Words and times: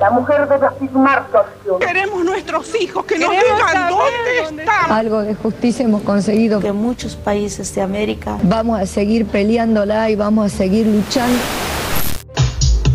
La 0.00 0.10
mujer 0.10 0.48
debe 0.48 0.66
afirmar 0.66 1.26
su 1.30 1.38
acción. 1.38 1.78
Queremos 1.78 2.24
nuestros 2.24 2.74
hijos 2.80 3.04
que 3.04 3.18
nos 3.18 3.30
digan 3.30 3.88
dónde 3.88 4.60
están. 4.60 4.92
Algo 4.92 5.22
de 5.22 5.34
justicia 5.34 5.84
hemos 5.84 6.02
conseguido. 6.02 6.60
Que 6.60 6.72
muchos 6.72 7.16
países 7.16 7.74
de 7.74 7.82
América 7.82 8.38
Vamos 8.42 8.80
a 8.80 8.86
seguir 8.86 9.26
peleándola 9.26 10.10
y 10.10 10.16
vamos 10.16 10.52
a 10.52 10.56
seguir 10.56 10.86
luchando. 10.86 11.38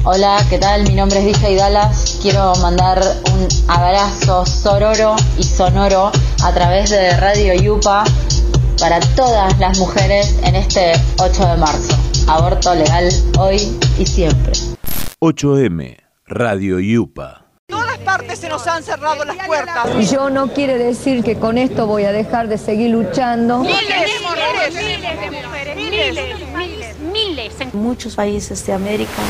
Hola, 0.04 0.38
¿qué 0.50 0.58
tal? 0.58 0.84
Mi 0.84 0.96
nombre 0.96 1.20
es 1.20 1.26
DJ 1.26 1.56
Dallas. 1.56 2.20
Quiero 2.22 2.54
mandar 2.62 3.02
un 3.34 3.48
abrazo 3.70 4.46
sororo 4.46 5.16
y 5.38 5.44
sonoro 5.44 6.12
a 6.44 6.54
través 6.54 6.90
de 6.90 7.16
Radio 7.18 7.54
Yupa 7.54 8.04
para 8.80 9.00
todas 9.16 9.58
las 9.60 9.78
mujeres 9.78 10.40
en 10.44 10.56
este 10.56 10.94
8 11.20 11.48
de 11.48 11.58
marzo. 11.58 11.98
Aborto 12.28 12.74
legal 12.76 13.10
hoy 13.38 13.58
y 13.98 14.06
siempre. 14.06 14.54
8M, 15.20 15.98
Radio 16.30 16.80
Yupa. 16.80 17.46
Todas 17.68 17.98
partes 18.00 18.38
se 18.38 18.50
nos 18.50 18.68
han 18.68 18.84
cerrado 18.84 19.26
las 19.26 19.36
puertas. 19.48 20.12
Yo 20.12 20.30
no 20.30 20.54
quiere 20.54 20.78
decir 20.78 21.24
que 21.24 21.38
con 21.40 21.58
esto 21.58 21.88
voy 21.88 22.04
a 22.04 22.12
dejar 22.12 22.48
de 22.48 22.60
seguir 22.60 22.92
luchando. 22.92 23.60
Miles, 23.60 23.80
miles 23.82 25.20
de 25.20 25.32
mujeres, 25.42 25.76
miles, 25.76 26.56
miles, 26.56 27.00
miles. 27.00 27.62
En 27.62 27.72
muchos 27.74 28.16
países 28.16 28.64
de 28.68 28.74
América. 28.74 29.22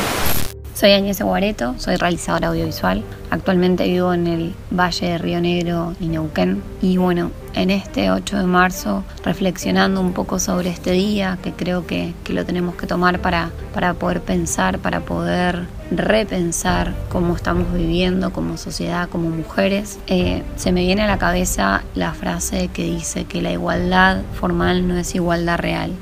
Soy 0.80 0.92
Añez 0.92 1.20
Guareto, 1.20 1.74
soy 1.76 1.96
realizadora 1.96 2.48
audiovisual. 2.48 3.04
Actualmente 3.28 3.86
vivo 3.86 4.14
en 4.14 4.26
el 4.26 4.54
Valle 4.70 5.08
de 5.08 5.18
Río 5.18 5.38
Negro 5.38 5.94
y 6.00 6.08
Neuquén. 6.08 6.62
Y 6.80 6.96
bueno, 6.96 7.32
en 7.52 7.68
este 7.68 8.10
8 8.10 8.38
de 8.38 8.44
marzo, 8.44 9.04
reflexionando 9.22 10.00
un 10.00 10.14
poco 10.14 10.38
sobre 10.38 10.70
este 10.70 10.92
día, 10.92 11.36
que 11.42 11.52
creo 11.52 11.86
que, 11.86 12.14
que 12.24 12.32
lo 12.32 12.46
tenemos 12.46 12.76
que 12.76 12.86
tomar 12.86 13.20
para, 13.20 13.50
para 13.74 13.92
poder 13.92 14.22
pensar, 14.22 14.78
para 14.78 15.00
poder 15.00 15.66
repensar 15.90 16.94
cómo 17.10 17.36
estamos 17.36 17.74
viviendo 17.74 18.32
como 18.32 18.56
sociedad, 18.56 19.10
como 19.10 19.28
mujeres, 19.28 19.98
eh, 20.06 20.42
se 20.56 20.72
me 20.72 20.80
viene 20.86 21.02
a 21.02 21.08
la 21.08 21.18
cabeza 21.18 21.82
la 21.94 22.14
frase 22.14 22.68
que 22.68 22.84
dice 22.84 23.26
que 23.26 23.42
la 23.42 23.52
igualdad 23.52 24.22
formal 24.32 24.88
no 24.88 24.96
es 24.96 25.14
igualdad 25.14 25.58
real. 25.58 25.92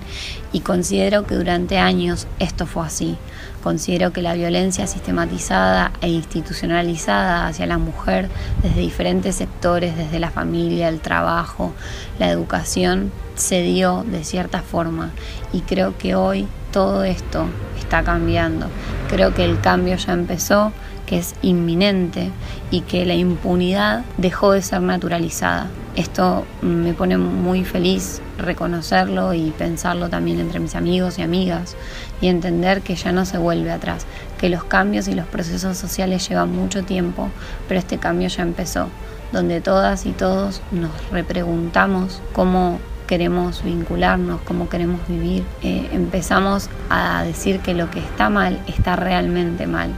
Y 0.53 0.61
considero 0.61 1.27
que 1.27 1.35
durante 1.35 1.79
años 1.79 2.29
esto 2.39 2.65
fue 2.65 2.87
así. 2.87 3.19
Considero 3.63 4.13
que 4.13 4.23
la 4.23 4.35
violencia 4.35 4.87
sistematizada 4.87 5.93
e 6.01 6.09
institucionalizada 6.09 7.47
hacia 7.47 7.67
la 7.67 7.79
mujer 7.79 8.29
desde 8.63 8.81
diferentes 8.81 9.35
sectores, 9.35 9.97
desde 9.97 10.21
la 10.21 10.31
familia, 10.31 10.89
el 10.89 11.01
trabajo, 11.01 11.73
la 12.19 12.31
educación, 12.31 13.11
se 13.35 13.63
dio 13.63 14.05
de 14.05 14.25
cierta 14.25 14.63
forma. 14.63 15.11
Y 15.53 15.63
creo 15.63 15.97
que 15.99 16.15
hoy 16.15 16.47
todo 16.73 17.05
esto 17.05 17.47
está 17.79 18.03
cambiando. 18.03 18.69
Creo 19.09 19.35
que 19.35 19.45
el 19.45 19.61
cambio 19.61 19.97
ya 19.97 20.13
empezó, 20.13 20.73
que 21.07 21.19
es 21.19 21.35
inminente 21.43 22.31
y 22.71 22.83
que 22.83 23.07
la 23.07 23.15
impunidad 23.15 24.05
dejó 24.19 24.53
de 24.53 24.63
ser 24.63 24.83
naturalizada. 24.83 25.69
Esto 25.97 26.45
me 26.63 26.93
pone 26.93 27.17
muy 27.19 27.65
feliz 27.65 28.21
reconocerlo 28.39 29.35
y 29.35 29.51
pensarlo 29.51 30.09
también 30.09 30.41
entre 30.41 30.61
mis 30.61 30.75
amigos 30.75 31.19
y 31.19 31.23
amigas 31.23 31.77
y 32.21 32.29
entender 32.29 32.81
que 32.83 32.95
ya 32.95 33.13
no 33.13 33.25
se 33.25 33.37
vuelve 33.37 33.71
atrás, 33.71 34.07
que 34.39 34.49
los 34.49 34.65
cambios 34.65 35.09
y 35.09 35.15
los 35.15 35.27
procesos 35.27 35.77
sociales 35.77 36.27
llevan 36.29 36.55
mucho 36.55 36.85
tiempo, 36.85 37.29
pero 37.67 37.81
este 37.81 37.99
cambio 37.99 38.29
ya 38.29 38.43
empezó, 38.43 38.89
donde 39.33 39.61
todas 39.61 40.07
y 40.07 40.13
todos 40.13 40.63
nos 40.71 40.93
repreguntamos 41.11 42.23
cómo 42.33 42.79
queremos 43.09 43.65
vincularnos, 43.65 44.41
cómo 44.43 44.69
queremos 44.69 45.01
vivir. 45.09 45.43
Eh, 45.63 45.89
empezamos 45.93 46.69
a 46.91 47.25
decir 47.25 47.59
que 47.61 47.75
lo 47.75 47.91
que 47.91 47.99
está 47.99 48.29
mal 48.29 48.61
está 48.69 48.95
realmente 48.95 49.67
mal. 49.67 49.91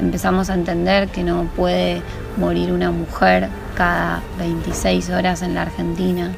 Empezamos 0.00 0.48
a 0.48 0.54
entender 0.54 1.08
que 1.08 1.24
no 1.24 1.44
puede 1.56 2.00
morir 2.38 2.72
una 2.72 2.90
mujer 2.90 3.48
cada 3.74 4.22
26 4.38 5.10
horas 5.10 5.42
en 5.42 5.54
la 5.54 5.62
Argentina. 5.62 6.30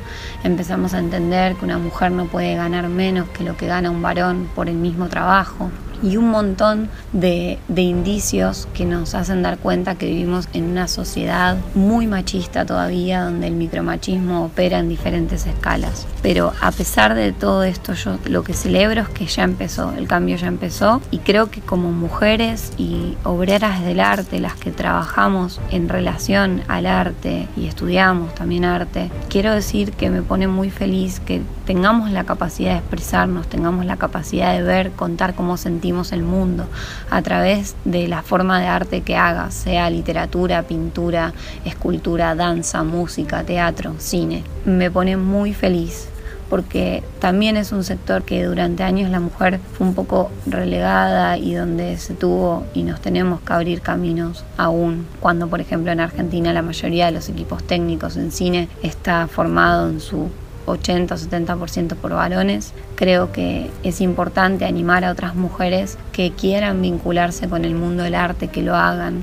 Empezamos 0.42 0.94
a 0.94 0.98
entender 0.98 1.54
que 1.56 1.64
una 1.64 1.78
mujer 1.78 2.10
no 2.10 2.24
puede 2.26 2.56
ganar 2.56 2.88
menos 2.88 3.28
que 3.28 3.44
lo 3.44 3.56
que 3.56 3.66
gana 3.66 3.90
un 3.90 4.02
varón 4.02 4.48
por 4.54 4.68
el 4.68 4.76
mismo 4.76 5.08
trabajo 5.08 5.70
y 6.04 6.18
un 6.18 6.30
montón 6.30 6.90
de, 7.12 7.58
de, 7.68 7.82
indicios 7.82 8.68
que 8.74 8.84
nos 8.84 9.14
hacen 9.14 9.42
dar 9.42 9.56
cuenta 9.56 9.94
que 9.94 10.06
vivimos 10.06 10.48
en 10.52 10.64
una 10.64 10.86
sociedad 10.86 11.56
muy 11.74 12.06
machista 12.06 12.66
todavía, 12.66 13.24
donde 13.24 13.46
el 13.46 13.54
micromachismo 13.54 14.44
opera 14.44 14.80
en 14.80 14.90
diferentes 14.90 15.46
escalas. 15.46 16.06
Pero 16.20 16.52
a 16.60 16.72
pesar 16.72 17.14
de 17.14 17.32
todo 17.32 17.64
esto, 17.64 17.94
yo 17.94 18.18
lo 18.26 18.44
que 18.44 18.52
celebro 18.52 19.00
es 19.00 19.08
que 19.08 19.26
ya 19.26 19.44
empezó, 19.44 19.92
el 19.92 20.06
cambio 20.06 20.36
ya 20.36 20.48
empezó 20.48 21.00
y 21.10 21.18
creo 21.18 21.50
que 21.50 21.62
como 21.62 21.90
mujeres 21.90 22.72
y 22.76 23.16
obreras 23.24 23.82
del 23.82 24.00
arte, 24.00 24.40
las 24.40 24.56
que 24.56 24.72
trabajamos 24.72 25.58
en 25.70 25.88
relación 25.88 26.62
al 26.68 26.84
arte 26.84 27.48
y 27.56 27.66
estudiamos 27.66 28.34
también 28.34 28.66
arte, 28.66 29.10
quiero 29.30 29.54
decir 29.54 29.92
que 29.92 30.10
me 30.10 30.20
pone 30.20 30.48
muy 30.48 30.68
feliz 30.68 31.20
que 31.20 31.40
tengamos 31.64 32.10
la 32.10 32.24
capacidad 32.24 32.72
de 32.72 32.78
expresarnos, 32.78 33.46
tengamos 33.48 33.86
la 33.86 33.96
capacidad 33.96 34.52
de 34.54 34.62
ver, 34.62 34.90
contar 34.92 35.34
cómo 35.34 35.56
sentimos 35.56 36.12
el 36.12 36.22
mundo 36.22 36.66
a 37.10 37.22
través 37.22 37.76
de 37.84 38.08
la 38.08 38.22
forma 38.22 38.60
de 38.60 38.66
arte 38.66 39.00
que 39.02 39.16
hagas, 39.16 39.54
sea 39.54 39.90
literatura, 39.90 40.62
pintura, 40.62 41.32
escultura, 41.64 42.34
danza, 42.34 42.82
música, 42.84 43.42
teatro, 43.44 43.94
cine. 43.98 44.44
Me 44.64 44.90
pone 44.90 45.16
muy 45.16 45.54
feliz 45.54 46.08
porque 46.50 47.02
también 47.18 47.56
es 47.56 47.72
un 47.72 47.84
sector 47.84 48.22
que 48.22 48.44
durante 48.44 48.82
años 48.82 49.10
la 49.10 49.18
mujer 49.20 49.60
fue 49.72 49.86
un 49.86 49.94
poco 49.94 50.30
relegada 50.46 51.38
y 51.38 51.54
donde 51.54 51.96
se 51.96 52.14
tuvo 52.14 52.66
y 52.74 52.82
nos 52.82 53.00
tenemos 53.00 53.40
que 53.40 53.52
abrir 53.52 53.80
caminos 53.80 54.44
aún, 54.56 55.06
cuando 55.20 55.48
por 55.48 55.60
ejemplo 55.60 55.90
en 55.90 56.00
Argentina 56.00 56.52
la 56.52 56.62
mayoría 56.62 57.06
de 57.06 57.12
los 57.12 57.28
equipos 57.28 57.64
técnicos 57.64 58.16
en 58.16 58.30
cine 58.30 58.68
está 58.82 59.26
formado 59.26 59.88
en 59.88 60.00
su 60.00 60.28
80 60.66 61.14
o 61.14 61.18
70% 61.18 61.96
por 61.96 62.12
varones. 62.12 62.72
Creo 62.94 63.32
que 63.32 63.70
es 63.82 64.00
importante 64.00 64.64
animar 64.64 65.04
a 65.04 65.12
otras 65.12 65.34
mujeres 65.34 65.98
que 66.12 66.32
quieran 66.32 66.82
vincularse 66.82 67.48
con 67.48 67.64
el 67.64 67.74
mundo 67.74 68.02
del 68.02 68.14
arte, 68.14 68.48
que 68.48 68.62
lo 68.62 68.74
hagan, 68.74 69.22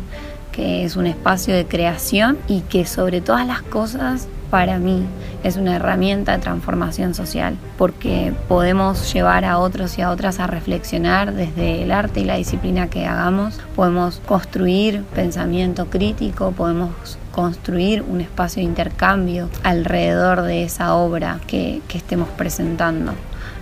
que 0.51 0.83
es 0.83 0.95
un 0.95 1.07
espacio 1.07 1.55
de 1.55 1.65
creación 1.65 2.37
y 2.47 2.61
que 2.61 2.85
sobre 2.85 3.21
todas 3.21 3.47
las 3.47 3.61
cosas 3.61 4.27
para 4.49 4.79
mí 4.79 5.05
es 5.43 5.55
una 5.55 5.77
herramienta 5.77 6.33
de 6.33 6.39
transformación 6.39 7.15
social, 7.15 7.57
porque 7.77 8.33
podemos 8.47 9.11
llevar 9.13 9.45
a 9.45 9.57
otros 9.57 9.97
y 9.97 10.01
a 10.01 10.11
otras 10.11 10.39
a 10.39 10.47
reflexionar 10.47 11.33
desde 11.33 11.83
el 11.83 11.91
arte 11.91 12.19
y 12.19 12.25
la 12.25 12.35
disciplina 12.35 12.89
que 12.89 13.07
hagamos, 13.07 13.59
podemos 13.75 14.21
construir 14.27 15.03
pensamiento 15.15 15.85
crítico, 15.85 16.51
podemos 16.51 17.17
construir 17.31 18.03
un 18.03 18.21
espacio 18.21 18.61
de 18.61 18.67
intercambio 18.67 19.49
alrededor 19.63 20.43
de 20.43 20.63
esa 20.63 20.95
obra 20.95 21.39
que, 21.47 21.81
estemos 21.93 22.29
presentando. 22.29 23.13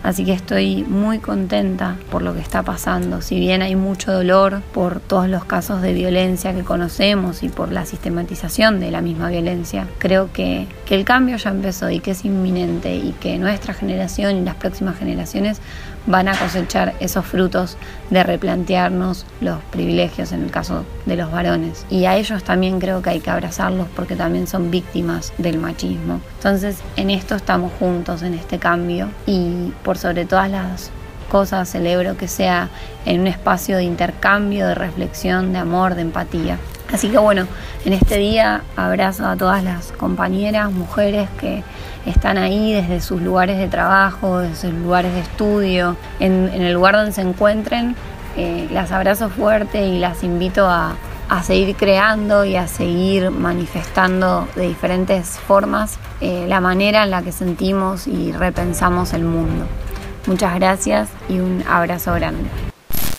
Así 0.01 0.23
que 0.23 0.31
estoy 0.31 0.83
muy 0.83 1.19
contenta 1.19 1.97
por 2.09 2.21
lo 2.21 2.33
que 2.33 2.39
está 2.39 2.63
pasando. 2.63 3.21
Si 3.21 3.39
bien 3.39 3.61
hay 3.61 3.75
mucho 3.75 4.13
dolor 4.13 4.61
por 4.73 5.01
todos 5.01 5.27
los 5.27 5.43
casos 5.43 5.81
de 5.81 5.93
violencia 5.93 6.53
que 6.53 6.63
conocemos 6.63 7.43
y 7.43 7.49
por 7.49 7.71
la 7.71 7.85
sistematización 7.85 8.79
de 8.79 8.91
la 8.91 9.01
misma 9.01 9.29
violencia, 9.29 9.87
creo 9.97 10.31
que, 10.31 10.67
que 10.89 10.95
el 10.95 11.05
cambio 11.05 11.37
ya 11.37 11.51
empezó 11.51 11.91
y 11.91 11.99
que 11.99 12.09
es 12.09 12.25
inminente 12.25 12.95
y 12.95 13.11
que 13.11 13.37
nuestra 13.37 13.75
generación 13.75 14.37
y 14.37 14.41
las 14.41 14.55
próximas 14.55 14.97
generaciones 14.97 15.61
van 16.07 16.27
a 16.27 16.35
cosechar 16.35 16.95
esos 16.99 17.27
frutos 17.27 17.77
de 18.09 18.23
replantearnos 18.23 19.27
los 19.39 19.59
privilegios 19.65 20.31
en 20.31 20.41
el 20.41 20.49
caso 20.49 20.85
de 21.05 21.15
los 21.15 21.31
varones. 21.31 21.85
Y 21.91 22.05
a 22.05 22.17
ellos 22.17 22.43
también 22.43 22.79
creo 22.79 23.03
que 23.03 23.11
hay 23.11 23.19
que 23.19 23.29
abrazarlos 23.29 23.87
porque 23.95 24.15
también 24.15 24.47
son 24.47 24.71
víctimas 24.71 25.31
del 25.37 25.59
machismo. 25.59 26.21
Entonces 26.37 26.79
en 26.95 27.11
esto 27.11 27.35
estamos 27.35 27.71
juntos, 27.77 28.23
en 28.23 28.33
este 28.33 28.57
cambio 28.57 29.09
y 29.27 29.71
por 29.83 29.99
sobre 29.99 30.25
todas 30.25 30.49
las 30.49 30.89
cosas 31.29 31.69
celebro 31.69 32.17
que 32.17 32.27
sea 32.27 32.69
en 33.05 33.21
un 33.21 33.27
espacio 33.27 33.77
de 33.77 33.83
intercambio, 33.83 34.65
de 34.65 34.73
reflexión, 34.73 35.53
de 35.53 35.59
amor, 35.59 35.93
de 35.93 36.01
empatía. 36.01 36.57
Así 36.91 37.09
que 37.09 37.17
bueno, 37.17 37.45
en 37.85 37.93
este 37.93 38.17
día 38.17 38.63
abrazo 38.75 39.27
a 39.27 39.35
todas 39.35 39.63
las 39.63 39.91
compañeras, 39.91 40.71
mujeres 40.71 41.29
que 41.39 41.63
están 42.05 42.37
ahí 42.37 42.73
desde 42.73 42.99
sus 42.99 43.21
lugares 43.21 43.57
de 43.57 43.67
trabajo, 43.67 44.39
desde 44.39 44.55
sus 44.55 44.73
lugares 44.73 45.13
de 45.13 45.19
estudio, 45.19 45.95
en, 46.19 46.49
el 46.49 46.73
lugar 46.73 46.95
donde 46.95 47.11
se 47.11 47.21
encuentren. 47.21 47.95
Eh, 48.37 48.67
las 48.71 48.91
abrazo 48.91 49.29
fuerte 49.29 49.87
y 49.87 49.99
las 49.99 50.23
invito 50.23 50.65
a, 50.65 50.95
a, 51.29 51.43
seguir 51.43 51.75
creando 51.75 52.45
y 52.45 52.55
a 52.55 52.67
seguir 52.67 53.31
manifestando 53.31 54.47
de 54.55 54.67
diferentes 54.67 55.39
formas 55.39 55.99
eh, 56.21 56.45
la 56.47 56.61
manera 56.61 57.03
en 57.03 57.11
la 57.11 57.21
que 57.21 57.31
sentimos 57.31 58.07
y 58.07 58.31
repensamos 58.31 59.13
el 59.13 59.23
mundo. 59.23 59.65
Muchas 60.27 60.55
gracias 60.55 61.09
y 61.27 61.39
un 61.39 61.63
abrazo 61.67 62.13
grande. 62.13 62.49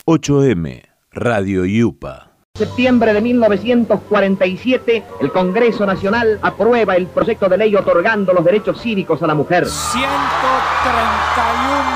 8M, 0.07 0.83
Radio 1.13 1.65
Yupa 1.65 2.30
septiembre 2.61 3.15
de 3.15 3.23
1947, 3.23 5.03
el 5.23 5.33
Congreso 5.33 5.87
Nacional 5.87 6.39
aprueba 6.43 6.95
el 6.95 7.07
proyecto 7.07 7.49
de 7.49 7.57
ley 7.57 7.75
otorgando 7.75 8.35
los 8.35 8.45
derechos 8.45 8.83
cívicos 8.83 9.23
a 9.23 9.27
la 9.27 9.35
mujer. 9.35 9.67
131 9.67 10.03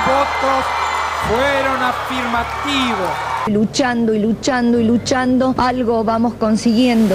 votos 0.06 0.64
fueron 1.28 1.82
afirmativos 1.82 3.34
Luchando 3.48 4.14
y 4.14 4.20
luchando 4.20 4.80
y 4.80 4.84
luchando, 4.84 5.54
algo 5.58 6.02
vamos 6.02 6.32
consiguiendo. 6.34 7.14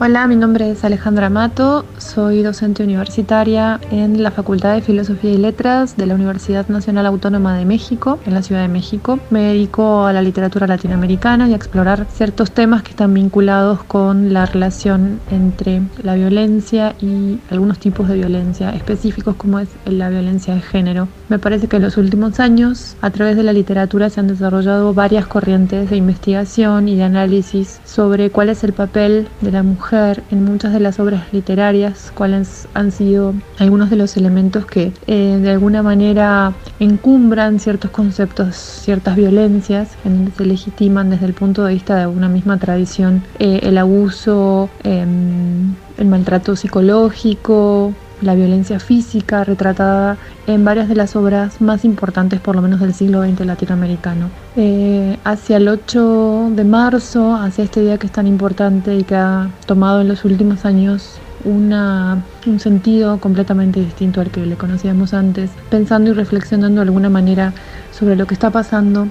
Hola, 0.00 0.26
mi 0.26 0.34
nombre 0.34 0.72
es 0.72 0.82
Alejandra 0.82 1.30
Mato, 1.30 1.84
soy 1.98 2.42
docente 2.42 2.82
universitaria 2.82 3.80
en 3.92 4.24
la 4.24 4.32
Facultad 4.32 4.74
de 4.74 4.82
Filosofía 4.82 5.30
y 5.30 5.36
Letras 5.36 5.96
de 5.96 6.06
la 6.06 6.16
Universidad 6.16 6.66
Nacional 6.66 7.06
Autónoma 7.06 7.56
de 7.56 7.64
México, 7.64 8.18
en 8.26 8.34
la 8.34 8.42
Ciudad 8.42 8.62
de 8.62 8.68
México. 8.68 9.20
Me 9.30 9.42
dedico 9.42 10.04
a 10.04 10.12
la 10.12 10.20
literatura 10.20 10.66
latinoamericana 10.66 11.48
y 11.48 11.52
a 11.52 11.56
explorar 11.56 12.08
ciertos 12.10 12.50
temas 12.50 12.82
que 12.82 12.90
están 12.90 13.14
vinculados 13.14 13.84
con 13.84 14.32
la 14.32 14.46
relación 14.46 15.20
entre 15.30 15.82
la 16.02 16.16
violencia 16.16 16.96
y 17.00 17.38
algunos 17.48 17.78
tipos 17.78 18.08
de 18.08 18.16
violencia 18.16 18.70
específicos 18.70 19.36
como 19.36 19.60
es 19.60 19.68
la 19.86 20.08
violencia 20.08 20.56
de 20.56 20.60
género. 20.60 21.06
Me 21.28 21.38
parece 21.38 21.68
que 21.68 21.76
en 21.76 21.82
los 21.82 21.96
últimos 21.96 22.40
años, 22.40 22.96
a 23.00 23.10
través 23.10 23.36
de 23.36 23.44
la 23.44 23.52
literatura, 23.52 24.10
se 24.10 24.18
han 24.18 24.26
desarrollado 24.26 24.92
varias 24.92 25.28
corrientes 25.28 25.88
de 25.88 25.96
investigación 25.96 26.88
y 26.88 26.96
de 26.96 27.04
análisis 27.04 27.80
sobre 27.84 28.30
cuál 28.30 28.48
es 28.48 28.64
el 28.64 28.72
papel 28.72 29.28
de 29.40 29.52
la 29.52 29.62
mujer 29.62 29.83
en 29.92 30.44
muchas 30.44 30.72
de 30.72 30.80
las 30.80 30.98
obras 30.98 31.32
literarias 31.32 32.10
cuáles 32.14 32.66
han 32.74 32.90
sido 32.90 33.34
algunos 33.58 33.90
de 33.90 33.96
los 33.96 34.16
elementos 34.16 34.66
que 34.66 34.92
eh, 35.06 35.38
de 35.40 35.50
alguna 35.50 35.82
manera 35.82 36.54
encumbran 36.80 37.60
ciertos 37.60 37.90
conceptos, 37.90 38.56
ciertas 38.56 39.14
violencias, 39.14 39.90
en 40.04 40.16
donde 40.16 40.32
se 40.32 40.46
legitiman 40.46 41.10
desde 41.10 41.26
el 41.26 41.34
punto 41.34 41.64
de 41.64 41.74
vista 41.74 41.96
de 41.96 42.06
una 42.06 42.28
misma 42.28 42.58
tradición 42.58 43.22
eh, 43.38 43.60
el 43.62 43.78
abuso, 43.78 44.70
em, 44.82 45.74
el 45.98 46.06
maltrato 46.06 46.56
psicológico, 46.56 47.92
la 48.20 48.34
violencia 48.34 48.80
física 48.80 49.44
retratada 49.44 50.16
en 50.46 50.64
varias 50.64 50.88
de 50.88 50.94
las 50.94 51.16
obras 51.16 51.60
más 51.60 51.84
importantes, 51.84 52.40
por 52.40 52.56
lo 52.56 52.62
menos 52.62 52.80
del 52.80 52.94
siglo 52.94 53.22
XX 53.22 53.46
latinoamericano. 53.46 54.30
Eh, 54.56 55.18
hacia 55.24 55.56
el 55.56 55.68
8 55.68 56.52
de 56.54 56.64
marzo, 56.64 57.34
hacia 57.34 57.64
este 57.64 57.82
día 57.82 57.98
que 57.98 58.06
es 58.06 58.12
tan 58.12 58.26
importante 58.26 58.96
y 58.96 59.04
que 59.04 59.16
ha 59.16 59.48
tomado 59.66 60.00
en 60.00 60.08
los 60.08 60.24
últimos 60.24 60.64
años 60.64 61.18
un 61.46 62.58
sentido 62.58 63.18
completamente 63.20 63.80
distinto 63.80 64.22
al 64.22 64.30
que 64.30 64.46
le 64.46 64.56
conocíamos 64.56 65.12
antes, 65.12 65.50
pensando 65.68 66.10
y 66.10 66.14
reflexionando 66.14 66.80
de 66.80 66.86
alguna 66.86 67.10
manera 67.10 67.52
sobre 67.92 68.16
lo 68.16 68.26
que 68.26 68.32
está 68.32 68.50
pasando 68.50 69.08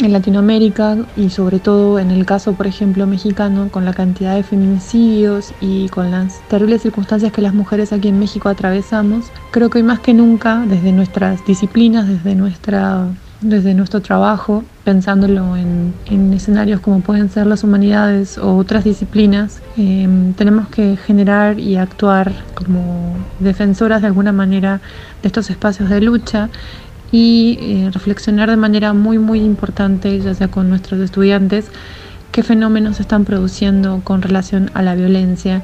en 0.00 0.12
Latinoamérica 0.12 0.96
y 1.16 1.30
sobre 1.30 1.58
todo 1.58 1.98
en 1.98 2.10
el 2.10 2.26
caso, 2.26 2.52
por 2.52 2.66
ejemplo, 2.66 3.06
mexicano, 3.06 3.68
con 3.70 3.84
la 3.84 3.94
cantidad 3.94 4.34
de 4.34 4.42
feminicidios 4.42 5.52
y 5.60 5.88
con 5.88 6.10
las 6.10 6.40
terribles 6.48 6.82
circunstancias 6.82 7.32
que 7.32 7.42
las 7.42 7.54
mujeres 7.54 7.92
aquí 7.92 8.08
en 8.08 8.18
México 8.18 8.48
atravesamos, 8.48 9.26
creo 9.50 9.70
que 9.70 9.78
hoy 9.78 9.84
más 9.84 10.00
que 10.00 10.14
nunca, 10.14 10.64
desde 10.66 10.92
nuestras 10.92 11.44
disciplinas, 11.46 12.06
desde, 12.06 12.34
nuestra, 12.34 13.06
desde 13.40 13.74
nuestro 13.74 14.00
trabajo, 14.00 14.64
pensándolo 14.84 15.56
en, 15.56 15.94
escenarios 16.34 16.80
como 16.80 17.00
pueden 17.00 17.30
ser 17.30 17.46
las 17.46 17.64
humanidades 17.64 18.36
o 18.36 18.56
otras 18.56 18.84
disciplinas, 18.84 19.62
em, 19.78 20.34
tenemos 20.34 20.68
que 20.68 20.96
generar 20.96 21.58
y 21.58 21.76
actuar 21.76 22.32
como 22.54 23.16
defensoras 23.40 24.02
de 24.02 24.08
alguna 24.08 24.32
manera 24.32 24.80
de 25.22 25.28
estos 25.28 25.48
espacios 25.48 25.88
de 25.88 26.00
lucha 26.02 26.50
y 27.12 27.58
eh, 27.60 27.90
reflexionar 27.92 28.50
de 28.50 28.56
manera 28.56 28.92
muy 28.92 29.18
muy 29.18 29.40
importante, 29.40 30.18
ya 30.20 30.34
sea 30.34 30.48
con 30.48 30.68
nuestros 30.68 31.00
estudiantes, 31.00 31.66
qué 32.32 32.42
fenómenos 32.42 32.96
se 32.96 33.02
están 33.02 33.24
produciendo 33.24 34.00
con 34.04 34.22
relación 34.22 34.70
a 34.74 34.82
la 34.82 34.94
violencia 34.94 35.62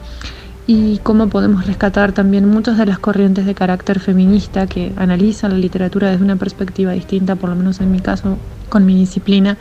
y 0.67 0.99
cómo 1.03 1.29
podemos 1.29 1.67
rescatar 1.67 2.12
también 2.12 2.49
muchas 2.49 2.79
de 2.79 2.87
las 2.87 2.99
corrientes 2.99 3.47
de 3.47 3.55
carácter 3.55 3.99
feminista 4.00 4.67
que 4.67 4.93
analizan 4.97 5.50
la 5.50 5.59
literatura 5.59 6.11
desde 6.11 6.25
una 6.25 6.37
perspectiva 6.37 6.93
distinta, 6.93 7.37
por 7.37 7.50
lo 7.50 7.56
menos 7.56 7.81
en 7.81 7.91
mi 7.91 8.00
caso 8.00 8.39
con 8.69 8.87
mi 8.87 8.94
disciplina, 8.94 9.59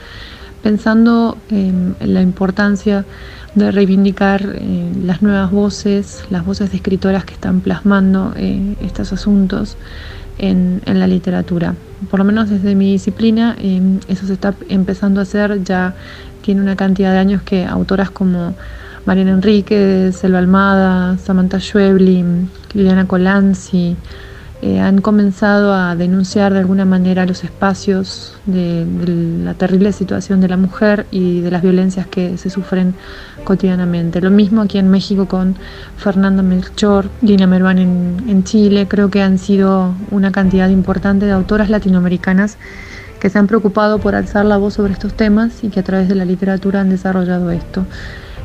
pensando 0.62 1.38
en 1.50 1.95
la 2.00 2.22
importancia 2.22 3.04
de 3.56 3.72
reivindicar 3.72 4.44
eh, 4.56 4.92
las 5.04 5.22
nuevas 5.22 5.51
voces, 5.51 6.24
las 6.30 6.45
voces 6.45 6.72
de 6.72 6.78
escritoras 6.78 7.25
que 7.25 7.33
están 7.33 7.62
plasmando 7.62 8.33
eh, 8.38 8.75
estos 8.81 9.12
asuntos 9.12 9.75
en, 10.41 10.81
la 10.85 11.07
literatura. 11.07 11.75
Por 12.09 12.19
lo 12.19 12.25
menos 12.25 12.49
desde 12.49 12.75
mi 12.75 12.91
disciplina 12.91 13.55
em, 13.59 13.99
eso 14.07 14.25
se 14.25 14.33
está 14.33 14.53
empezando 14.69 15.19
a 15.19 15.23
hacer, 15.23 15.63
ya 15.63 15.95
tiene 16.41 16.61
una 16.61 16.75
cantidad 16.75 17.11
de 17.13 17.19
años 17.19 17.41
que 17.43 17.65
autoras 17.65 18.09
como 18.09 18.55
Mariana 19.05 19.31
Enríquez, 19.31 20.15
Selva 20.15 20.39
Almada, 20.39 21.17
Samantha 21.19 21.59
Schweblin, 21.59 22.49
Liliana 22.73 23.07
Colanzi, 23.07 23.95
eh, 24.61 24.79
han 24.79 25.01
comenzado 25.01 25.73
a 25.73 25.95
denunciar 25.95 26.53
de 26.53 26.59
alguna 26.59 26.85
manera 26.85 27.25
los 27.25 27.43
espacios 27.43 28.35
de, 28.45 28.85
la 29.43 29.55
terrible 29.55 29.91
situación 29.91 30.39
de 30.39 30.49
la 30.49 30.57
mujer 30.57 31.07
y 31.09 31.41
de 31.41 31.49
las 31.49 31.63
violencias 31.63 32.05
que 32.05 32.37
se 32.37 32.51
sufren 32.51 32.93
cotidianamente. 33.43 34.21
Lo 34.21 34.29
mismo 34.29 34.61
aquí 34.61 34.77
en 34.77 34.89
México 34.89 35.27
con 35.27 35.55
Fernanda 35.97 36.43
Melchor, 36.43 37.09
Lina 37.23 37.47
Mervan 37.47 37.79
en, 37.79 38.23
en 38.27 38.43
Chile, 38.43 38.87
creo 38.87 39.09
que 39.09 39.23
han 39.23 39.39
sido 39.39 39.95
una 40.11 40.31
cantidad 40.31 40.69
importante 40.69 41.25
de 41.25 41.31
autoras 41.31 41.71
latinoamericanas 41.71 42.57
que 43.19 43.31
se 43.31 43.39
han 43.39 43.47
preocupado 43.47 43.97
por 43.97 44.13
alzar 44.13 44.45
la 44.45 44.57
voz 44.57 44.75
sobre 44.75 44.93
estos 44.93 45.13
temas 45.15 45.63
y 45.63 45.69
que 45.69 45.79
a 45.79 45.83
través 45.83 46.07
de 46.07 46.15
la 46.15 46.25
literatura 46.25 46.81
han 46.81 46.89
desarrollado 46.89 47.49
esto. 47.49 47.85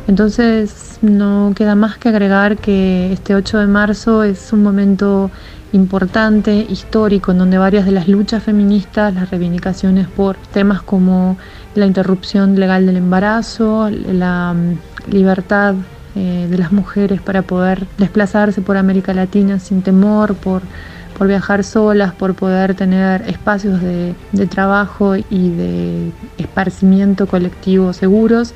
Entonces 0.08 0.99
no 1.03 1.53
queda 1.56 1.75
más 1.75 1.99
que 1.99 2.08
agregar 2.08 2.56
que 2.58 3.12
este 3.12 3.35
8 3.35 3.58
de 3.58 3.67
marzo 3.67 4.23
es 4.23 4.53
un 4.53 4.62
momento 4.62 5.31
importante, 5.73 6.67
histórico, 6.69 7.32
en 7.32 7.38
donde 7.38 7.58
varias 7.58 7.85
de 7.85 7.93
las 7.93 8.08
luchas 8.08 8.43
feministas, 8.43 9.14
las 9.14 9.31
reivindicaciones 9.31 10.06
por 10.06 10.37
temas 10.53 10.81
como 10.82 11.37
la 11.75 11.87
interrupción 11.87 12.58
legal 12.58 12.87
del 12.87 12.97
embarazo, 12.97 13.91
la 13.91 14.55
mm, 14.55 15.12
libertad 15.12 15.75
eh, 16.14 16.47
de 16.49 16.59
las 16.59 16.73
mujeres 16.73 17.20
para 17.20 17.43
poder 17.43 17.87
desplazarse 17.99 18.62
por 18.62 18.76
América 18.76 19.12
Latina 19.12 19.59
sin 19.59 19.82
temor, 19.82 20.35
por, 20.35 20.62
viajar 21.19 21.64
solas, 21.64 22.12
por 22.12 22.35
poder 22.35 22.75
tener 22.75 23.23
espacios 23.23 23.81
de, 23.81 24.14
de 24.32 24.47
trabajo 24.47 25.17
y 25.17 25.49
de 25.49 26.12
esparcimiento 26.37 27.26
colectivo 27.26 27.94
seguros, 27.94 28.55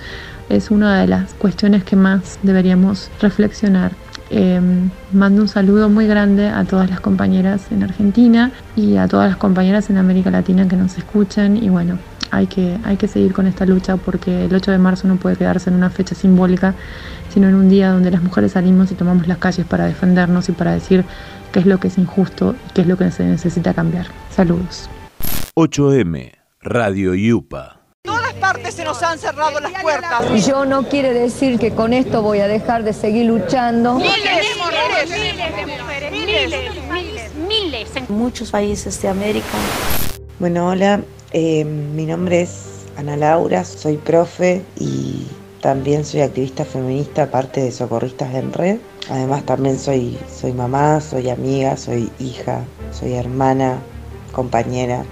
es 0.51 0.71
una 0.71 1.01
de 1.01 1.07
las 1.07 1.33
cuestiones 1.35 1.85
que 1.85 1.97
más 1.97 2.39
deberíamos 2.43 3.11
reflexionar. 3.21 3.93
Em, 4.31 4.91
mando 5.13 5.43
un 5.43 5.49
saludo 5.49 5.89
muy 5.89 6.07
grande 6.07 6.49
a 6.49 6.65
todas 6.65 6.91
las 6.91 7.01
compañeras 7.01 7.67
en 7.71 7.83
Argentina 7.83 8.53
y 8.77 8.97
a 8.97 9.09
todas 9.09 9.29
las 9.29 9.37
compañeras 9.37 9.91
en 9.91 9.97
América 9.97 10.31
Latina 10.31 10.69
que 10.69 10.77
nos 10.77 10.99
escuchan 10.99 11.57
y 11.57 11.69
bueno, 11.69 11.99
hay 12.31 12.47
que, 12.47 12.77
hay 12.85 12.97
que 12.97 13.09
seguir 13.09 13.33
con 13.33 13.47
esta 13.47 13.67
lucha 13.67 13.97
porque 13.97 14.45
el 14.45 14.55
8 14.55 14.71
de 14.71 14.79
marzo 14.79 15.09
no 15.09 15.17
puede 15.17 15.37
quedarse 15.37 15.71
en 15.71 15.77
una 15.77 15.91
fecha 15.91 16.15
simbólica, 16.15 16.75
sino 17.31 17.49
en 17.49 17.55
un 17.55 17.69
día 17.69 17.91
donde 17.91 18.11
las 18.11 18.23
mujeres 18.23 18.53
salimos 18.53 18.93
y 18.93 18.95
tomamos 18.95 19.27
las 19.27 19.39
calles 19.39 19.67
para 19.67 19.87
defendernos 19.87 20.49
y 20.49 20.53
para 20.53 20.73
decir 20.73 21.05
qué 21.53 21.61
es 21.61 21.67
lo 21.67 21.79
que 21.79 21.89
es 21.89 21.99
injusto 21.99 22.55
y 22.69 22.73
qué 22.73 22.83
es 22.83 22.87
lo 22.87 22.97
que 22.97 23.11
se 23.11 23.25
necesita 23.25 23.75
cambiar. 23.75 24.07
Saludos. 24.31 24.89
8M, 25.57 26.33
Radio 26.63 27.15
Yupa 27.15 27.80
partes 28.41 28.75
se 28.75 28.85
nos 28.85 29.03
han 29.03 29.19
cerrado 29.19 29.61
las 29.61 29.73
puertas. 29.83 30.47
Yo 30.47 30.65
no 30.65 30.89
quiere 30.89 31.13
decir 31.13 31.59
que 31.59 31.73
con 31.73 31.93
esto 31.93 32.23
voy 32.23 32.41
a 32.41 32.49
dejar 32.49 32.83
de 32.83 32.93
seguir 32.93 33.27
luchando. 33.27 33.97
Miles, 33.97 34.17
miles, 34.17 35.11
miles 35.11 35.57
de 35.57 35.67
mujeres, 35.67 36.13
miles, 36.13 36.51
miles, 36.91 37.35
miles. 37.35 37.89
En 37.95 38.07
muchos 38.09 38.51
países 38.51 39.01
de 39.03 39.09
América. 39.09 39.47
Bueno, 40.39 40.69
hola, 40.69 41.01
eh, 41.33 41.65
mi 41.65 42.07
nombre 42.07 42.43
es 42.43 42.87
Ana 42.97 43.17
Laura, 43.17 43.65
soy 43.65 43.99
profe 43.99 44.63
y 44.79 45.27
también 45.61 46.05
soy 46.05 46.23
activista 46.23 46.65
feminista, 46.65 47.25
aparte 47.25 47.61
de 47.61 47.73
socorristas 47.73 48.35
en 48.35 48.53
red. 48.53 48.79
Además 49.11 49.45
también 49.45 49.79
soy, 49.79 50.19
soy 50.33 50.53
mamá, 50.53 51.01
soy 51.01 51.29
amiga, 51.29 51.77
soy 51.77 52.11
hija, 52.19 52.65
soy 52.93 53.15
hermana, 53.15 53.79
compañera 54.33 55.05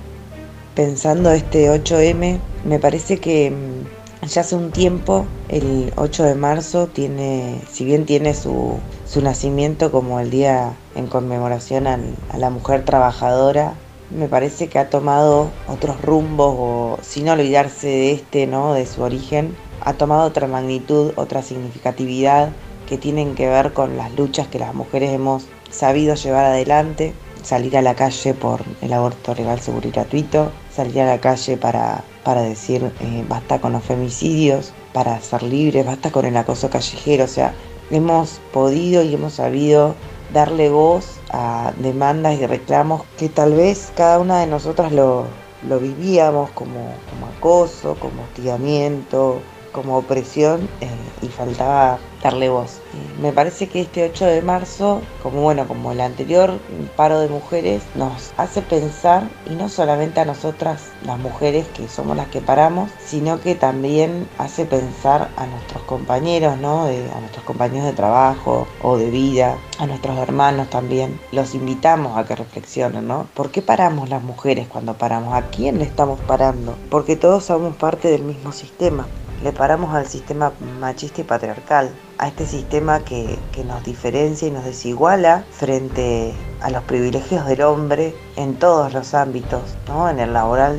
pensando 0.79 1.33
este 1.33 1.73
8M, 1.73 2.39
me 2.65 2.79
parece 2.79 3.19
que 3.19 3.51
mm, 3.51 4.27
ya 4.29 4.43
hace 4.43 4.55
un 4.55 4.71
tiempo, 4.71 5.27
el 5.49 5.93
8 5.97 6.23
de 6.23 6.37
marzo, 6.37 6.87
tiene, 6.87 7.61
si 7.69 7.85
bien 7.85 8.07
tiene 8.07 8.33
su, 8.33 8.79
nacimiento 9.21 9.91
como 9.91 10.21
el 10.21 10.31
día 10.31 10.75
en 10.95 11.09
conmemoración 11.09 11.89
a 11.89 11.99
la 12.39 12.51
mujer 12.51 12.85
trabajadora, 12.85 13.75
me 14.17 14.29
parece 14.29 14.69
que 14.69 14.79
ha 14.79 14.89
tomado 14.89 15.51
otros 15.67 16.01
rumbos 16.01 16.55
o 16.57 16.99
sin 17.03 17.29
olvidarse 17.29 17.89
de 17.89 18.13
este, 18.13 18.47
¿no? 18.47 18.73
de 18.73 18.87
su 18.87 19.03
origen, 19.03 19.57
ha 19.81 19.95
tomado 19.95 20.29
otra 20.29 20.47
magnitud, 20.47 21.11
otra 21.17 21.43
significatividad 21.43 22.51
que 22.89 22.99
tienen 22.99 23.35
que 23.35 23.49
ver 23.49 23.73
con 23.73 23.97
las 23.97 24.13
luchas 24.15 24.47
que 24.47 24.61
las 24.61 24.77
mujeres 24.77 25.11
hemos 25.11 25.49
sabido 25.73 26.15
llevar 26.15 26.45
adelante, 26.45 27.15
salir 27.43 27.77
a 27.77 27.83
la 27.83 27.97
calle 27.97 28.35
por 28.35 28.61
el 28.81 28.93
aborto 28.93 29.35
legal, 29.35 29.59
seguro 29.59 29.89
y 29.89 29.91
gratuito, 29.91 30.53
salir 30.79 31.01
a 31.01 31.07
la 31.07 31.21
calle 31.21 31.57
para, 31.57 32.05
para 32.23 32.43
decir 32.43 32.93
eh, 33.01 33.25
basta 33.29 33.61
con 33.61 33.73
los 33.73 33.83
femicidios, 33.83 34.73
para 34.93 35.21
ser 35.21 35.43
libres, 35.43 35.85
basta 35.85 36.13
con 36.13 36.25
el 36.25 36.37
acoso 36.37 36.71
callejero. 36.71 37.25
O 37.25 37.29
sea, 37.29 37.53
hemos 37.91 38.41
podido 38.53 39.03
y 39.03 39.13
hemos 39.13 39.35
sabido 39.35 39.97
darle 40.33 40.71
voz 40.71 41.19
a 41.31 41.73
demandas 41.79 42.39
y 42.39 42.47
reclamos 42.47 43.03
que 43.19 43.29
tal 43.29 43.55
vez 43.55 43.91
cada 43.97 44.21
una 44.21 44.39
de 44.39 44.47
nosotras 44.47 44.93
lo, 44.93 45.25
lo 45.69 45.81
vivíamos 45.81 46.51
como, 46.51 46.95
como 47.11 47.27
acoso, 47.37 47.97
como 47.99 48.23
hostigamiento, 48.23 49.41
como 49.73 49.99
opresión 49.99 50.69
eh, 50.81 50.89
y 51.23 51.27
faltaba 51.27 51.99
darle 52.23 52.49
voz. 52.49 52.81
Me 53.21 53.33
parece 53.33 53.69
que 53.69 53.81
este 53.81 54.05
8 54.05 54.27
de 54.27 54.43
marzo, 54.43 55.03
como 55.23 55.43
bueno, 55.43 55.67
como 55.67 55.93
el 55.93 56.01
anterior 56.01 56.59
paro 56.97 57.21
de 57.21 57.29
mujeres, 57.29 57.83
nos 57.95 58.33
hace 58.37 58.63
pensar, 58.63 59.29
y 59.47 59.55
no 59.55 59.69
solamente 59.69 60.21
a 60.21 60.25
nosotras, 60.25 60.91
las 61.05 61.19
mujeres 61.19 61.67
que 61.69 61.89
somos 61.89 62.17
las 62.17 62.29
que 62.29 62.41
paramos, 62.41 62.91
sino 63.05 63.41
que 63.41 63.55
también 63.55 64.29
hace 64.39 64.65
pensar 64.65 65.31
a 65.37 65.47
nuestros 65.47 65.83
compañeros, 65.83 66.59
¿no? 66.59 66.83
a 66.85 67.21
nuestros 67.21 67.45
compañeros 67.45 67.87
de 67.87 67.93
trabajo 67.93 68.67
o 68.83 68.97
de 68.97 69.11
vida, 69.11 69.57
a 69.79 69.87
nuestros 69.87 70.19
hermanos 70.19 70.71
también. 70.71 71.21
Los 71.33 71.55
invitamos 71.55 72.17
a 72.17 72.25
que 72.25 72.37
reflexionen, 72.37 73.07
¿no? 73.07 73.27
¿Por 73.35 73.51
qué 73.51 73.63
paramos 73.63 74.09
las 74.09 74.23
mujeres 74.23 74.67
cuando 74.69 74.95
paramos? 74.95 75.35
¿A 75.35 75.49
quién 75.51 75.79
le 75.79 75.85
estamos 75.85 76.19
parando? 76.21 76.77
Porque 76.91 77.17
todos 77.17 77.45
somos 77.45 77.77
parte 77.77 78.09
del 78.09 78.23
mismo 78.23 78.53
sistema 78.53 79.07
le 79.43 79.53
paramos 79.53 79.95
al 79.95 80.07
sistema 80.07 80.53
machista 80.81 81.21
y 81.21 81.25
patriarcal, 81.25 81.91
a 82.19 82.29
este 82.29 82.47
sistema 82.47 83.01
que, 83.01 83.39
nos 83.65 83.83
diferencia 83.85 84.49
y 84.49 84.51
nos 84.51 84.65
desiguala 84.65 85.45
frente 85.51 86.33
a 86.61 86.71
los 86.71 86.83
privilegios 86.85 87.47
del 87.47 87.63
hombre 87.63 88.15
en 88.37 88.55
todos 88.57 88.93
los 88.93 89.15
ámbitos, 89.15 89.63
¿no? 89.89 90.09
en 90.09 90.21
el 90.21 90.33
laboral 90.33 90.79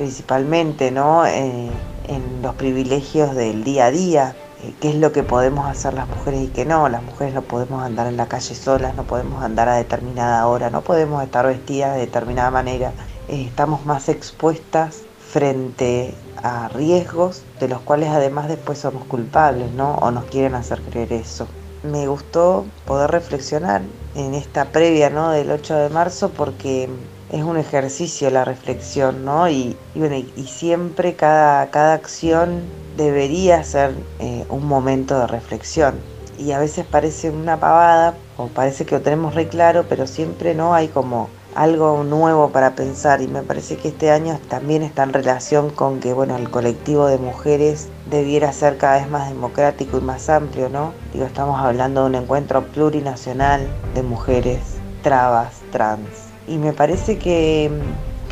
principalmente, 0.00 0.90
¿no? 0.90 1.26
Eh, 1.26 1.68
en 2.08 2.42
los 2.42 2.54
privilegios 2.54 3.34
del 3.34 3.64
día 3.64 3.86
a 3.86 3.90
día, 3.90 4.34
eh, 4.62 4.72
qué 4.80 4.88
es 4.88 4.94
lo 4.94 5.12
que 5.12 5.22
podemos 5.22 5.66
hacer 5.66 5.92
las 5.92 6.08
mujeres 6.08 6.40
y 6.40 6.48
qué 6.48 6.64
no. 6.64 6.88
Las 6.88 7.02
mujeres 7.02 7.34
no 7.34 7.42
podemos 7.42 7.82
andar 7.82 8.06
en 8.06 8.16
la 8.16 8.26
calle 8.26 8.54
solas, 8.54 8.94
no 8.94 9.04
podemos 9.04 9.42
andar 9.42 9.68
a 9.68 9.76
determinada 9.76 10.46
hora, 10.46 10.70
no 10.70 10.80
podemos 10.80 11.22
estar 11.22 11.46
vestidas 11.46 11.94
de 11.94 12.00
determinada 12.00 12.50
manera. 12.50 12.92
Eh, 13.28 13.44
estamos 13.46 13.84
más 13.84 14.08
expuestas 14.08 15.02
frente 15.18 16.14
a 16.42 16.68
riesgos 16.68 17.42
de 17.58 17.68
los 17.68 17.80
cuales 17.80 18.08
además 18.08 18.48
después 18.48 18.78
somos 18.78 19.04
culpables, 19.04 19.72
¿no? 19.72 19.94
O 19.96 20.10
nos 20.10 20.24
quieren 20.24 20.54
hacer 20.54 20.80
creer 20.82 21.12
eso. 21.12 21.46
Me 21.82 22.06
gustó 22.06 22.66
poder 22.86 23.10
reflexionar 23.10 23.82
en 24.14 24.34
esta 24.34 24.66
previa, 24.66 25.10
¿no? 25.10 25.30
Del 25.30 25.50
8 25.50 25.76
de 25.76 25.88
marzo 25.88 26.30
porque 26.30 26.88
es 27.30 27.42
un 27.42 27.56
ejercicio 27.56 28.30
la 28.30 28.44
reflexión, 28.44 29.24
¿no? 29.24 29.48
Y, 29.48 29.76
bueno, 29.94 30.16
y 30.16 30.46
siempre 30.46 31.14
cada, 31.14 31.70
cada 31.70 31.94
acción 31.94 32.62
debería 32.96 33.62
ser 33.64 33.94
eh, 34.18 34.44
un 34.48 34.66
momento 34.66 35.18
de 35.18 35.26
reflexión. 35.26 35.94
Y 36.38 36.52
a 36.52 36.58
veces 36.58 36.86
parece 36.86 37.30
una 37.30 37.60
pavada, 37.60 38.14
o 38.36 38.48
parece 38.48 38.86
que 38.86 38.94
lo 38.96 39.02
tenemos 39.02 39.34
re 39.34 39.48
claro, 39.48 39.84
pero 39.88 40.06
siempre 40.06 40.54
no 40.54 40.74
hay 40.74 40.88
como 40.88 41.28
algo 41.54 42.04
nuevo 42.04 42.50
para 42.50 42.74
pensar 42.74 43.20
y 43.20 43.28
me 43.28 43.42
parece 43.42 43.76
que 43.76 43.88
este 43.88 44.10
año 44.10 44.38
también 44.48 44.82
está 44.82 45.02
en 45.02 45.12
relación 45.12 45.70
con 45.70 46.00
que 46.00 46.12
bueno 46.12 46.36
el 46.36 46.50
colectivo 46.50 47.06
de 47.06 47.18
mujeres 47.18 47.88
debiera 48.10 48.52
ser 48.52 48.76
cada 48.76 48.98
vez 48.98 49.08
más 49.10 49.28
democrático 49.28 49.98
y 49.98 50.00
más 50.00 50.28
amplio, 50.28 50.68
¿no? 50.68 50.92
Digo, 51.12 51.24
estamos 51.24 51.60
hablando 51.60 52.02
de 52.02 52.06
un 52.08 52.14
encuentro 52.16 52.64
plurinacional 52.66 53.68
de 53.94 54.02
mujeres 54.02 54.60
trabas, 55.02 55.60
trans. 55.72 56.08
Y 56.46 56.58
me 56.58 56.72
parece 56.72 57.18
que, 57.18 57.70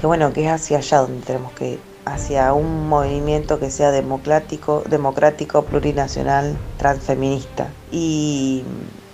que 0.00 0.06
bueno, 0.06 0.32
que 0.32 0.44
es 0.44 0.50
hacia 0.50 0.78
allá 0.78 0.98
donde 0.98 1.24
tenemos 1.24 1.52
que 1.52 1.72
ir, 1.72 1.80
hacia 2.04 2.52
un 2.52 2.88
movimiento 2.88 3.58
que 3.58 3.70
sea 3.70 3.90
democrático, 3.90 4.82
democrático, 4.88 5.62
plurinacional, 5.62 6.56
transfeminista. 6.78 7.68
Y 7.92 8.64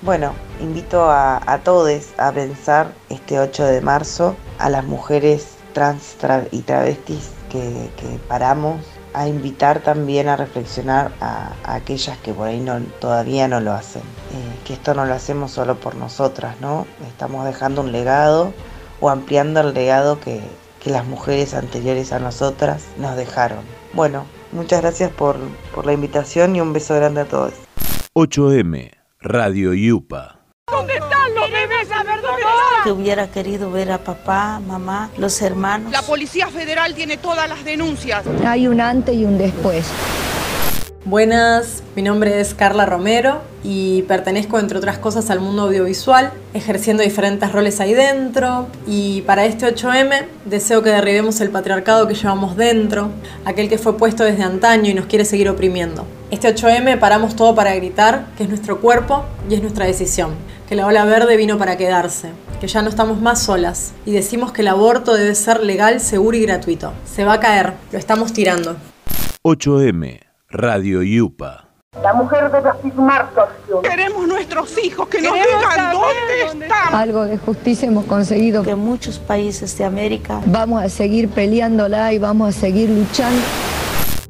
bueno, 0.04 0.34
invito 0.60 1.10
a, 1.10 1.60
todos 1.64 2.10
a 2.18 2.30
pensar 2.30 2.92
este 3.08 3.38
8 3.38 3.64
de 3.64 3.80
marzo 3.80 4.36
a 4.58 4.68
las 4.68 4.84
mujeres 4.84 5.56
trans 5.72 6.16
y 6.52 6.60
travestis 6.60 7.30
que, 7.50 7.88
paramos, 8.28 8.80
a 9.14 9.28
invitar 9.28 9.80
también 9.80 10.28
a 10.28 10.36
reflexionar 10.36 11.12
a, 11.20 11.52
aquellas 11.64 12.18
que 12.18 12.34
por 12.34 12.48
ahí 12.48 12.60
no, 12.60 12.80
todavía 13.00 13.48
no 13.48 13.60
lo 13.60 13.72
hacen. 13.72 14.02
Eh, 14.02 14.58
que 14.66 14.74
esto 14.74 14.92
no 14.92 15.06
lo 15.06 15.14
hacemos 15.14 15.52
solo 15.52 15.76
por 15.76 15.94
nosotras, 15.94 16.60
¿no? 16.60 16.86
Estamos 17.08 17.46
dejando 17.46 17.80
un 17.80 17.92
legado 17.92 18.52
o 19.00 19.08
ampliando 19.08 19.60
el 19.60 19.72
legado 19.72 20.20
que, 20.20 20.42
que 20.82 20.90
las 20.90 21.06
mujeres 21.06 21.54
anteriores 21.54 22.12
a 22.12 22.18
nosotras 22.18 22.84
nos 22.98 23.16
dejaron. 23.16 23.60
Bueno, 23.92 24.24
muchas 24.52 24.82
gracias 24.82 25.10
por, 25.12 25.36
por 25.74 25.86
la 25.86 25.92
invitación 25.92 26.56
y 26.56 26.60
un 26.60 26.72
beso 26.72 26.94
grande 26.96 27.22
a 27.22 27.24
todos. 27.24 27.54
8M 28.14 29.03
Radio 29.24 29.72
Yupa. 29.72 30.36
¿Dónde 30.70 30.92
están 30.92 31.34
los 31.34 31.50
bebés? 31.50 31.88
Que 32.84 32.92
hubiera 32.92 33.26
querido 33.28 33.70
ver 33.70 33.90
a 33.90 33.96
papá, 33.96 34.60
mamá, 34.60 35.08
los 35.16 35.40
hermanos. 35.40 35.90
La 35.90 36.02
Policía 36.02 36.48
Federal 36.48 36.94
tiene 36.94 37.16
todas 37.16 37.48
las 37.48 37.64
denuncias. 37.64 38.26
Hay 38.46 38.68
un 38.68 38.82
antes 38.82 39.14
y 39.14 39.24
un 39.24 39.38
después. 39.38 39.86
Buenas, 41.06 41.82
mi 41.94 42.00
nombre 42.00 42.40
es 42.40 42.54
Carla 42.54 42.86
Romero 42.86 43.42
y 43.62 44.02
pertenezco 44.04 44.58
entre 44.58 44.78
otras 44.78 44.96
cosas 44.96 45.28
al 45.28 45.38
mundo 45.38 45.64
audiovisual, 45.64 46.32
ejerciendo 46.54 47.02
diferentes 47.02 47.52
roles 47.52 47.78
ahí 47.80 47.92
dentro 47.92 48.68
y 48.86 49.20
para 49.20 49.44
este 49.44 49.66
8M 49.66 50.24
deseo 50.46 50.82
que 50.82 50.88
derribemos 50.88 51.42
el 51.42 51.50
patriarcado 51.50 52.08
que 52.08 52.14
llevamos 52.14 52.56
dentro, 52.56 53.10
aquel 53.44 53.68
que 53.68 53.76
fue 53.76 53.98
puesto 53.98 54.24
desde 54.24 54.44
antaño 54.44 54.90
y 54.90 54.94
nos 54.94 55.04
quiere 55.04 55.26
seguir 55.26 55.50
oprimiendo. 55.50 56.06
Este 56.30 56.48
8M 56.48 56.98
paramos 56.98 57.36
todo 57.36 57.54
para 57.54 57.74
gritar 57.74 58.24
que 58.38 58.44
es 58.44 58.48
nuestro 58.48 58.80
cuerpo 58.80 59.26
y 59.50 59.56
es 59.56 59.60
nuestra 59.60 59.84
decisión, 59.84 60.30
que 60.66 60.74
la 60.74 60.86
ola 60.86 61.04
verde 61.04 61.36
vino 61.36 61.58
para 61.58 61.76
quedarse, 61.76 62.30
que 62.62 62.66
ya 62.66 62.80
no 62.80 62.88
estamos 62.88 63.20
más 63.20 63.42
solas 63.42 63.92
y 64.06 64.12
decimos 64.12 64.52
que 64.52 64.62
el 64.62 64.68
aborto 64.68 65.12
debe 65.12 65.34
ser 65.34 65.60
legal, 65.60 66.00
seguro 66.00 66.38
y 66.38 66.46
gratuito. 66.46 66.94
Se 67.04 67.26
va 67.26 67.34
a 67.34 67.40
caer, 67.40 67.74
lo 67.92 67.98
estamos 67.98 68.32
tirando. 68.32 68.78
8M 69.42 70.23
Radio 70.54 71.02
Yupa. 71.02 71.64
La 72.00 72.14
mujer 72.14 72.48
debe 72.52 72.68
afirmar 72.68 73.28
su 73.34 73.40
acción. 73.40 73.82
Queremos 73.82 74.28
nuestros 74.28 74.78
hijos 74.78 75.08
que 75.08 75.20
nos 75.20 75.32
digan 75.34 75.92
dónde 75.92 76.62
están. 76.62 76.94
Algo 76.94 77.24
de 77.24 77.38
justicia 77.38 77.88
hemos 77.88 78.04
conseguido. 78.04 78.62
Que 78.62 78.76
muchos 78.76 79.18
países 79.18 79.76
de 79.76 79.84
América. 79.84 80.40
Vamos 80.46 80.80
a 80.80 80.88
seguir 80.88 81.28
peleándola 81.28 82.12
y 82.12 82.20
vamos 82.20 82.56
a 82.56 82.60
seguir 82.60 82.88
luchando. 82.88 83.42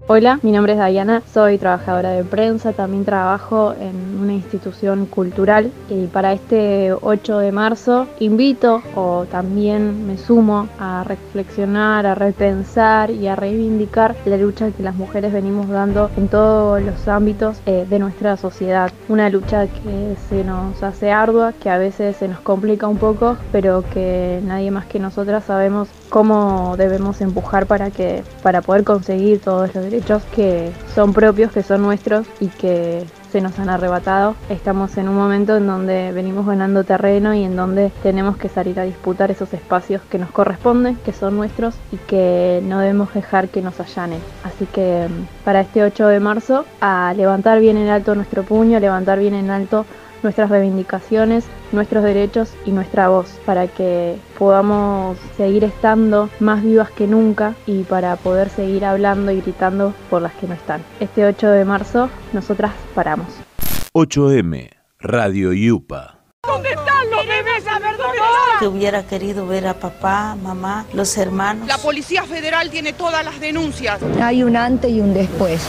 Hola, 0.06 0.38
mi 0.42 0.52
nombre 0.52 0.75
es 0.75 0.92
Diana, 0.92 1.23
soy 1.32 1.56
trabajadora 1.56 2.11
de 2.11 2.25
prensa, 2.25 2.75
también 2.75 3.06
trabajo 3.06 3.73
en 3.80 4.20
una 4.20 4.34
institución 4.34 5.06
cultural 5.06 5.73
y 5.88 6.08
para 6.08 6.34
este 6.34 6.92
8 6.92 7.38
de 7.38 7.52
marzo 7.52 8.06
invito 8.20 8.82
o 8.94 9.25
también 9.30 10.06
me 10.06 10.18
sumo 10.18 10.68
a 10.78 11.04
reflexionar, 11.04 12.04
a 12.04 12.14
repensar 12.14 13.12
y 13.12 13.28
a 13.28 13.34
reivindicar 13.34 14.14
la 14.26 14.37
lucha 14.37 14.70
que 14.73 14.82
las 14.82 14.94
mujeres 14.94 15.32
venimos 15.32 15.70
dando 15.70 16.11
en 16.18 16.28
todos 16.28 16.82
los 16.82 17.08
ámbitos 17.08 17.56
eh, 17.64 17.87
de 17.88 17.99
nuestra 17.99 18.37
sociedad. 18.37 18.92
Una 19.08 19.30
lucha 19.30 19.68
que 19.68 20.16
se 20.28 20.44
nos 20.44 20.82
hace 20.82 21.12
ardua, 21.12 21.54
que 21.54 21.70
a 21.70 21.78
veces 21.78 22.18
se 22.18 22.28
nos 22.28 22.40
complica 22.40 22.87
un 22.88 22.99
poco, 22.99 23.38
pero 23.52 23.82
que 23.88 24.42
nadie 24.44 24.70
más 24.70 24.84
que 24.84 24.99
nosotras 24.99 25.44
sabemos 25.44 25.88
cómo 26.14 26.76
debemos 26.78 27.21
empujar 27.21 27.66
para 27.66 27.90
que 27.90 28.23
para 28.40 28.62
poder 28.62 28.85
conseguir 28.85 29.40
todos 29.40 29.75
los 29.75 29.83
derechos 29.83 30.23
que 30.33 30.71
son 30.94 31.12
propios, 31.12 31.50
que 31.50 31.64
son 31.64 31.83
nuestros 31.83 32.25
y 32.38 32.47
que 32.47 33.04
se 33.33 33.40
nos 33.40 33.59
han 33.59 33.68
arrebatado. 33.68 34.37
Estamos 34.49 34.97
en 34.97 35.09
un 35.09 35.16
momento 35.16 35.56
en 35.56 35.66
donde 35.66 36.12
venimos 36.12 36.47
ganando 36.47 36.85
terreno 36.85 37.35
y 37.35 37.42
en 37.42 37.56
donde 37.56 37.90
tenemos 38.04 38.37
que 38.37 38.49
salir 38.49 38.78
a 38.78 38.85
disputar 38.85 39.33
esos 39.33 39.52
espacios 39.54 40.02
que 40.09 40.21
nos 40.21 40.30
corresponden, 40.30 40.94
que 41.04 41.12
son 41.12 41.35
nuestros 41.35 41.75
y 41.90 41.97
que 41.97 42.62
no 42.62 42.78
debemos 42.78 43.12
dejar 43.12 43.49
que 43.49 43.61
nos 43.61 43.80
allanen. 43.80 44.21
Así 44.44 44.66
que 44.66 45.09
mm, 45.09 45.44
para 45.44 45.62
este 45.62 45.83
8 45.83 46.06
de 46.06 46.21
marzo, 46.21 46.64
a 46.80 47.12
levantar 47.16 47.59
bien 47.59 47.76
en 47.76 47.88
alto 47.88 48.14
nuestro 48.14 48.44
puño, 48.44 48.78
levantar 48.78 49.18
bien 49.18 49.35
en 49.35 49.50
alto 49.50 49.85
nuestras 50.25 50.50
reivindicaciones, 50.50 51.45
nuestros 51.71 52.02
derechos 52.02 52.52
y 52.64 52.73
nuestra 52.73 53.09
voz 53.09 53.28
para 53.45 53.69
que 53.69 54.16
podamos 54.38 55.19
seguir 55.37 55.62
estando 55.64 56.31
más 56.40 56.64
vivas 56.64 56.90
que 56.90 57.07
nunca 57.07 57.54
y 57.66 57.85
para 57.85 58.16
poder 58.16 58.49
seguir 58.49 58.85
hablando 58.85 59.31
y 59.31 59.40
gritando 59.40 59.95
por 60.11 60.23
las 60.23 60.33
que 60.35 60.49
no 60.49 60.54
están. 60.54 60.83
Este 60.99 61.25
8 61.25 61.50
de 61.50 61.64
marzo 61.64 62.11
nosotras 62.33 62.73
paramos. 62.95 63.28
8M 63.93 64.71
Radio 64.99 65.52
Yupa. 65.52 66.19
¿Dónde 66.47 66.71
están 66.71 67.11
los 67.11 67.26
bebés? 67.26 67.66
A 67.66 67.78
ver 67.78 67.97
dónde 67.97 68.19
Que 68.59 68.66
hubiera 68.66 69.07
querido 69.07 69.47
ver 69.47 69.66
a 69.66 69.75
papá, 69.75 70.37
mamá, 70.43 70.87
los 70.93 71.16
hermanos. 71.16 71.69
La 71.69 71.78
Policía 71.78 72.25
Federal 72.25 72.71
tiene 72.71 72.93
todas 72.93 73.25
las 73.25 73.38
denuncias. 73.40 74.00
Hay 74.21 74.43
un 74.43 74.57
antes 74.57 74.90
y 74.90 75.00
un 75.00 75.14
después. 75.14 75.62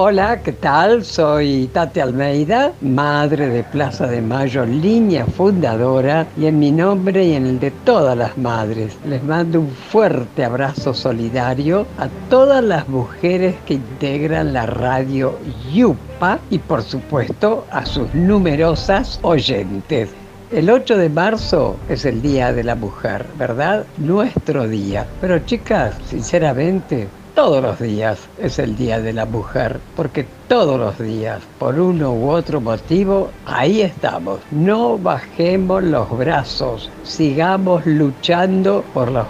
Hola, 0.00 0.42
¿qué 0.44 0.52
tal? 0.52 1.04
Soy 1.04 1.68
Tati 1.72 1.98
Almeida, 1.98 2.72
madre 2.82 3.48
de 3.48 3.64
Plaza 3.64 4.06
de 4.06 4.22
Mayo, 4.22 4.64
línea 4.64 5.26
fundadora, 5.26 6.24
y 6.36 6.46
en 6.46 6.60
mi 6.60 6.70
nombre 6.70 7.24
y 7.24 7.34
en 7.34 7.46
el 7.46 7.58
de 7.58 7.72
todas 7.72 8.16
las 8.16 8.38
madres, 8.38 8.96
les 9.04 9.24
mando 9.24 9.58
un 9.58 9.70
fuerte 9.70 10.44
abrazo 10.44 10.94
solidario 10.94 11.84
a 11.98 12.06
todas 12.30 12.62
las 12.62 12.88
mujeres 12.88 13.56
que 13.66 13.74
integran 13.74 14.52
la 14.52 14.66
radio 14.66 15.36
Yupa 15.72 16.38
y 16.48 16.60
por 16.60 16.84
supuesto 16.84 17.66
a 17.72 17.84
sus 17.84 18.14
numerosas 18.14 19.18
oyentes. 19.22 20.10
El 20.52 20.70
8 20.70 20.96
de 20.96 21.08
marzo 21.08 21.76
es 21.88 22.04
el 22.04 22.22
Día 22.22 22.52
de 22.52 22.62
la 22.62 22.76
Mujer, 22.76 23.26
¿verdad? 23.36 23.84
Nuestro 23.96 24.68
día. 24.68 25.08
Pero 25.20 25.40
chicas, 25.40 25.96
sinceramente, 26.06 27.08
todos 27.38 27.62
los 27.62 27.78
días 27.78 28.18
es 28.38 28.58
el 28.58 28.74
Día 28.76 29.00
de 29.00 29.12
la 29.12 29.24
Mujer, 29.24 29.78
porque 29.94 30.26
todos 30.48 30.76
los 30.76 30.98
días, 30.98 31.40
por 31.60 31.78
uno 31.78 32.12
u 32.12 32.30
otro 32.30 32.60
motivo, 32.60 33.30
ahí 33.46 33.80
estamos. 33.80 34.40
No 34.50 34.98
bajemos 34.98 35.84
los 35.84 36.18
brazos, 36.18 36.90
sigamos 37.04 37.86
luchando 37.86 38.82
por 38.92 39.12
los 39.12 39.24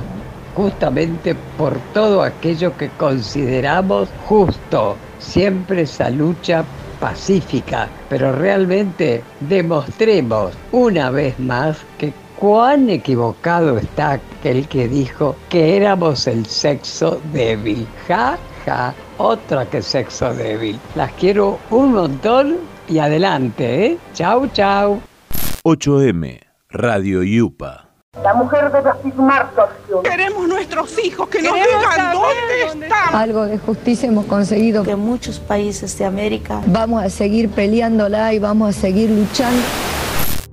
justamente 0.57 1.37
por 1.59 1.77
todo 1.93 2.23
aquello 2.23 2.75
que 2.79 2.88
consideramos 2.97 4.09
justo. 4.27 4.97
Siempre 5.19 5.83
esa 5.83 6.09
lucha 6.09 6.65
pacífica, 7.00 7.88
pero 8.09 8.33
realmente 8.33 9.23
demostremos 9.41 10.55
una 10.73 11.11
vez 11.11 11.38
más 11.38 11.77
que 11.99 12.15
cuán 12.38 12.88
equivocado 12.88 13.78
está 13.78 14.12
aquel 14.12 14.68
que 14.68 14.88
dijo 14.88 15.37
que 15.49 15.76
éramos 15.76 16.26
el 16.26 16.47
sexo 16.47 17.21
débil. 17.33 17.87
Ja, 18.07 18.38
ja, 18.64 18.95
otra 19.18 19.66
que 19.66 19.83
sexo 19.83 20.33
débil. 20.35 20.78
Las 20.95 21.12
quiero 21.12 21.59
un 21.71 21.92
montón 21.92 22.57
y 22.88 22.99
adelante, 22.99 23.87
¿eh? 23.87 23.99
Chau, 24.14 24.47
chau. 24.49 25.00
8M, 25.64 26.40
Radio 26.71 27.23
Yupa. 27.23 27.85
La 28.23 28.35
mujer 28.35 28.73
debe 28.73 28.88
afirmar 28.88 29.50
su 29.54 29.61
acción. 29.61 30.02
Queremos 30.02 30.49
nuestros 30.49 31.04
hijos 31.04 31.28
que 31.28 31.42
nos 31.42 31.52
Queremos 31.52 31.80
digan 31.80 31.97
saber 31.97 32.14
dónde 32.14 32.66
dónde 32.66 32.87
están. 32.87 33.14
Algo 33.14 33.45
de 33.47 33.59
justicia 33.59 34.09
hemos 34.09 34.26
conseguido. 34.26 34.83
Que 34.83 34.97
muchos 34.97 35.38
países 35.38 35.97
de 35.99 36.04
América 36.04 36.62
Vamos 36.66 37.04
a 37.04 37.11
seguir 37.11 37.49
peleándola 37.50 38.33
y 38.33 38.38
vamos 38.38 38.76
a 38.76 38.80
seguir 38.80 39.11
luchando. 39.11 39.62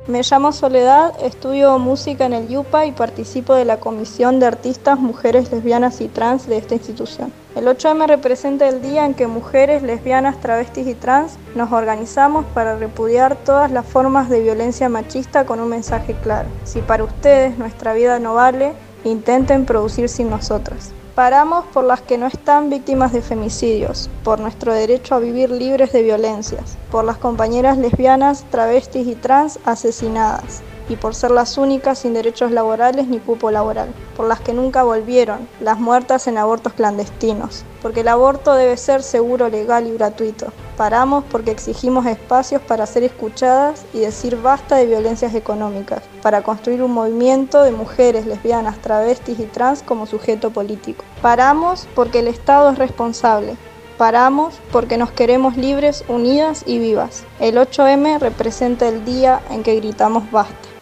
Me 0.08 0.22
llamo 0.22 0.52
Soledad, 0.52 1.16
estudio 1.24 1.80
música 1.80 2.28
en 2.28 2.34
el 2.34 2.48
YUPA 2.48 2.86
y 2.86 2.92
participo 2.92 3.56
de 3.56 3.66
la 3.66 3.80
Comisión 3.80 4.40
de 4.40 4.46
Artistas 4.46 5.00
Mujeres 5.00 5.52
Lesbianas 5.52 6.00
y 6.00 6.10
Trans 6.10 6.46
de 6.46 6.58
esta 6.58 6.76
institución. 6.76 7.34
El 7.56 7.66
8M 7.66 8.06
representa 8.06 8.70
el 8.70 8.84
día 8.84 9.04
en 9.04 9.16
que 9.16 9.26
mujeres, 9.26 9.82
lesbianas, 9.82 10.40
travestis 10.40 10.86
y 10.86 10.94
trans 10.94 11.40
nos 11.56 11.72
organizamos 11.72 12.46
para 12.54 12.76
repudiar 12.76 13.36
todas 13.36 13.72
las 13.72 13.88
formas 13.88 14.30
de 14.30 14.42
violencia 14.42 14.90
machista 14.90 15.48
con 15.48 15.60
un 15.60 15.70
mensaje 15.70 16.14
claro. 16.22 16.50
Si 16.66 16.82
para 16.82 17.04
ustedes 17.04 17.58
nuestra 17.58 17.94
vida 17.94 18.20
no 18.20 18.36
vale, 18.36 18.74
intenten 19.06 19.66
producir 19.66 20.08
sin 20.08 20.30
nosotras. 20.30 20.95
Paramos 21.16 21.64
por 21.68 21.86
las 21.86 22.02
que 22.02 22.18
no 22.18 22.28
están 22.28 22.70
víctimas 22.70 23.14
de 23.14 23.22
femicidios, 23.22 24.10
por 24.26 24.42
nuestro 24.42 24.74
derecho 24.74 25.16
a 25.16 25.20
vivir 25.20 25.50
libres 25.50 25.94
de 25.94 26.04
violencias, 26.04 26.78
por 26.92 27.06
las 27.06 27.18
compañeras 27.18 27.78
lesbianas, 27.78 28.44
travestis 28.52 29.08
y 29.08 29.16
trans 29.16 29.58
asesinadas, 29.64 30.62
y 30.90 30.96
por 30.96 31.16
ser 31.16 31.32
las 31.32 31.58
únicas 31.58 32.00
sin 32.00 32.14
derechos 32.14 32.52
laborales 32.52 33.08
ni 33.08 33.20
cupo 33.20 33.52
laboral, 33.52 33.90
por 34.16 34.28
las 34.28 34.40
que 34.40 34.54
nunca 34.54 34.84
volvieron, 34.84 35.48
las 35.60 35.80
muertas 35.80 36.28
en 36.28 36.38
abortos 36.38 36.74
clandestinos, 36.74 37.64
porque 37.82 38.02
el 38.02 38.08
aborto 38.08 38.54
debe 38.54 38.78
ser 38.78 39.04
seguro, 39.04 39.50
legal 39.50 39.88
y 39.88 39.94
gratuito. 39.94 40.48
Paramos 40.78 41.24
porque 41.32 41.52
exigimos 41.52 42.06
espacios 42.06 42.62
para 42.62 42.86
ser 42.86 43.04
escuchadas 43.04 43.86
y 43.94 44.00
decir 44.00 44.42
basta 44.42 44.76
de 44.76 44.86
violencias 44.86 45.34
económicas, 45.36 46.02
para 46.22 46.44
construir 46.44 46.84
un 46.84 46.92
movimiento 46.92 47.64
de 47.64 47.72
mujeres, 47.72 48.26
lesbianas, 48.26 48.80
travestis 48.80 49.40
y 49.40 49.46
trans 49.46 49.84
como 49.84 50.06
sujeto 50.06 50.52
político. 50.52 51.04
Paramos 51.22 51.88
porque 51.96 52.20
el 52.20 52.28
Estado 52.28 52.72
es 52.72 52.78
responsable, 52.78 53.56
Paramos 53.98 54.56
porque 54.74 54.98
nos 54.98 55.12
queremos 55.12 55.56
libres, 55.56 56.04
unidas 56.10 56.64
y 56.66 56.80
vivas. 56.80 57.24
El 57.40 57.56
8M 57.56 58.20
representa 58.20 58.90
el 58.90 59.06
día 59.06 59.42
en 59.50 59.64
que 59.64 59.76
gritamos 59.76 60.30
basta. 60.32 60.75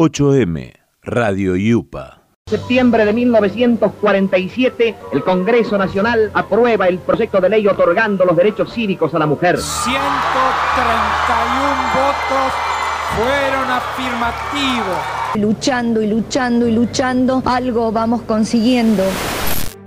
8M, 0.00 0.74
Radio 1.02 1.56
Yupa. 1.56 2.22
septiembre 2.46 3.04
de 3.04 3.12
1947, 3.12 4.94
el 5.12 5.24
Congreso 5.24 5.76
Nacional 5.76 6.30
aprueba 6.34 6.86
el 6.86 7.00
proyecto 7.00 7.40
de 7.40 7.48
ley 7.48 7.66
otorgando 7.66 8.24
los 8.24 8.36
derechos 8.36 8.72
cívicos 8.72 9.12
a 9.14 9.18
la 9.18 9.26
mujer. 9.26 9.58
131 9.58 9.98
votos 11.96 12.52
fueron 13.16 13.68
afirmativos. 13.68 14.98
Luchando 15.34 16.00
y 16.00 16.06
luchando 16.06 16.68
y 16.68 16.72
luchando, 16.72 17.42
algo 17.44 17.90
vamos 17.90 18.22
consiguiendo. 18.22 19.02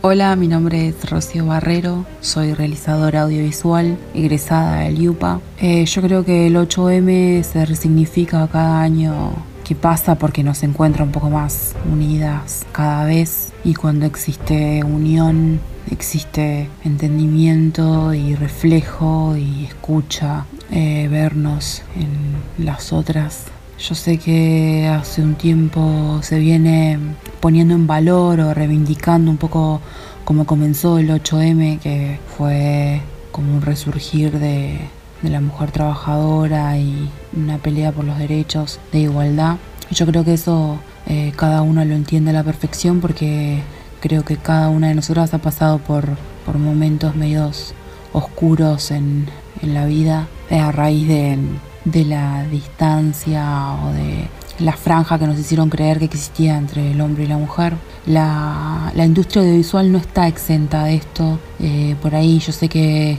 Hola, 0.02 0.36
mi 0.36 0.50
nombre 0.50 0.90
es 0.90 1.10
Rocío 1.10 1.46
Barrero, 1.46 2.06
soy 2.20 2.54
realizadora 2.54 3.22
audiovisual, 3.22 3.98
egresada 4.14 4.82
del 4.82 5.02
IUPA. 5.02 5.40
Eh, 5.62 5.86
yo 5.86 6.02
creo 6.02 6.26
que 6.26 6.48
el 6.48 6.58
8M 6.58 7.44
se 7.44 7.66
resignifica 7.66 8.46
cada 8.52 8.82
año 8.82 9.51
que 9.64 9.76
pasa 9.76 10.16
porque 10.16 10.44
nos 10.44 10.64
encuentra 10.64 11.04
un 11.04 11.12
poco 11.12 11.30
más 11.30 11.76
unidas 11.92 12.66
cada 12.72 13.06
vez. 13.06 13.54
Y 13.64 13.74
cuando 13.74 14.06
existe 14.06 14.84
unión 14.84 15.60
existe 15.90 16.70
entendimiento 16.84 18.14
y 18.14 18.36
reflejo 18.36 19.36
y 19.36 19.66
escucha, 19.66 20.46
eh, 20.72 21.08
vernos 21.10 21.82
en 21.96 22.66
las 22.66 22.94
otras. 22.94 23.46
Yo 23.80 23.96
sé 23.96 24.18
que 24.18 24.88
hace 24.88 25.22
un 25.24 25.36
tiempo 25.36 26.20
se 26.22 26.38
viene 26.40 27.00
poniendo 27.40 27.74
en 27.74 27.88
valor 27.88 28.40
o 28.40 28.54
reivindicando 28.54 29.32
un 29.32 29.38
poco 29.38 29.82
como 30.24 30.46
comenzó 30.46 31.00
el 31.00 31.10
8M, 31.10 31.80
que 31.80 32.20
fue 32.38 33.02
como 33.32 33.56
un 33.56 33.62
resurgir 33.62 34.40
de, 34.40 34.80
de 35.22 35.30
la 35.30 35.42
mujer 35.42 35.72
trabajadora 35.72 36.78
y 36.78 37.10
una 37.36 37.58
pelea 37.58 37.92
por 37.92 38.06
los 38.06 38.18
derechos 38.18 38.80
de 38.92 39.00
igualdad. 39.00 39.58
Yo 39.92 40.06
creo 40.06 40.24
que 40.24 40.34
eso 40.34 40.80
eh, 41.08 41.34
cada 41.36 41.62
uno 41.62 41.84
lo 41.86 41.96
entiende 41.96 42.32
a 42.32 42.34
la 42.34 42.44
perfección 42.44 43.02
porque 43.02 43.62
creo 44.00 44.24
que 44.24 44.38
cada 44.38 44.70
una 44.70 44.88
de 44.88 44.96
nosotras 44.96 45.34
ha 45.34 45.40
pasado 45.40 45.80
por, 45.80 46.06
por 46.46 46.58
momentos 46.58 47.16
medios 47.16 47.74
oscuros 48.14 48.92
en, 48.92 49.28
en 49.62 49.74
la 49.74 49.86
vida 49.86 50.28
eh, 50.50 50.60
a 50.60 50.72
raíz 50.72 51.08
de 51.08 51.38
de 51.86 52.06
la 52.06 52.44
distancia 52.46 53.76
o 53.84 53.94
de 53.94 54.28
la 54.60 54.74
franja 54.74 55.18
que 55.18 55.26
nos 55.26 55.40
hicieron 55.40 55.70
creer 55.70 56.00
que 56.00 56.06
existía 56.06 56.58
entre 56.58 56.92
el 56.92 57.02
hombre 57.02 57.24
y 57.24 57.28
la 57.28 57.38
mujer. 57.38 57.74
La, 58.06 58.92
la 58.96 59.06
industria 59.06 59.42
audiovisual 59.42 59.92
no 59.92 59.98
está 59.98 60.28
exenta 60.28 60.84
de 60.86 60.96
esto. 60.96 61.40
Eh, 61.60 61.96
por 62.02 62.14
ahí 62.16 62.40
yo 62.40 62.52
sé 62.52 62.70
que 62.70 63.18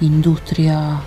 industria 0.00 1.00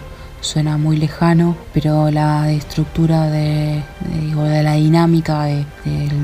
suena 0.45 0.77
muy 0.77 0.97
lejano, 0.97 1.55
pero 1.73 2.11
la 2.11 2.51
estructura 2.51 3.29
de, 3.29 3.81
de, 3.99 4.35
de 4.35 4.63
la 4.63 4.73
dinámica 4.73 5.43
de, 5.43 5.65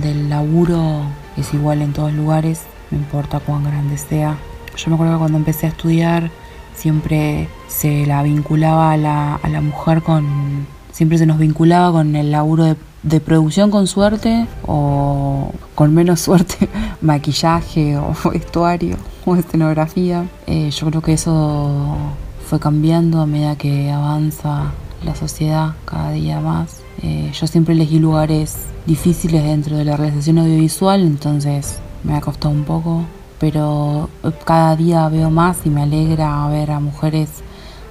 del 0.01 0.29
laburo 0.29 1.01
es 1.37 1.53
igual 1.53 1.81
en 1.81 1.93
todos 1.93 2.13
lugares, 2.13 2.61
no 2.91 2.97
importa 2.97 3.39
cuán 3.39 3.63
grande 3.63 3.97
sea. 3.97 4.37
Yo 4.77 4.89
me 4.89 4.95
acuerdo 4.95 5.13
que 5.13 5.19
cuando 5.19 5.37
empecé 5.37 5.65
a 5.65 5.69
estudiar 5.69 6.29
siempre 6.75 7.49
se 7.67 8.05
la 8.05 8.23
vinculaba 8.23 8.91
a 8.91 8.97
la, 8.97 9.35
a 9.35 9.49
la 9.49 9.61
mujer 9.61 10.01
con... 10.01 10.67
Siempre 10.91 11.17
se 11.17 11.25
nos 11.25 11.39
vinculaba 11.39 11.91
con 11.91 12.15
el 12.15 12.31
laburo 12.31 12.65
de, 12.65 12.75
de, 13.03 13.19
producción 13.21 13.71
con 13.71 13.87
suerte 13.87 14.45
o 14.67 15.51
con 15.73 15.93
menos 15.93 16.19
suerte, 16.19 16.69
maquillaje 17.01 17.97
o 17.97 18.13
vestuario 18.29 18.97
o 19.25 19.35
escenografía. 19.35 20.25
Eh, 20.47 20.69
yo 20.69 20.87
creo 20.87 21.01
que 21.01 21.13
eso 21.13 21.95
fue 22.51 22.59
cambiando 22.59 23.21
a 23.21 23.25
medida 23.25 23.55
que 23.55 23.89
avanza 23.91 24.73
la 25.05 25.15
sociedad 25.15 25.75
cada 25.85 26.11
día 26.11 26.41
más. 26.41 26.81
Eh, 27.01 27.31
yo 27.33 27.47
siempre 27.47 27.75
elegí 27.75 27.97
lugares 27.97 28.57
difíciles 28.85 29.41
dentro 29.41 29.77
de 29.77 29.85
la 29.85 29.95
realización 29.95 30.37
audiovisual, 30.39 30.99
entonces 30.99 31.79
me 32.03 32.13
ha 32.13 32.19
costado 32.19 32.53
un 32.53 32.65
poco 32.65 33.05
pero 33.39 34.09
cada 34.45 34.75
día 34.75 35.07
veo 35.07 35.31
más 35.31 35.65
y 35.65 35.69
me 35.69 35.83
alegra 35.83 36.45
ver 36.49 36.71
a 36.71 36.81
mujeres 36.81 37.29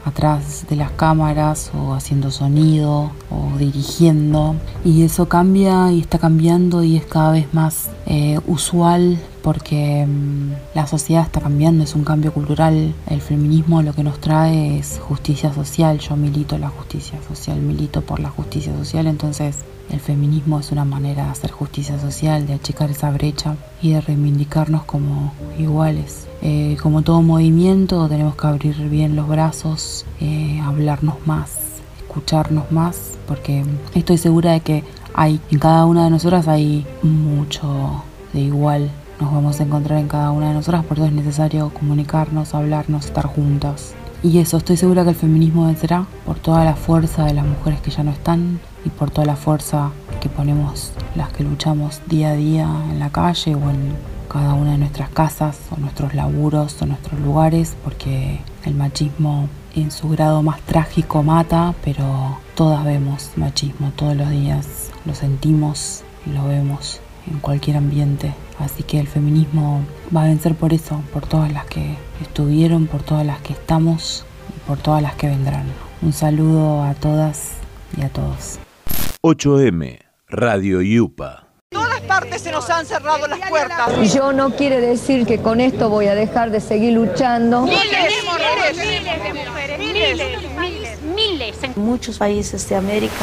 atrás 0.05 0.67
de 0.69 0.77
las 0.77 0.91
cámaras 0.93 1.71
o 1.75 1.95
haciendo 1.95 2.31
sonido 2.31 3.13
o 3.31 3.59
dirigiendo 3.59 4.57
y 4.85 5.03
eso 5.03 5.29
cambia 5.29 5.93
y 5.93 6.01
está 6.01 6.19
cambiando 6.19 6.83
y 6.83 6.97
es 6.97 7.05
cada 7.05 7.33
vez 7.33 7.53
más 7.53 7.91
eh, 8.07 8.41
usual 8.47 9.19
porque 9.43 10.07
mmm, 10.07 10.53
la 10.75 10.87
sociedad 10.87 11.25
está 11.25 11.41
cambiando, 11.41 11.85
es 11.85 11.95
un 11.95 12.05
cambio 12.05 12.33
cultural. 12.33 12.95
El 13.09 13.21
feminismo 13.21 13.83
lo 13.83 13.95
que 13.95 14.05
nos 14.05 14.21
trae 14.21 14.79
es 14.79 14.99
justicia 15.01 15.53
social. 15.53 15.99
Yo 15.99 16.17
milito 16.17 16.59
la 16.59 16.69
justicia 16.69 17.19
social, 17.27 17.61
milito 17.61 18.03
por 18.03 18.21
la 18.21 18.31
justicia 18.31 18.77
social, 18.77 19.07
entonces 19.07 19.57
el 19.91 20.01
feminismo 20.01 20.61
es 20.61 20.73
una 20.73 20.85
manera 20.85 21.25
de 21.25 21.31
hacer 21.31 21.51
justicia 21.51 21.99
social, 21.99 22.47
de 22.47 22.55
achicar 22.55 22.91
esa 22.91 23.11
brecha 23.11 23.57
y 23.83 23.93
de 23.93 24.01
reivindicarnos 24.01 24.85
como 24.85 25.33
iguales. 25.59 26.27
Eh, 26.43 26.77
como 26.83 27.03
todo 27.03 27.23
movimiento 27.23 28.09
tenemos 28.09 28.37
que 28.37 28.47
abrir 28.47 28.77
bien 28.89 29.17
los 29.17 29.29
brazos, 29.29 30.07
eh, 30.21 30.61
hablarnos 30.63 31.17
más, 31.27 31.59
escucharnos 31.99 32.71
más, 32.71 33.19
porque 33.27 33.65
estoy 33.95 34.19
segura 34.19 34.53
de 34.53 34.61
que 34.61 34.85
hay 35.13 35.41
en 35.51 35.59
cada 35.59 35.87
una 35.87 36.05
de 36.05 36.11
nosotras 36.11 36.49
hay 36.49 36.87
mucho 37.03 38.03
de 38.33 38.41
igual. 38.41 38.91
Nos 39.21 39.33
vamos 39.33 39.61
a 39.61 39.65
encontrar 39.65 39.99
en 39.99 40.09
cada 40.09 40.31
una 40.31 40.49
de 40.49 40.55
nosotras, 40.55 40.85
por 40.85 40.97
eso 40.99 41.07
es 41.07 41.13
necesario 41.13 41.71
comunicarnos, 41.75 42.55
hablarnos, 42.55 43.05
estar 43.05 43.27
juntas. 43.27 43.95
Y 44.23 44.39
eso, 44.39 44.59
estoy 44.59 44.77
segura 44.77 45.03
que 45.03 45.11
el 45.11 45.17
feminismo 45.17 45.67
vencerá 45.67 46.07
por 46.25 46.39
toda 46.39 46.65
la 46.65 46.75
fuerza 46.75 47.25
de 47.25 47.35
las 47.35 47.45
mujeres 47.45 47.81
que 47.81 47.91
ya 47.91 48.03
no 48.03 48.11
están 48.11 48.61
y 48.85 48.91
por 48.91 49.11
toda 49.11 49.27
la 49.27 49.37
fuerza 49.37 49.91
que 50.21 50.29
ponemos 50.29 50.93
las 51.15 51.33
que 51.33 51.45
luchamos 51.45 52.01
día 52.07 52.31
a 52.31 52.35
día 52.35 52.69
en 52.91 52.99
la 52.99 53.11
calle 53.11 53.55
o 53.55 53.71
en 53.71 53.97
cada 54.29 54.55
una 54.55 54.73
de 54.73 54.79
nuestras 54.79 55.11
casas 55.11 55.59
o 55.71 55.77
nuestros 55.77 56.15
laburos 56.15 56.81
o 56.81 56.87
nuestros 56.87 57.21
lugares, 57.21 57.77
porque 57.83 58.41
el 58.65 58.75
machismo 58.75 59.49
en 59.75 59.91
su 59.91 60.09
grado 60.09 60.43
más 60.43 60.61
trágico 60.63 61.23
mata, 61.23 61.75
pero 61.85 62.39
todas 62.55 62.85
vemos 62.85 63.31
machismo 63.37 63.93
todos 63.97 64.17
los 64.17 64.31
días, 64.31 64.91
lo 65.05 65.15
sentimos 65.15 66.03
y 66.27 66.31
lo 66.31 66.47
vemos 66.47 67.01
en 67.31 67.39
cualquier 67.41 67.77
ambiente. 67.77 68.35
Así 68.59 68.83
que 68.83 69.01
el 69.01 69.09
feminismo 69.09 69.81
va 70.15 70.23
a 70.23 70.27
vencer 70.27 70.55
por 70.55 70.73
eso, 70.73 71.03
por 71.13 71.27
todas 71.27 71.53
las 71.53 71.65
que 71.67 71.97
estuvieron, 72.21 72.87
por 72.87 73.03
todas 73.03 73.27
las 73.27 73.41
que 73.41 73.53
estamos 73.53 74.25
y 74.55 74.69
por 74.69 74.79
todas 74.79 75.03
las 75.03 75.15
que 75.15 75.29
vendrán. 75.29 75.65
Un 76.03 76.13
saludo 76.13 76.83
a 76.83 76.95
todas 76.95 77.53
y 77.97 78.03
a 78.03 78.09
todos. 78.09 78.61
8M, 79.23 79.99
Radio 80.29 80.81
Yupa. 80.81 81.47
Todas 81.71 82.01
partes 82.01 82.41
se 82.41 82.51
nos 82.51 82.71
han 82.71 82.87
cerrado 82.87 83.27
las 83.27 83.51
puertas. 83.51 84.15
Yo 84.15 84.33
no 84.33 84.57
quiere 84.57 84.81
decir 84.81 85.27
que 85.27 85.37
con 85.43 85.61
esto 85.61 85.91
voy 85.91 86.07
a 86.07 86.15
dejar 86.15 86.51
de 86.51 86.59
seguir 86.59 86.95
luchando. 86.95 87.65
Miles, 87.65 87.85
miles, 87.85 88.87
miles 88.87 89.23
de 89.23 89.35
mujeres, 89.35 89.79
miles, 89.79 90.59
miles, 90.59 91.03
miles. 91.15 91.57
En 91.63 91.75
muchos 91.77 92.17
países 92.17 92.67
de 92.71 92.77
América. 92.77 93.15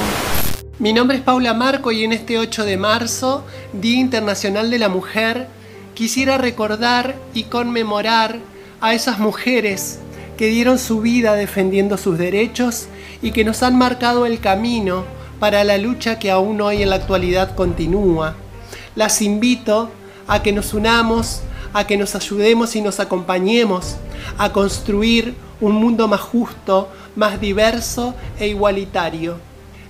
Mi 0.77 0.93
nombre 0.93 1.17
es 1.17 1.23
Paula 1.23 1.55
Marco 1.55 1.91
y 1.91 2.03
en 2.03 2.13
este 2.13 2.37
8 2.37 2.63
de 2.63 2.77
marzo, 2.77 3.43
Día 3.73 3.99
Internacional 3.99 4.69
de 4.69 4.77
la 4.77 4.89
Mujer, 4.89 5.47
quisiera 5.95 6.37
recordar 6.37 7.15
y 7.33 7.45
conmemorar 7.45 8.37
a 8.81 8.93
esas 8.93 9.17
mujeres 9.17 9.97
que 10.37 10.45
dieron 10.45 10.77
su 10.77 11.01
vida 11.01 11.33
defendiendo 11.33 11.97
sus 11.97 12.19
derechos 12.19 12.87
y 13.23 13.31
que 13.31 13.43
nos 13.43 13.63
han 13.63 13.75
marcado 13.75 14.27
el 14.27 14.39
camino 14.39 15.17
para 15.39 15.63
la 15.63 15.77
lucha 15.77 16.19
que 16.19 16.31
aún 16.31 16.61
hoy 16.61 16.81
en 16.81 16.89
la 16.89 16.95
actualidad 16.95 17.55
continúa. 17.55 18.35
Las 18.95 19.21
invito 19.21 19.91
a 20.27 20.41
que 20.41 20.51
nos 20.51 20.73
unamos, 20.73 21.41
a 21.73 21.85
que 21.85 21.97
nos 21.97 22.15
ayudemos 22.15 22.75
y 22.75 22.81
nos 22.81 22.99
acompañemos 22.99 23.97
a 24.37 24.51
construir 24.51 25.35
un 25.61 25.73
mundo 25.73 26.07
más 26.07 26.21
justo, 26.21 26.89
más 27.15 27.39
diverso 27.39 28.15
e 28.39 28.47
igualitario. 28.47 29.37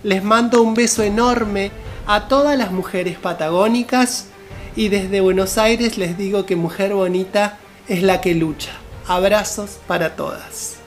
Les 0.03 0.23
mando 0.23 0.61
un 0.61 0.73
beso 0.73 1.03
enorme 1.03 1.71
a 2.05 2.27
todas 2.27 2.57
las 2.57 2.71
mujeres 2.71 3.17
patagónicas 3.17 4.27
y 4.75 4.89
desde 4.89 5.21
Buenos 5.21 5.57
Aires 5.57 5.97
les 5.97 6.17
digo 6.17 6.45
que 6.45 6.55
mujer 6.55 6.93
bonita 6.93 7.57
es 7.87 8.03
la 8.03 8.21
que 8.21 8.35
lucha. 8.35 8.71
Abrazos 9.07 9.79
para 9.87 10.15
todas. 10.15 10.79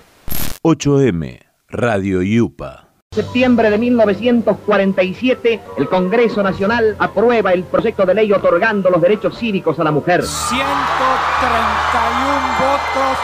8M, 0.63 1.41
Radio 1.69 2.23
Yupa. 2.23 2.90
Septiembre 3.13 3.71
de 3.71 3.79
1947, 3.79 5.61
el 5.79 5.89
Congreso 5.89 6.45
Nacional 6.45 6.95
aprueba 6.97 7.53
el 7.53 7.65
proyecto 7.65 8.07
de 8.07 8.15
ley 8.15 8.33
otorgando 8.33 8.89
los 8.89 9.03
derechos 9.03 9.37
cívicos 9.37 9.81
a 9.81 9.83
la 9.83 9.91
mujer. 9.91 10.23
131 10.23 10.61
votos 12.61 13.19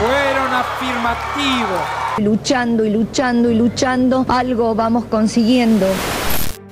fueron 0.00 0.54
afirmativos. 0.54 1.82
Luchando 2.16 2.86
y 2.86 2.90
luchando 2.90 3.50
y 3.50 3.54
luchando, 3.54 4.24
algo 4.30 4.74
vamos 4.74 5.04
consiguiendo. 5.04 5.84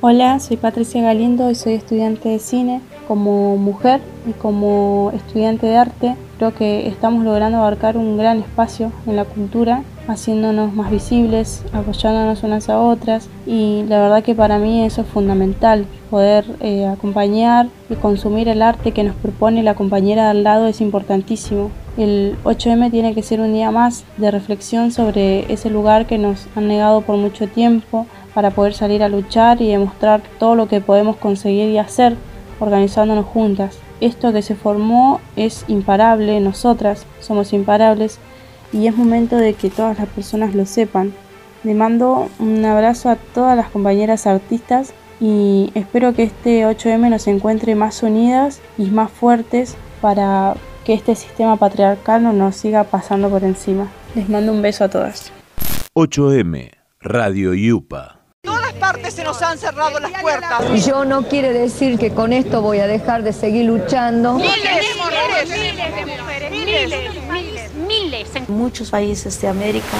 Hola, 0.03 0.39
soy 0.41 0.59
Patricia 0.59 1.01
Galindo 1.01 1.51
y 1.51 1.55
soy 1.55 1.73
estudiante 1.73 2.29
de 2.29 2.39
cine. 2.39 2.83
Como 3.09 3.57
mujer 3.57 4.03
y 4.29 4.33
como 4.33 5.11
estudiante 5.15 5.67
de 5.67 5.77
arte, 5.79 6.17
creo 6.37 6.55
que 6.55 6.87
estamos 6.87 7.25
logrando 7.25 7.57
abarcar 7.57 7.97
un 7.97 8.19
gran 8.19 8.41
espacio 8.41 8.93
en 9.07 9.17
la 9.17 9.25
cultura, 9.25 9.85
haciéndonos 10.07 10.75
más 10.75 10.91
visibles, 10.91 11.65
apoyándonos 11.73 12.43
unas 12.43 12.69
a 12.69 12.79
otras 12.79 13.31
y 13.47 13.85
la 13.89 13.99
verdad 13.99 14.23
que 14.23 14.35
para 14.35 14.59
mí 14.59 14.85
eso 14.85 15.01
es 15.01 15.07
fundamental, 15.07 15.87
poder 16.11 16.45
eh, 16.61 16.87
acompañar 16.87 17.69
y 17.89 17.95
consumir 17.95 18.49
el 18.49 18.61
arte 18.61 18.93
que 18.93 19.03
nos 19.03 19.17
propone 19.17 19.63
la 19.63 19.77
compañera 19.77 20.25
de 20.25 20.31
al 20.31 20.43
lado 20.45 20.67
es 20.67 20.83
importantísimo. 20.83 21.71
El 21.97 22.37
8M 22.45 22.91
tiene 22.91 23.15
que 23.15 23.23
ser 23.23 23.41
un 23.41 23.55
día 23.55 23.71
más 23.71 24.05
de 24.19 24.31
reflexión 24.31 24.91
sobre 24.91 25.51
ese 25.51 25.71
lugar 25.71 26.07
que 26.07 26.19
nos 26.19 26.47
han 26.55 26.69
negado 26.69 27.01
por 27.01 27.17
mucho 27.17 27.49
tiempo 27.49 28.07
para 28.35 28.51
poder 28.51 28.75
salir 28.75 29.03
a 29.03 29.09
luchar 29.09 29.63
y 29.63 29.69
demostrar 29.69 30.21
todo 30.39 30.57
lo 30.57 30.69
que 30.69 30.83
podemos 30.83 31.17
conseguir 31.17 31.71
y 31.71 31.79
hacer 31.79 32.15
organizándonos 32.61 33.25
juntas. 33.25 33.79
Esto 34.03 34.31
que 34.35 34.43
se 34.43 34.57
formó 34.57 35.21
es 35.37 35.65
imparable, 35.69 36.39
nosotras 36.41 37.07
somos 37.21 37.55
imparables 37.55 38.19
y 38.75 38.89
es 38.89 38.97
momento 38.97 39.37
de 39.39 39.55
que 39.55 39.71
todas 39.71 39.99
las 39.99 40.09
personas 40.09 40.55
lo 40.55 40.67
sepan. 40.67 41.15
Le 41.65 41.73
mando 41.73 42.29
un 42.39 42.63
abrazo 42.67 43.09
a 43.09 43.17
todas 43.17 43.57
las 43.57 43.71
compañeras 43.71 44.27
artistas 44.27 44.93
y 45.19 45.71
espero 45.75 46.13
que 46.13 46.25
este 46.25 46.67
8M 46.67 47.09
nos 47.09 47.27
encuentre 47.27 47.75
más 47.75 48.03
unidas 48.03 48.61
y 48.77 48.85
más 48.91 49.11
fuertes 49.11 49.77
para 50.03 50.57
que 50.87 50.95
este 50.95 51.17
sistema 51.17 51.57
patriarcal 51.57 52.23
no 52.23 52.33
nos 52.33 52.55
siga 52.55 52.85
pasando 52.85 53.29
por 53.29 53.43
encima. 53.43 53.91
Les 54.15 54.29
mando 54.29 54.53
un 54.53 54.63
beso 54.63 54.85
a 54.85 54.89
todas. 54.89 55.33
8M, 55.95 56.71
Radio 57.01 57.55
Yupa. 57.55 58.21
Todas 58.43 58.73
partes 58.75 59.15
se 59.15 59.25
nos 59.25 59.43
han 59.43 59.59
cerrado 59.59 59.99
las 59.99 60.13
puertas. 60.23 60.87
Yo 60.87 61.05
no 61.05 61.25
quiere 61.27 61.53
decir 61.53 61.99
que 61.99 62.13
con 62.13 62.33
esto 62.33 62.63
voy 62.63 62.79
a 62.79 62.87
dejar 62.87 63.25
de 63.25 63.33
seguir 63.33 63.65
luchando. 63.65 64.35
Miles, 64.35 64.55
miles, 64.55 65.59
miles 65.59 65.95
de 65.97 66.07
mujeres, 66.07 66.51
miles, 66.53 67.31
miles, 67.33 67.75
miles. 67.75 68.37
En 68.37 68.45
muchos 68.57 68.91
países 68.91 69.41
de 69.41 69.49
América. 69.49 69.97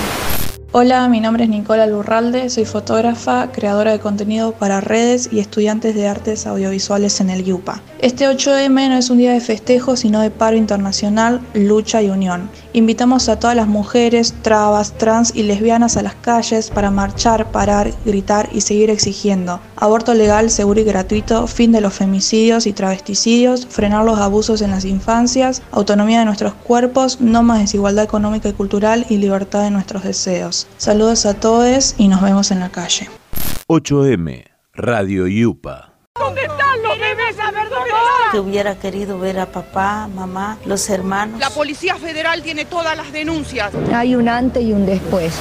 Hola, 0.79 1.09
mi 1.09 1.21
nombre 1.21 1.45
es 1.45 1.49
Nicola 1.49 1.87
Lurralde, 1.87 2.51
soy 2.51 2.67
fotógrafa, 2.67 3.51
creadora 3.51 3.93
de 3.93 3.99
contenido 3.99 4.53
para 4.53 4.83
redes 4.83 5.31
y 5.33 5.39
estudiantes 5.39 5.95
de 5.95 6.07
artes 6.07 6.47
audiovisuales 6.47 7.19
en 7.23 7.31
el 7.31 7.45
YUPA. 7.45 7.81
Este 8.01 8.29
8M 8.29 8.91
no 8.91 8.99
es 8.99 9.09
un 9.09 9.17
día 9.17 9.33
de 9.33 9.41
festejo, 9.41 9.97
sino 9.97 10.21
de 10.21 10.31
paro 10.31 10.55
internacional, 10.59 11.41
lucha 11.55 12.03
y 12.03 12.11
unión. 12.11 12.51
Invitamos 12.75 13.31
a 13.31 13.39
todas 13.39 13.57
las 13.57 13.69
mujeres, 13.69 14.35
trabas, 14.43 14.93
trans 14.99 15.35
y 15.35 15.45
lesbianas 15.45 15.97
a 15.97 16.03
las 16.03 16.15
calles 16.15 16.69
para 16.69 16.91
marchar, 16.91 17.51
parar, 17.51 17.91
gritar 18.05 18.51
y 18.53 18.61
seguir 18.61 18.91
exigiendo 18.91 19.61
aborto 19.77 20.15
legal, 20.15 20.51
seguro 20.51 20.81
y 20.81 20.85
gratuito, 20.85 21.47
fin 21.47 21.73
de 21.73 21.81
los 21.81 21.95
femicidios 21.95 22.67
y 22.67 22.73
travesticidios, 22.73 23.67
frenar 23.67 24.05
los 24.05 24.19
abusos 24.19 24.63
en 24.63 24.71
las 24.71 24.85
infancias, 24.85 25.63
autonomía 25.71 26.21
de 26.21 26.25
nuestros 26.25 26.55
cuerpos, 26.55 27.21
no 27.21 27.43
más 27.43 27.61
desigualdad 27.61 28.05
económica 28.05 28.49
y 28.49 28.53
cultural 28.53 29.07
y 29.09 29.19
libertad 29.19 29.63
de 29.63 29.71
nuestros 29.71 30.03
deseos. 30.03 30.67
Saludos 30.77 31.27
a 31.27 31.35
todos 31.35 31.95
y 31.99 32.09
nos 32.09 32.23
vemos 32.23 32.51
en 32.51 32.61
la 32.61 32.71
calle. 32.71 33.09
8M, 33.69 34.45
Radio 34.75 35.27
Yupa. 35.27 35.93
¿Dónde 36.19 36.43
están 36.43 36.83
los 36.83 36.99
bebés? 36.99 37.39
A 37.39 37.51
ver, 37.51 37.69
¿dónde 37.69 37.91
Que 38.33 38.39
hubiera 38.41 38.79
querido 38.79 39.19
ver 39.19 39.39
a 39.39 39.47
papá, 39.47 40.09
mamá, 40.15 40.59
los 40.65 40.89
hermanos. 40.89 41.41
La 41.41 41.51
Policía 41.51 41.97
Federal 41.97 42.43
tiene 42.43 42.65
todas 42.65 42.97
las 42.97 43.13
denuncias. 43.13 43.73
Hay 43.93 44.15
un 44.15 44.29
antes 44.29 44.63
y 44.63 44.73
un 44.73 44.87
después. 44.87 45.35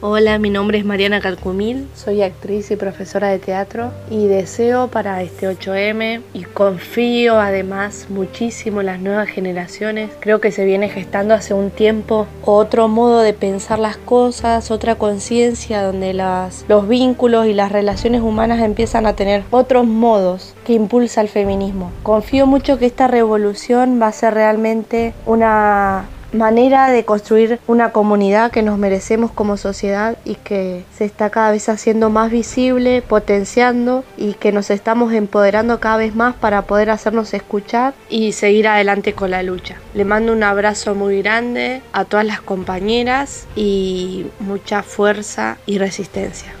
Hola, 0.00 0.38
mi 0.38 0.50
nombre 0.50 0.76
es 0.76 0.84
Mariana 0.84 1.20
Calcumil, 1.20 1.88
soy 1.94 2.20
actriz 2.22 2.70
y 2.70 2.76
profesora 2.76 3.28
de 3.28 3.38
teatro 3.38 3.92
y 4.10 4.26
deseo 4.26 4.88
para 4.88 5.22
este 5.22 5.48
8M 5.48 6.20
y 6.34 6.42
confío 6.42 7.40
además 7.40 8.06
muchísimo 8.10 8.80
en 8.80 8.86
las 8.86 9.00
nuevas 9.00 9.28
generaciones. 9.28 10.10
Creo 10.20 10.40
que 10.40 10.50
se 10.50 10.64
viene 10.64 10.88
gestando 10.88 11.32
hace 11.32 11.54
un 11.54 11.70
tiempo 11.70 12.26
otro 12.44 12.88
modo 12.88 13.20
de 13.20 13.32
pensar 13.34 13.78
las 13.78 13.96
cosas, 13.96 14.72
otra 14.72 14.96
conciencia 14.96 15.82
donde 15.82 16.12
las, 16.12 16.66
los 16.68 16.88
vínculos 16.88 17.46
y 17.46 17.54
las 17.54 17.70
relaciones 17.72 18.20
humanas 18.20 18.60
empiezan 18.60 19.06
a 19.06 19.16
tener 19.16 19.44
otros 19.50 19.86
modos 19.86 20.54
que 20.66 20.74
impulsa 20.74 21.20
el 21.20 21.28
feminismo. 21.28 21.92
Confío 22.02 22.46
mucho 22.46 22.78
que 22.78 22.86
esta 22.86 23.06
revolución 23.06 24.00
va 24.02 24.08
a 24.08 24.12
ser 24.12 24.34
realmente 24.34 25.14
una 25.24 26.08
manera 26.34 26.90
de 26.90 27.04
construir 27.04 27.60
una 27.66 27.92
comunidad 27.92 28.50
que 28.50 28.62
nos 28.62 28.78
merecemos 28.78 29.30
como 29.30 29.56
sociedad 29.56 30.18
y 30.24 30.34
que 30.34 30.84
se 30.92 31.04
está 31.04 31.30
cada 31.30 31.52
vez 31.52 31.68
haciendo 31.68 32.10
más 32.10 32.30
visible, 32.30 33.02
potenciando 33.02 34.04
y 34.16 34.34
que 34.34 34.52
nos 34.52 34.70
estamos 34.70 35.12
empoderando 35.12 35.80
cada 35.80 35.98
vez 35.98 36.14
más 36.14 36.34
para 36.34 36.62
poder 36.62 36.90
hacernos 36.90 37.32
escuchar 37.34 37.94
y 38.10 38.32
seguir 38.32 38.68
adelante 38.68 39.14
con 39.14 39.30
la 39.30 39.42
lucha. 39.42 39.76
Le 39.94 40.04
mando 40.04 40.32
un 40.32 40.42
abrazo 40.42 40.94
muy 40.94 41.22
grande 41.22 41.80
a 41.92 42.04
todas 42.04 42.26
las 42.26 42.40
compañeras 42.40 43.46
y 43.54 44.26
mucha 44.40 44.82
fuerza 44.82 45.58
y 45.66 45.78
resistencia. 45.78 46.52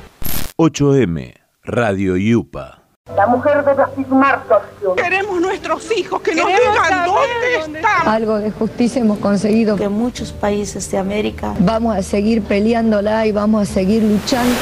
8M, 0.56 1.34
Radio 1.64 2.16
Yupa. 2.16 2.83
La 3.14 3.26
mujer 3.26 3.62
debe 3.62 3.82
afirmar 3.82 4.42
su 4.48 4.54
acción. 4.54 4.96
Queremos 4.96 5.38
nuestros 5.38 5.92
hijos 5.94 6.22
que 6.22 6.34
nos 6.34 6.46
Queremos 6.46 6.74
digan 6.74 7.04
dónde 7.04 7.76
están. 7.76 8.08
Algo 8.08 8.38
de 8.38 8.50
justicia 8.50 9.02
hemos 9.02 9.18
conseguido. 9.18 9.76
Que 9.76 9.90
muchos 9.90 10.32
países 10.32 10.90
de 10.90 10.96
América. 10.96 11.54
Vamos 11.58 11.94
a 11.94 12.02
seguir 12.02 12.42
peleándola 12.42 13.26
y 13.26 13.32
vamos 13.32 13.68
a 13.68 13.72
seguir 13.74 14.02
luchando. 14.02 14.54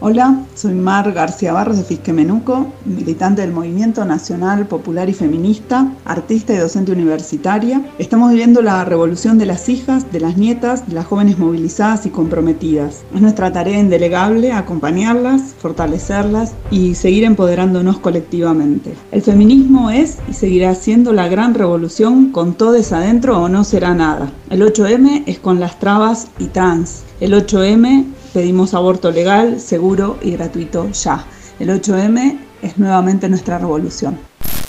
Hola, 0.00 0.44
soy 0.54 0.74
Mar 0.74 1.12
García 1.12 1.52
Barros 1.52 1.76
de 1.76 1.82
Fisquemenuco, 1.82 2.68
militante 2.84 3.42
del 3.42 3.50
Movimiento 3.50 4.04
Nacional 4.04 4.68
Popular 4.68 5.08
y 5.08 5.12
Feminista, 5.12 5.92
artista 6.04 6.54
y 6.54 6.58
docente 6.58 6.92
universitaria. 6.92 7.84
Estamos 7.98 8.30
viviendo 8.30 8.62
la 8.62 8.84
revolución 8.84 9.38
de 9.38 9.46
las 9.46 9.68
hijas, 9.68 10.12
de 10.12 10.20
las 10.20 10.36
nietas, 10.36 10.86
de 10.86 10.94
las 10.94 11.04
jóvenes 11.04 11.40
movilizadas 11.40 12.06
y 12.06 12.10
comprometidas. 12.10 13.02
Es 13.12 13.20
nuestra 13.20 13.52
tarea 13.52 13.80
indelegable 13.80 14.52
acompañarlas, 14.52 15.56
fortalecerlas 15.58 16.54
y 16.70 16.94
seguir 16.94 17.24
empoderándonos 17.24 17.98
colectivamente. 17.98 18.94
El 19.10 19.22
feminismo 19.22 19.90
es 19.90 20.18
y 20.30 20.34
seguirá 20.34 20.76
siendo 20.76 21.12
la 21.12 21.26
gran 21.26 21.54
revolución 21.54 22.30
con 22.30 22.54
todes 22.54 22.92
adentro 22.92 23.42
o 23.42 23.48
no 23.48 23.64
será 23.64 23.96
nada. 23.96 24.30
El 24.48 24.62
8M 24.62 25.24
es 25.26 25.40
con 25.40 25.58
las 25.58 25.80
trabas 25.80 26.28
y 26.38 26.44
trans. 26.44 27.07
El 27.20 27.32
8M 27.32 28.18
Pedimos 28.32 28.74
aborto 28.74 29.10
legal, 29.10 29.58
seguro 29.58 30.18
y 30.20 30.32
gratuito 30.32 30.90
ya. 30.90 31.24
El 31.58 31.70
8M 31.70 32.38
es 32.60 32.78
nuevamente 32.78 33.28
nuestra 33.28 33.58
revolución. 33.58 34.18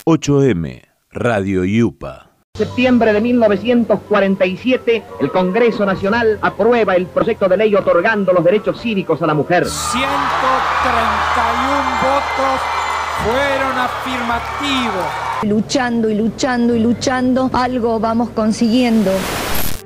8M, 0.06 0.82
Radio 1.12 1.66
Yupa. 1.66 2.32
Septiembre 2.56 3.12
de 3.14 3.20
1947, 3.22 5.04
el 5.20 5.32
Congreso 5.32 5.86
Nacional 5.86 6.40
aprueba 6.42 6.96
el 6.96 7.06
proyecto 7.08 7.50
de 7.50 7.58
ley 7.58 7.76
otorgando 7.76 8.32
los 8.34 8.44
derechos 8.44 8.82
cívicos 8.82 9.22
a 9.22 9.28
la 9.28 9.34
mujer. 9.34 9.66
131 9.66 10.02
votos 12.02 12.62
fueron 13.26 13.78
afirmativos. 13.78 15.06
Luchando 15.44 16.10
y 16.10 16.16
luchando 16.16 16.76
y 16.76 16.80
luchando, 16.80 17.50
algo 17.54 18.00
vamos 18.00 18.30
consiguiendo. 18.30 19.12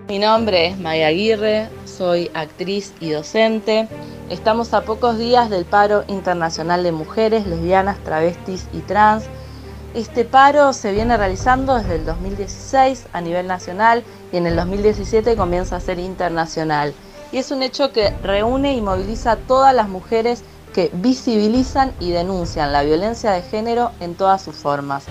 Mi 0.07 0.19
nombre 0.19 0.67
es 0.67 0.79
Maya 0.79 1.07
Aguirre, 1.07 1.69
soy 1.93 2.31
actriz 2.33 2.93
y 2.99 3.11
docente. 3.11 3.87
Estamos 4.29 4.73
a 4.73 4.81
pocos 4.81 5.17
días 5.17 5.49
del 5.49 5.65
paro 5.65 6.03
internacional 6.07 6.83
de 6.83 6.91
mujeres, 6.91 7.45
lesbianas, 7.45 7.99
travestis 8.03 8.67
y 8.73 8.79
trans. 8.79 9.25
Este 9.93 10.25
paro 10.25 10.73
se 10.73 10.91
viene 10.91 11.15
realizando 11.15 11.75
desde 11.75 11.95
el 11.95 12.05
2016 12.05 13.05
a 13.13 13.21
nivel 13.21 13.45
nacional 13.45 14.03
y 14.31 14.37
en 14.37 14.47
el 14.47 14.55
2017 14.55 15.35
comienza 15.35 15.75
a 15.75 15.79
ser 15.79 15.99
internacional. 15.99 16.93
Y 17.31 17.37
es 17.37 17.51
un 17.51 17.61
hecho 17.61 17.91
que 17.91 18.09
reúne 18.23 18.75
y 18.75 18.81
moviliza 18.81 19.33
a 19.33 19.37
todas 19.37 19.73
las 19.75 19.87
mujeres 19.87 20.43
que 20.73 20.89
visibilizan 20.93 21.93
y 21.99 22.11
denuncian 22.11 22.73
la 22.73 22.81
violencia 22.81 23.31
de 23.31 23.43
género 23.43 23.91
en 23.99 24.15
todas 24.15 24.41
sus 24.41 24.55
formas. 24.55 25.05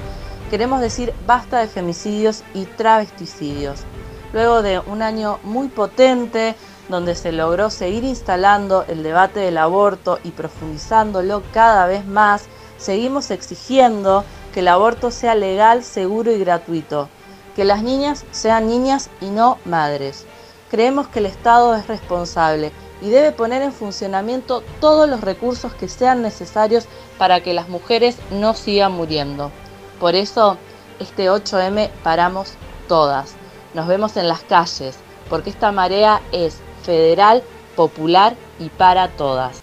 Queremos 0.50 0.80
decir 0.80 1.14
basta 1.26 1.60
de 1.60 1.68
femicidios 1.68 2.42
y 2.54 2.64
travesticidios. 2.64 3.84
Luego 4.32 4.62
de 4.62 4.80
un 4.80 5.02
año 5.02 5.38
muy 5.44 5.68
potente, 5.68 6.56
donde 6.92 7.16
se 7.16 7.32
logró 7.32 7.70
seguir 7.70 8.04
instalando 8.04 8.84
el 8.86 9.02
debate 9.02 9.40
del 9.40 9.58
aborto 9.58 10.20
y 10.22 10.30
profundizándolo 10.30 11.42
cada 11.52 11.86
vez 11.86 12.06
más, 12.06 12.44
seguimos 12.76 13.30
exigiendo 13.30 14.24
que 14.52 14.60
el 14.60 14.68
aborto 14.68 15.10
sea 15.10 15.34
legal, 15.34 15.82
seguro 15.82 16.30
y 16.30 16.38
gratuito, 16.38 17.08
que 17.56 17.64
las 17.64 17.82
niñas 17.82 18.24
sean 18.30 18.68
niñas 18.68 19.08
y 19.20 19.30
no 19.30 19.58
madres. 19.64 20.26
Creemos 20.70 21.08
que 21.08 21.20
el 21.20 21.26
Estado 21.26 21.74
es 21.74 21.86
responsable 21.88 22.72
y 23.00 23.08
debe 23.08 23.32
poner 23.32 23.62
en 23.62 23.72
funcionamiento 23.72 24.62
todos 24.78 25.08
los 25.08 25.22
recursos 25.22 25.72
que 25.74 25.88
sean 25.88 26.22
necesarios 26.22 26.86
para 27.18 27.42
que 27.42 27.54
las 27.54 27.68
mujeres 27.68 28.18
no 28.30 28.54
sigan 28.54 28.92
muriendo. 28.92 29.50
Por 29.98 30.14
eso, 30.14 30.58
este 31.00 31.30
8M 31.30 31.90
paramos 32.02 32.52
todas. 32.86 33.34
Nos 33.72 33.86
vemos 33.86 34.16
en 34.18 34.28
las 34.28 34.42
calles, 34.42 34.96
porque 35.30 35.48
esta 35.50 35.72
marea 35.72 36.20
es 36.32 36.58
federal, 36.82 37.42
popular 37.76 38.34
y 38.58 38.68
para 38.68 39.08
todas. 39.08 39.62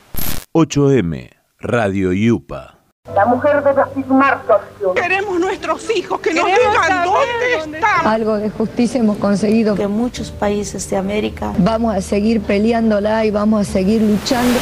8M, 0.54 1.30
Radio 1.60 2.12
Yupa. 2.12 2.76
La 3.16 3.26
mujer 3.26 3.64
debe 3.64 3.82
afirmar 3.82 4.42
su 4.46 4.54
acción. 4.54 4.96
Queremos 4.96 5.40
nuestros 5.40 5.90
hijos 5.96 6.20
que 6.20 6.34
nos 6.34 6.46
digan 6.46 7.06
dónde 7.06 7.76
están. 7.78 8.08
Algo 8.08 8.38
de 8.38 8.50
justicia 8.50 9.00
hemos 9.00 9.18
conseguido. 9.18 9.76
Que 9.76 9.88
muchos 9.88 10.32
países 10.32 10.90
de 10.90 10.98
América 10.98 11.54
Vamos 11.58 11.96
a 11.96 12.02
seguir 12.02 12.42
peleándola 12.42 13.26
y 13.26 13.32
vamos 13.32 13.68
a 13.68 13.72
seguir 13.72 14.02
luchando. 14.02 14.60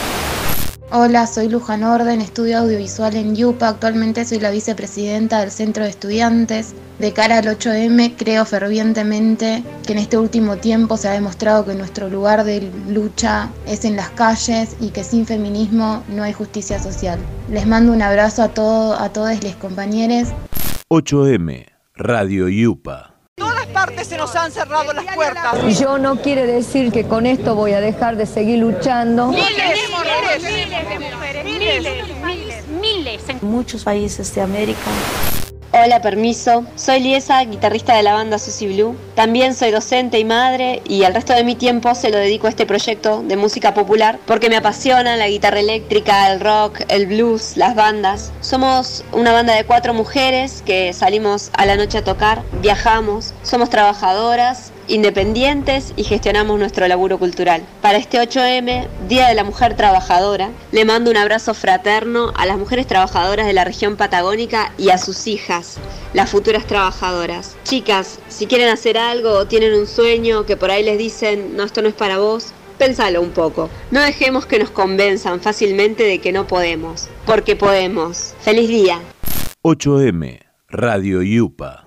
Hola, 0.89 1.27
soy 1.27 1.49
Luján 1.49 1.83
Orden, 1.83 2.21
estudio 2.21 2.59
audiovisual 2.59 3.13
en 3.17 3.35
Yupa. 3.35 3.67
Actualmente 3.67 4.23
soy 4.23 4.39
la 4.39 4.51
vicepresidenta 4.51 5.41
del 5.41 5.51
Centro 5.51 5.83
de 5.83 5.89
Estudiantes. 5.89 6.75
De 6.97 7.11
cara 7.11 7.39
al 7.39 7.45
8M, 7.45 8.15
creo 8.17 8.45
fervientemente 8.45 9.65
que 9.85 9.91
en 9.91 9.99
este 9.99 10.17
último 10.17 10.55
tiempo 10.55 10.95
se 10.95 11.09
ha 11.09 11.11
demostrado 11.11 11.65
que 11.65 11.75
nuestro 11.75 12.07
lugar 12.07 12.45
de 12.45 12.71
lucha 12.87 13.49
es 13.65 13.83
en 13.83 13.97
las 13.97 14.11
calles 14.11 14.77
y 14.79 14.91
que 14.91 15.03
sin 15.03 15.25
feminismo 15.25 16.03
no 16.07 16.23
hay 16.23 16.31
justicia 16.31 16.81
social. 16.81 17.19
Les 17.51 17.67
mando 17.67 17.91
un 17.91 18.01
abrazo 18.01 18.41
a, 18.41 18.47
todo, 18.47 18.97
a 18.97 19.09
todos 19.11 19.43
los 19.43 19.55
compañeros. 19.57 20.29
8M, 20.87 21.65
Radio 21.95 22.47
Yupa. 22.47 23.16
Se 24.03 24.17
nos 24.17 24.35
han 24.35 24.51
cerrado 24.51 24.93
las 24.93 25.05
puertas. 25.13 25.79
Yo 25.79 25.97
no 25.97 26.21
quiere 26.21 26.45
decir 26.45 26.91
que 26.91 27.05
con 27.05 27.25
esto 27.25 27.55
voy 27.55 27.73
a 27.73 27.81
dejar 27.81 28.15
de 28.15 28.25
seguir 28.25 28.59
luchando. 28.59 29.27
Miles, 29.27 29.49
miles, 29.49 30.43
miles 30.43 30.89
de 30.89 30.99
mujeres, 30.99 31.45
miles, 31.45 31.83
miles, 32.23 32.67
miles. 32.67 33.21
en 33.29 33.39
muchos 33.41 33.83
países 33.83 34.33
de 34.33 34.41
América. 34.41 34.89
Hola, 35.79 36.01
permiso. 36.01 36.65
Soy 36.75 37.01
Liesa, 37.01 37.43
guitarrista 37.43 37.95
de 37.95 38.01
la 38.01 38.13
banda 38.13 38.39
Susy 38.39 38.73
Blue. 38.73 38.97
También 39.13 39.53
soy 39.53 39.69
docente 39.69 40.17
y 40.17 40.25
madre 40.25 40.81
y 40.87 41.03
el 41.03 41.13
resto 41.13 41.33
de 41.33 41.43
mi 41.43 41.53
tiempo 41.53 41.93
se 41.93 42.09
lo 42.09 42.17
dedico 42.17 42.47
a 42.47 42.49
este 42.49 42.65
proyecto 42.65 43.21
de 43.21 43.37
música 43.37 43.75
popular 43.75 44.17
porque 44.25 44.49
me 44.49 44.55
apasiona 44.55 45.17
la 45.17 45.27
guitarra 45.27 45.59
eléctrica, 45.59 46.31
el 46.31 46.39
rock, 46.39 46.81
el 46.87 47.05
blues, 47.05 47.57
las 47.57 47.75
bandas. 47.75 48.31
Somos 48.41 49.05
una 49.11 49.31
banda 49.31 49.53
de 49.53 49.65
cuatro 49.65 49.93
mujeres 49.93 50.63
que 50.65 50.93
salimos 50.93 51.51
a 51.53 51.67
la 51.67 51.75
noche 51.75 51.99
a 51.99 52.03
tocar, 52.03 52.41
viajamos, 52.61 53.35
somos 53.43 53.69
trabajadoras 53.69 54.71
independientes 54.87 55.93
y 55.95 56.03
gestionamos 56.03 56.59
nuestro 56.59 56.87
laburo 56.87 57.17
cultural. 57.17 57.63
Para 57.81 57.97
este 57.97 58.19
8M, 58.19 58.87
Día 59.07 59.27
de 59.27 59.35
la 59.35 59.43
Mujer 59.43 59.75
Trabajadora, 59.75 60.49
le 60.71 60.85
mando 60.85 61.11
un 61.11 61.17
abrazo 61.17 61.53
fraterno 61.53 62.31
a 62.35 62.45
las 62.45 62.57
mujeres 62.57 62.87
trabajadoras 62.87 63.47
de 63.47 63.53
la 63.53 63.63
región 63.63 63.97
patagónica 63.97 64.73
y 64.77 64.89
a 64.89 64.97
sus 64.97 65.27
hijas, 65.27 65.77
las 66.13 66.29
futuras 66.29 66.65
trabajadoras. 66.65 67.55
Chicas, 67.63 68.19
si 68.27 68.47
quieren 68.47 68.69
hacer 68.69 68.97
algo 68.97 69.31
o 69.31 69.47
tienen 69.47 69.73
un 69.73 69.87
sueño 69.87 70.45
que 70.45 70.57
por 70.57 70.71
ahí 70.71 70.83
les 70.83 70.97
dicen, 70.97 71.55
no, 71.55 71.63
esto 71.63 71.81
no 71.81 71.89
es 71.89 71.95
para 71.95 72.17
vos, 72.17 72.53
Pensalo 72.77 73.21
un 73.21 73.31
poco. 73.31 73.69
No 73.89 74.01
dejemos 74.01 74.45
que 74.45 74.59
nos 74.59 74.69
convenzan 74.69 75.41
fácilmente 75.41 76.03
de 76.03 76.19
que 76.19 76.31
no 76.31 76.45
podemos, 76.45 77.09
porque 77.25 77.55
podemos. 77.55 78.35
¡Feliz 78.41 78.69
día! 78.69 79.01
8M, 79.63 80.39
Radio 80.69 81.23
Yupa. 81.23 81.86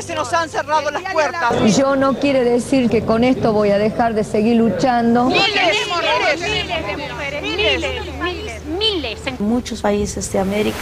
Se 0.00 0.14
nos 0.14 0.32
han 0.32 0.48
cerrado 0.48 0.90
las 0.90 1.02
puertas. 1.12 1.76
Yo 1.76 1.96
no 1.96 2.18
quiere 2.18 2.44
decir 2.44 2.90
que 2.90 3.02
con 3.04 3.24
esto 3.24 3.52
voy 3.52 3.70
a 3.70 3.78
dejar 3.78 4.14
de 4.14 4.24
seguir 4.24 4.56
luchando. 4.56 5.26
Miles, 5.26 5.46
miles, 5.46 6.40
miles 6.40 6.86
de 6.86 6.96
mujeres, 6.96 7.42
miles, 7.42 7.80
miles, 8.22 8.64
miles. 8.66 9.20
En 9.26 9.36
muchos 9.40 9.80
países 9.82 10.32
de 10.32 10.38
América. 10.38 10.78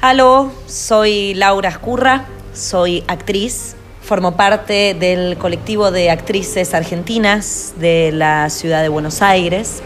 Aló, 0.00 0.50
soy 0.66 1.34
Laura 1.34 1.68
Escurra, 1.68 2.26
soy 2.52 3.04
actriz. 3.06 3.76
Formo 4.02 4.36
parte 4.36 4.94
del 4.94 5.38
colectivo 5.38 5.90
de 5.90 6.10
actrices 6.10 6.74
argentinas 6.74 7.74
de 7.76 8.10
la 8.12 8.50
ciudad 8.50 8.82
de 8.82 8.88
Buenos 8.88 9.22
Aires 9.22 9.80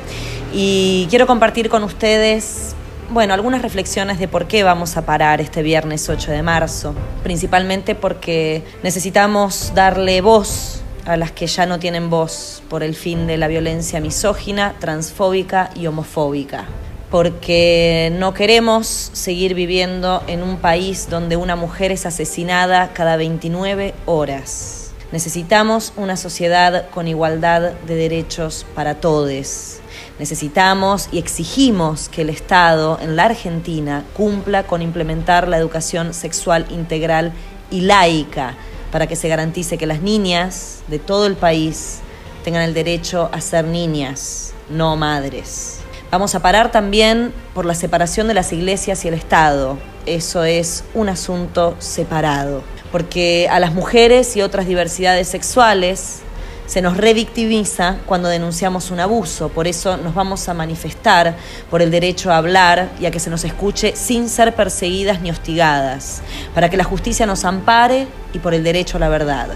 y 0.54 1.06
quiero 1.10 1.26
compartir 1.26 1.68
con 1.68 1.84
ustedes 1.84 2.75
bueno, 3.10 3.34
algunas 3.34 3.62
reflexiones 3.62 4.18
de 4.18 4.28
por 4.28 4.46
qué 4.48 4.62
vamos 4.62 4.96
a 4.96 5.06
parar 5.06 5.40
este 5.40 5.62
viernes 5.62 6.08
8 6.08 6.32
de 6.32 6.42
marzo, 6.42 6.94
principalmente 7.22 7.94
porque 7.94 8.64
necesitamos 8.82 9.72
darle 9.74 10.20
voz 10.20 10.82
a 11.04 11.16
las 11.16 11.30
que 11.30 11.46
ya 11.46 11.66
no 11.66 11.78
tienen 11.78 12.10
voz 12.10 12.62
por 12.68 12.82
el 12.82 12.94
fin 12.94 13.26
de 13.26 13.36
la 13.36 13.46
violencia 13.46 14.00
misógina, 14.00 14.74
transfóbica 14.80 15.70
y 15.76 15.86
homofóbica, 15.86 16.64
porque 17.10 18.12
no 18.18 18.34
queremos 18.34 18.86
seguir 19.12 19.54
viviendo 19.54 20.22
en 20.26 20.42
un 20.42 20.56
país 20.56 21.08
donde 21.08 21.36
una 21.36 21.54
mujer 21.54 21.92
es 21.92 22.06
asesinada 22.06 22.92
cada 22.92 23.16
29 23.16 23.94
horas. 24.06 24.90
Necesitamos 25.12 25.92
una 25.96 26.16
sociedad 26.16 26.90
con 26.90 27.06
igualdad 27.06 27.72
de 27.86 27.94
derechos 27.94 28.66
para 28.74 28.96
todos. 28.96 29.80
Necesitamos 30.18 31.08
y 31.12 31.18
exigimos 31.18 32.08
que 32.08 32.22
el 32.22 32.30
Estado 32.30 32.98
en 33.02 33.16
la 33.16 33.24
Argentina 33.24 34.02
cumpla 34.16 34.62
con 34.62 34.80
implementar 34.80 35.46
la 35.46 35.58
educación 35.58 36.14
sexual 36.14 36.66
integral 36.70 37.32
y 37.70 37.82
laica 37.82 38.54
para 38.90 39.06
que 39.06 39.16
se 39.16 39.28
garantice 39.28 39.76
que 39.76 39.86
las 39.86 40.00
niñas 40.00 40.80
de 40.88 40.98
todo 40.98 41.26
el 41.26 41.36
país 41.36 41.98
tengan 42.44 42.62
el 42.62 42.72
derecho 42.72 43.28
a 43.30 43.42
ser 43.42 43.66
niñas, 43.66 44.54
no 44.70 44.96
madres. 44.96 45.80
Vamos 46.10 46.34
a 46.34 46.40
parar 46.40 46.70
también 46.70 47.34
por 47.52 47.66
la 47.66 47.74
separación 47.74 48.26
de 48.28 48.34
las 48.34 48.52
iglesias 48.52 49.04
y 49.04 49.08
el 49.08 49.14
Estado. 49.14 49.76
Eso 50.06 50.44
es 50.44 50.84
un 50.94 51.10
asunto 51.10 51.76
separado, 51.78 52.62
porque 52.90 53.48
a 53.50 53.60
las 53.60 53.74
mujeres 53.74 54.34
y 54.36 54.42
otras 54.42 54.66
diversidades 54.66 55.28
sexuales 55.28 56.20
se 56.66 56.82
nos 56.82 56.96
revictimiza 56.96 57.96
cuando 58.06 58.28
denunciamos 58.28 58.90
un 58.90 59.00
abuso. 59.00 59.48
Por 59.48 59.66
eso 59.66 59.96
nos 59.96 60.14
vamos 60.14 60.48
a 60.48 60.54
manifestar 60.54 61.36
por 61.70 61.82
el 61.82 61.90
derecho 61.90 62.30
a 62.30 62.36
hablar 62.36 62.90
y 63.00 63.06
a 63.06 63.10
que 63.10 63.20
se 63.20 63.30
nos 63.30 63.44
escuche 63.44 63.94
sin 63.96 64.28
ser 64.28 64.54
perseguidas 64.54 65.20
ni 65.20 65.30
hostigadas, 65.30 66.22
para 66.54 66.68
que 66.68 66.76
la 66.76 66.84
justicia 66.84 67.26
nos 67.26 67.44
ampare 67.44 68.06
y 68.32 68.38
por 68.38 68.54
el 68.54 68.64
derecho 68.64 68.96
a 68.96 69.00
la 69.00 69.08
verdad. 69.08 69.48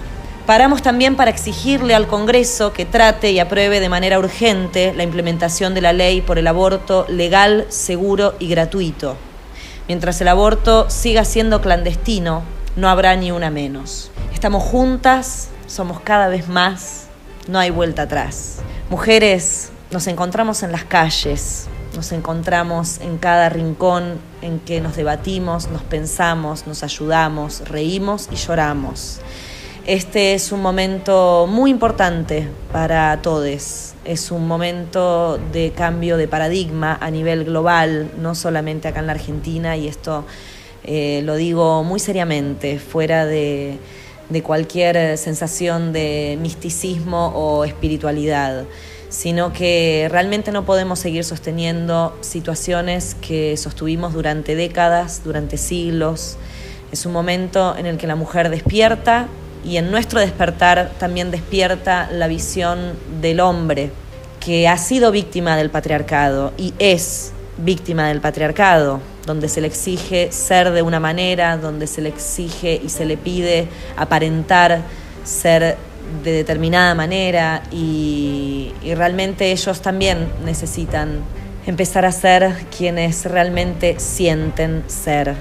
Paramos 0.46 0.82
también 0.82 1.14
para 1.14 1.30
exigirle 1.30 1.94
al 1.94 2.08
Congreso 2.08 2.72
que 2.72 2.84
trate 2.84 3.30
y 3.30 3.38
apruebe 3.38 3.78
de 3.78 3.88
manera 3.88 4.18
urgente 4.18 4.92
la 4.94 5.04
implementación 5.04 5.74
de 5.74 5.80
la 5.80 5.92
ley 5.92 6.22
por 6.22 6.38
el 6.38 6.46
aborto 6.46 7.06
legal, 7.08 7.66
seguro 7.68 8.34
y 8.38 8.48
gratuito. 8.48 9.16
Mientras 9.86 10.20
el 10.20 10.28
aborto 10.28 10.88
siga 10.90 11.24
siendo 11.24 11.60
clandestino, 11.60 12.42
no 12.74 12.88
habrá 12.88 13.14
ni 13.16 13.30
una 13.30 13.50
menos. 13.50 14.10
Estamos 14.32 14.64
juntas, 14.64 15.50
somos 15.70 16.00
cada 16.00 16.28
vez 16.28 16.48
más, 16.48 17.06
no 17.46 17.58
hay 17.58 17.70
vuelta 17.70 18.02
atrás. 18.02 18.58
Mujeres, 18.90 19.70
nos 19.92 20.08
encontramos 20.08 20.64
en 20.64 20.72
las 20.72 20.84
calles, 20.84 21.68
nos 21.94 22.10
encontramos 22.10 23.00
en 23.00 23.18
cada 23.18 23.48
rincón 23.48 24.18
en 24.42 24.58
que 24.58 24.80
nos 24.80 24.96
debatimos, 24.96 25.68
nos 25.68 25.82
pensamos, 25.82 26.66
nos 26.66 26.82
ayudamos, 26.82 27.68
reímos 27.68 28.28
y 28.32 28.36
lloramos. 28.36 29.20
Este 29.86 30.34
es 30.34 30.50
un 30.50 30.60
momento 30.60 31.46
muy 31.48 31.70
importante 31.70 32.48
para 32.72 33.22
todos. 33.22 33.94
Es 34.04 34.30
un 34.30 34.48
momento 34.48 35.38
de 35.52 35.72
cambio 35.72 36.16
de 36.16 36.26
paradigma 36.26 36.98
a 37.00 37.10
nivel 37.10 37.44
global, 37.44 38.10
no 38.18 38.34
solamente 38.34 38.88
acá 38.88 39.00
en 39.00 39.06
la 39.06 39.12
Argentina, 39.12 39.76
y 39.76 39.86
esto 39.86 40.24
eh, 40.82 41.22
lo 41.24 41.36
digo 41.36 41.84
muy 41.84 42.00
seriamente, 42.00 42.78
fuera 42.78 43.24
de, 43.24 43.78
de 44.30 44.42
cualquier 44.42 45.18
sensación 45.18 45.92
de 45.92 46.38
misticismo 46.40 47.32
o 47.34 47.64
espiritualidad, 47.64 48.64
sino 49.08 49.52
que 49.52 50.08
realmente 50.10 50.52
no 50.52 50.64
podemos 50.64 51.00
seguir 51.00 51.24
sosteniendo 51.24 52.16
situaciones 52.20 53.16
que 53.20 53.56
sostuvimos 53.56 54.14
durante 54.14 54.54
décadas, 54.54 55.22
durante 55.24 55.58
siglos. 55.58 56.36
Es 56.92 57.04
un 57.06 57.12
momento 57.12 57.76
en 57.76 57.86
el 57.86 57.98
que 57.98 58.06
la 58.06 58.14
mujer 58.16 58.48
despierta 58.48 59.28
y 59.64 59.76
en 59.76 59.90
nuestro 59.90 60.20
despertar 60.20 60.92
también 60.98 61.30
despierta 61.30 62.08
la 62.10 62.28
visión 62.28 62.94
del 63.20 63.40
hombre 63.40 63.90
que 64.38 64.68
ha 64.68 64.78
sido 64.78 65.10
víctima 65.10 65.56
del 65.56 65.70
patriarcado 65.70 66.52
y 66.56 66.72
es 66.78 67.32
víctima 67.58 68.08
del 68.08 68.20
patriarcado, 68.20 69.00
donde 69.30 69.48
se 69.48 69.60
le 69.60 69.68
exige 69.68 70.32
ser 70.32 70.72
de 70.72 70.82
una 70.82 70.98
manera, 70.98 71.56
donde 71.56 71.86
se 71.86 72.02
le 72.02 72.08
exige 72.08 72.80
y 72.84 72.88
se 72.88 73.04
le 73.04 73.16
pide 73.16 73.68
aparentar 73.96 74.82
ser 75.22 75.76
de 76.24 76.32
determinada 76.32 76.96
manera 76.96 77.62
y, 77.70 78.72
y 78.82 78.94
realmente 78.94 79.52
ellos 79.52 79.80
también 79.80 80.28
necesitan 80.44 81.20
empezar 81.64 82.04
a 82.04 82.10
ser 82.10 82.56
quienes 82.76 83.24
realmente 83.24 84.00
sienten 84.00 84.82
ser. 84.88 85.36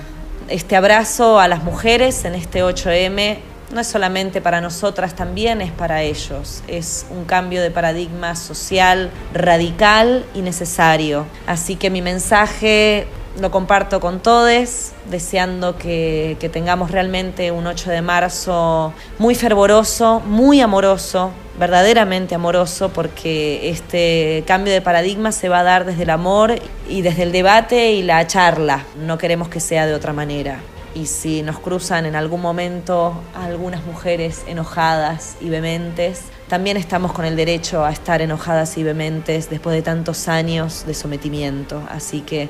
Este 0.50 0.76
abrazo 0.76 1.40
a 1.40 1.48
las 1.48 1.64
mujeres 1.64 2.26
en 2.26 2.36
este 2.36 2.64
8M 2.64 3.38
no 3.74 3.82
es 3.82 3.88
solamente 3.88 4.42
para 4.42 4.62
nosotras, 4.62 5.16
también 5.16 5.62
es 5.62 5.72
para 5.72 6.02
ellos. 6.02 6.64
Es 6.68 7.06
un 7.12 7.26
cambio 7.26 7.62
de 7.62 7.70
paradigma 7.70 8.36
social 8.36 9.12
radical 9.34 10.26
y 10.34 10.42
necesario. 10.42 11.26
Así 11.46 11.76
que 11.76 11.90
mi 11.90 12.02
mensaje 12.02 13.06
lo 13.40 13.52
comparto 13.52 14.00
con 14.00 14.20
todos, 14.20 14.92
deseando 15.10 15.78
que, 15.78 16.38
tengamos 16.52 16.92
realmente 16.92 17.52
un 17.52 17.68
8 17.68 17.90
de 17.90 18.02
marzo 18.02 18.94
muy 19.18 19.36
fervoroso, 19.36 20.22
muy 20.22 20.62
amoroso, 20.62 21.32
verdaderamente 21.60 22.36
amoroso, 22.36 22.90
porque 22.90 23.70
este 23.70 24.44
cambio 24.48 24.74
de 24.74 24.82
paradigma 24.82 25.32
se 25.32 25.50
va 25.50 25.60
a 25.60 25.64
dar 25.64 25.86
desde 25.86 26.04
el 26.04 26.10
amor 26.10 26.56
y 26.88 27.02
desde 27.02 27.24
el 27.24 27.32
debate 27.32 27.92
y 27.92 28.04
la 28.04 28.26
charla. 28.28 28.86
No 28.98 29.18
queremos 29.18 29.50
que 29.50 29.60
sea 29.60 29.86
de 29.86 29.94
otra 29.94 30.14
manera 30.14 30.60
y 30.96 31.06
si 31.06 31.44
nos 31.44 31.60
cruzan 31.60 32.06
en 32.06 32.16
algún 32.16 32.42
momento 32.42 33.22
algunas 33.36 33.86
mujeres 33.86 34.44
enojadas 34.48 35.38
y 35.40 35.50
vehementes, 35.50 36.24
también 36.48 36.78
estamos 36.78 37.12
con 37.14 37.26
el 37.26 37.36
derecho 37.36 37.86
a 37.86 37.92
estar 37.92 38.22
enojadas 38.22 38.78
y 38.78 38.84
vehementes 38.84 39.50
después 39.50 39.76
de 39.76 39.82
tantos 39.82 40.28
años 40.28 40.86
de 40.86 40.94
sometimiento. 40.94 41.84
Así 41.90 42.22
que 42.22 42.50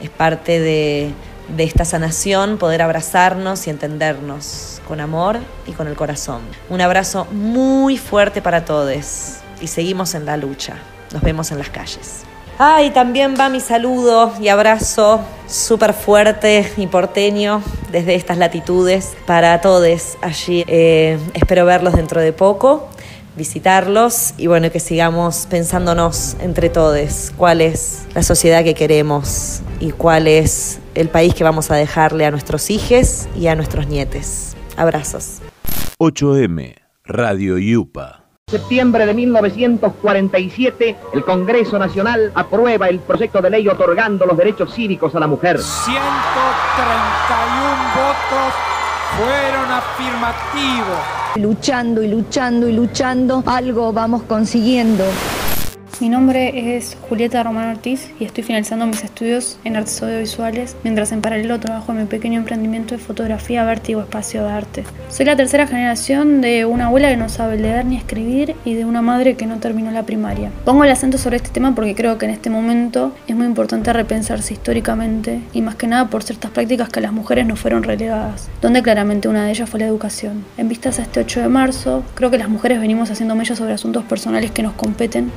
es 0.00 0.10
parte 0.10 0.60
de, 0.60 1.12
esta 1.58 1.84
sanación 1.84 2.58
poder 2.58 2.82
abrazarnos 2.82 3.66
y 3.66 3.70
entendernos 3.70 4.80
con 4.86 5.00
amor 5.00 5.38
y 5.66 5.72
con 5.72 5.88
el 5.88 5.96
corazón. 5.96 6.42
Un 6.68 6.80
abrazo 6.80 7.26
muy 7.30 7.96
fuerte 7.98 8.42
para 8.42 8.64
todos 8.64 9.38
y 9.60 9.66
seguimos 9.66 10.14
en 10.14 10.26
la 10.26 10.36
lucha. 10.36 10.74
Nos 11.12 11.22
vemos 11.22 11.50
en 11.50 11.58
las 11.58 11.70
calles. 11.70 12.24
Ay, 12.60 12.90
también 12.90 13.36
va 13.38 13.48
mi 13.48 13.60
saludo 13.60 14.32
y 14.40 14.48
abrazo 14.48 15.20
súper 15.46 15.92
fuerte 15.92 16.70
y 16.76 16.88
porteño 16.88 17.62
desde 17.92 18.16
estas 18.16 18.36
latitudes 18.36 19.16
para 19.26 19.60
todos 19.60 20.18
allí. 20.22 20.64
Eh, 20.66 21.18
espero 21.34 21.64
verlos 21.64 21.94
dentro 21.94 22.20
de 22.20 22.32
poco, 22.32 22.88
visitarlos 23.38 24.34
y 24.36 24.48
bueno, 24.48 24.70
que 24.70 24.80
sigamos 24.80 25.46
pensándonos 25.48 26.36
entre 26.40 26.68
todos 26.68 27.32
cuál 27.36 27.62
es 27.62 28.06
la 28.14 28.22
sociedad 28.22 28.64
que 28.64 28.74
queremos 28.74 29.62
y 29.80 29.92
cuál 29.92 30.26
es 30.26 30.80
el 30.94 31.08
país 31.08 31.34
que 31.34 31.44
vamos 31.44 31.70
a 31.70 31.76
dejarle 31.76 32.26
a 32.26 32.30
nuestros 32.30 32.68
hijos 32.68 33.28
y 33.34 33.46
a 33.46 33.54
nuestros 33.54 33.86
nietes. 33.86 34.56
Abrazos. 34.76 35.38
8M, 35.98 36.74
Radio 37.04 37.56
Yupa 37.56 38.28
septiembre 38.48 39.04
de 39.04 39.12
1947, 39.12 40.96
el 41.12 41.22
Congreso 41.22 41.78
Nacional 41.78 42.32
aprueba 42.34 42.88
el 42.88 42.98
proyecto 43.00 43.42
de 43.42 43.50
ley 43.50 43.68
otorgando 43.68 44.24
los 44.24 44.38
derechos 44.38 44.74
cívicos 44.74 45.14
a 45.14 45.20
la 45.20 45.26
mujer. 45.26 45.58
131 45.58 45.94
votos 47.94 48.54
fueron 49.18 49.70
afirmativos. 49.70 51.17
Luchando 51.36 52.02
y 52.02 52.08
luchando 52.08 52.68
y 52.68 52.72
luchando, 52.72 53.42
algo 53.46 53.92
vamos 53.92 54.22
consiguiendo. 54.22 55.04
Mi 56.00 56.08
nombre 56.08 56.76
es 56.76 56.96
Julieta 57.08 57.42
Román 57.42 57.70
Ortiz 57.70 58.12
y 58.20 58.24
estoy 58.24 58.44
finalizando 58.44 58.86
mis 58.86 59.02
estudios 59.02 59.58
en 59.64 59.74
artes 59.74 60.00
audiovisuales, 60.00 60.76
mientras 60.84 61.10
en 61.10 61.20
paralelo 61.20 61.58
trabajo 61.58 61.90
en 61.90 61.98
mi 61.98 62.04
pequeño 62.04 62.38
emprendimiento 62.38 62.94
de 62.94 63.00
fotografía, 63.00 63.64
vértigo, 63.64 64.02
espacio 64.02 64.44
de 64.44 64.50
arte. 64.50 64.84
Soy 65.10 65.26
la 65.26 65.34
tercera 65.34 65.66
generación 65.66 66.40
de 66.40 66.66
una 66.66 66.86
abuela 66.86 67.08
que 67.08 67.16
no 67.16 67.28
sabe 67.28 67.58
leer 67.58 67.84
ni 67.84 67.96
escribir 67.96 68.54
y 68.64 68.74
de 68.74 68.84
una 68.84 69.02
madre 69.02 69.34
que 69.34 69.46
no 69.46 69.58
terminó 69.58 69.90
la 69.90 70.04
primaria. 70.04 70.52
Pongo 70.64 70.84
el 70.84 70.90
acento 70.92 71.18
sobre 71.18 71.38
este 71.38 71.50
tema 71.50 71.74
porque 71.74 71.96
creo 71.96 72.16
que 72.16 72.26
en 72.26 72.30
este 72.30 72.48
momento 72.48 73.12
es 73.26 73.34
muy 73.34 73.46
importante 73.46 73.92
repensarse 73.92 74.54
históricamente 74.54 75.40
y 75.52 75.62
más 75.62 75.74
que 75.74 75.88
nada 75.88 76.08
por 76.10 76.22
ciertas 76.22 76.52
prácticas 76.52 76.90
que 76.90 77.00
las 77.00 77.12
mujeres 77.12 77.44
no 77.44 77.56
fueron 77.56 77.82
relegadas, 77.82 78.48
donde 78.62 78.84
claramente 78.84 79.26
una 79.26 79.46
de 79.46 79.50
ellas 79.50 79.68
fue 79.68 79.80
la 79.80 79.86
educación. 79.86 80.44
En 80.58 80.68
vistas 80.68 81.00
a 81.00 81.02
este 81.02 81.18
8 81.18 81.40
de 81.40 81.48
marzo, 81.48 82.04
creo 82.14 82.30
que 82.30 82.38
las 82.38 82.48
mujeres 82.48 82.80
venimos 82.80 83.10
haciendo 83.10 83.34
mellas 83.34 83.58
sobre 83.58 83.72
asuntos 83.72 84.04
personales 84.04 84.52
que 84.52 84.62
nos 84.62 84.74
competen, 84.74 85.32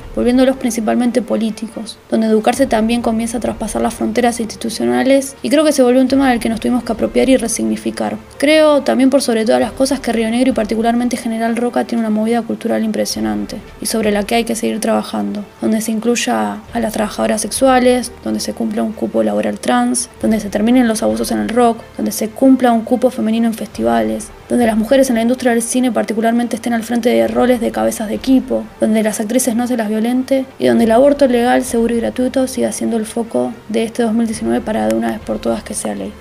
volviéndolo 0.52 0.72
principalmente 0.72 1.22
políticos, 1.22 1.98
donde 2.10 2.26
educarse 2.26 2.66
también 2.66 3.02
comienza 3.02 3.38
a 3.38 3.40
traspasar 3.40 3.82
las 3.82 3.94
fronteras 3.94 4.40
institucionales 4.40 5.36
y 5.42 5.50
creo 5.50 5.64
que 5.64 5.72
se 5.72 5.82
volvió 5.82 6.00
un 6.00 6.08
tema 6.08 6.30
del 6.30 6.40
que 6.40 6.48
nos 6.48 6.60
tuvimos 6.60 6.84
que 6.84 6.92
apropiar 6.92 7.28
y 7.28 7.36
resignificar. 7.36 8.16
Creo 8.38 8.82
también 8.82 9.10
por 9.10 9.22
sobre 9.22 9.44
todas 9.44 9.60
las 9.60 9.72
cosas 9.72 10.00
que 10.00 10.12
Río 10.12 10.30
Negro 10.30 10.50
y 10.50 10.54
particularmente 10.54 11.16
General 11.16 11.56
Roca 11.56 11.84
tiene 11.84 12.00
una 12.00 12.10
movida 12.10 12.42
cultural 12.42 12.84
impresionante 12.84 13.58
y 13.80 13.86
sobre 13.86 14.10
la 14.10 14.24
que 14.24 14.36
hay 14.36 14.44
que 14.44 14.54
seguir 14.54 14.80
trabajando, 14.80 15.44
donde 15.60 15.80
se 15.80 15.92
incluya 15.92 16.58
a 16.72 16.80
las 16.80 16.92
trabajadoras 16.92 17.40
sexuales, 17.40 18.12
donde 18.24 18.40
se 18.40 18.54
cumpla 18.54 18.82
un 18.82 18.92
cupo 18.92 19.22
laboral 19.22 19.58
trans, 19.58 20.08
donde 20.20 20.40
se 20.40 20.48
terminen 20.48 20.88
los 20.88 21.02
abusos 21.02 21.30
en 21.32 21.38
el 21.38 21.48
rock, 21.48 21.78
donde 21.96 22.12
se 22.12 22.28
cumpla 22.28 22.72
un 22.72 22.82
cupo 22.82 23.10
femenino 23.10 23.46
en 23.46 23.54
festivales, 23.54 24.28
donde 24.48 24.66
las 24.66 24.76
mujeres 24.76 25.08
en 25.08 25.16
la 25.16 25.22
industria 25.22 25.52
del 25.52 25.62
cine 25.62 25.92
particularmente 25.92 26.56
estén 26.56 26.72
al 26.72 26.82
frente 26.82 27.08
de 27.08 27.28
roles 27.28 27.60
de 27.60 27.70
cabezas 27.70 28.08
de 28.08 28.14
equipo, 28.14 28.64
donde 28.80 29.02
las 29.02 29.20
actrices 29.20 29.56
no 29.56 29.66
se 29.66 29.76
las 29.76 29.88
violente 29.88 30.41
y 30.58 30.66
donde 30.66 30.84
el 30.84 30.92
aborto 30.92 31.26
legal, 31.26 31.64
seguro 31.64 31.94
y 31.94 32.00
gratuito 32.00 32.46
siga 32.46 32.72
siendo 32.72 32.96
el 32.96 33.06
foco 33.06 33.52
de 33.68 33.84
este 33.84 34.02
2019 34.02 34.60
para 34.60 34.88
de 34.88 34.94
una 34.94 35.12
vez 35.12 35.20
por 35.20 35.38
todas 35.38 35.62
que 35.62 35.74
sea 35.74 35.94
ley. 35.94 36.12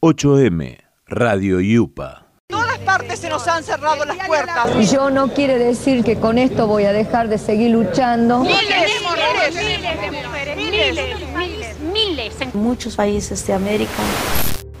8M, 0.00 0.78
Radio 1.06 1.60
Yupa. 1.60 2.26
Todas 2.48 2.78
partes 2.80 3.20
se 3.20 3.28
nos 3.28 3.46
han 3.48 3.62
cerrado 3.62 4.04
las 4.04 4.26
puertas. 4.26 4.90
Yo 4.90 5.10
no 5.10 5.28
quiere 5.28 5.58
decir 5.58 6.04
que 6.04 6.16
con 6.16 6.38
esto 6.38 6.66
voy 6.66 6.84
a 6.84 6.92
dejar 6.92 7.28
de 7.28 7.38
seguir 7.38 7.70
luchando. 7.70 8.40
Miles, 8.40 8.58
miles, 8.60 9.54
miles 9.54 10.00
de 10.00 10.10
mujeres, 10.10 10.56
miles, 10.56 10.96
miles, 11.36 11.80
miles. 11.80 12.40
En 12.40 12.50
muchos 12.54 12.96
países 12.96 13.46
de 13.46 13.54
América. 13.54 14.02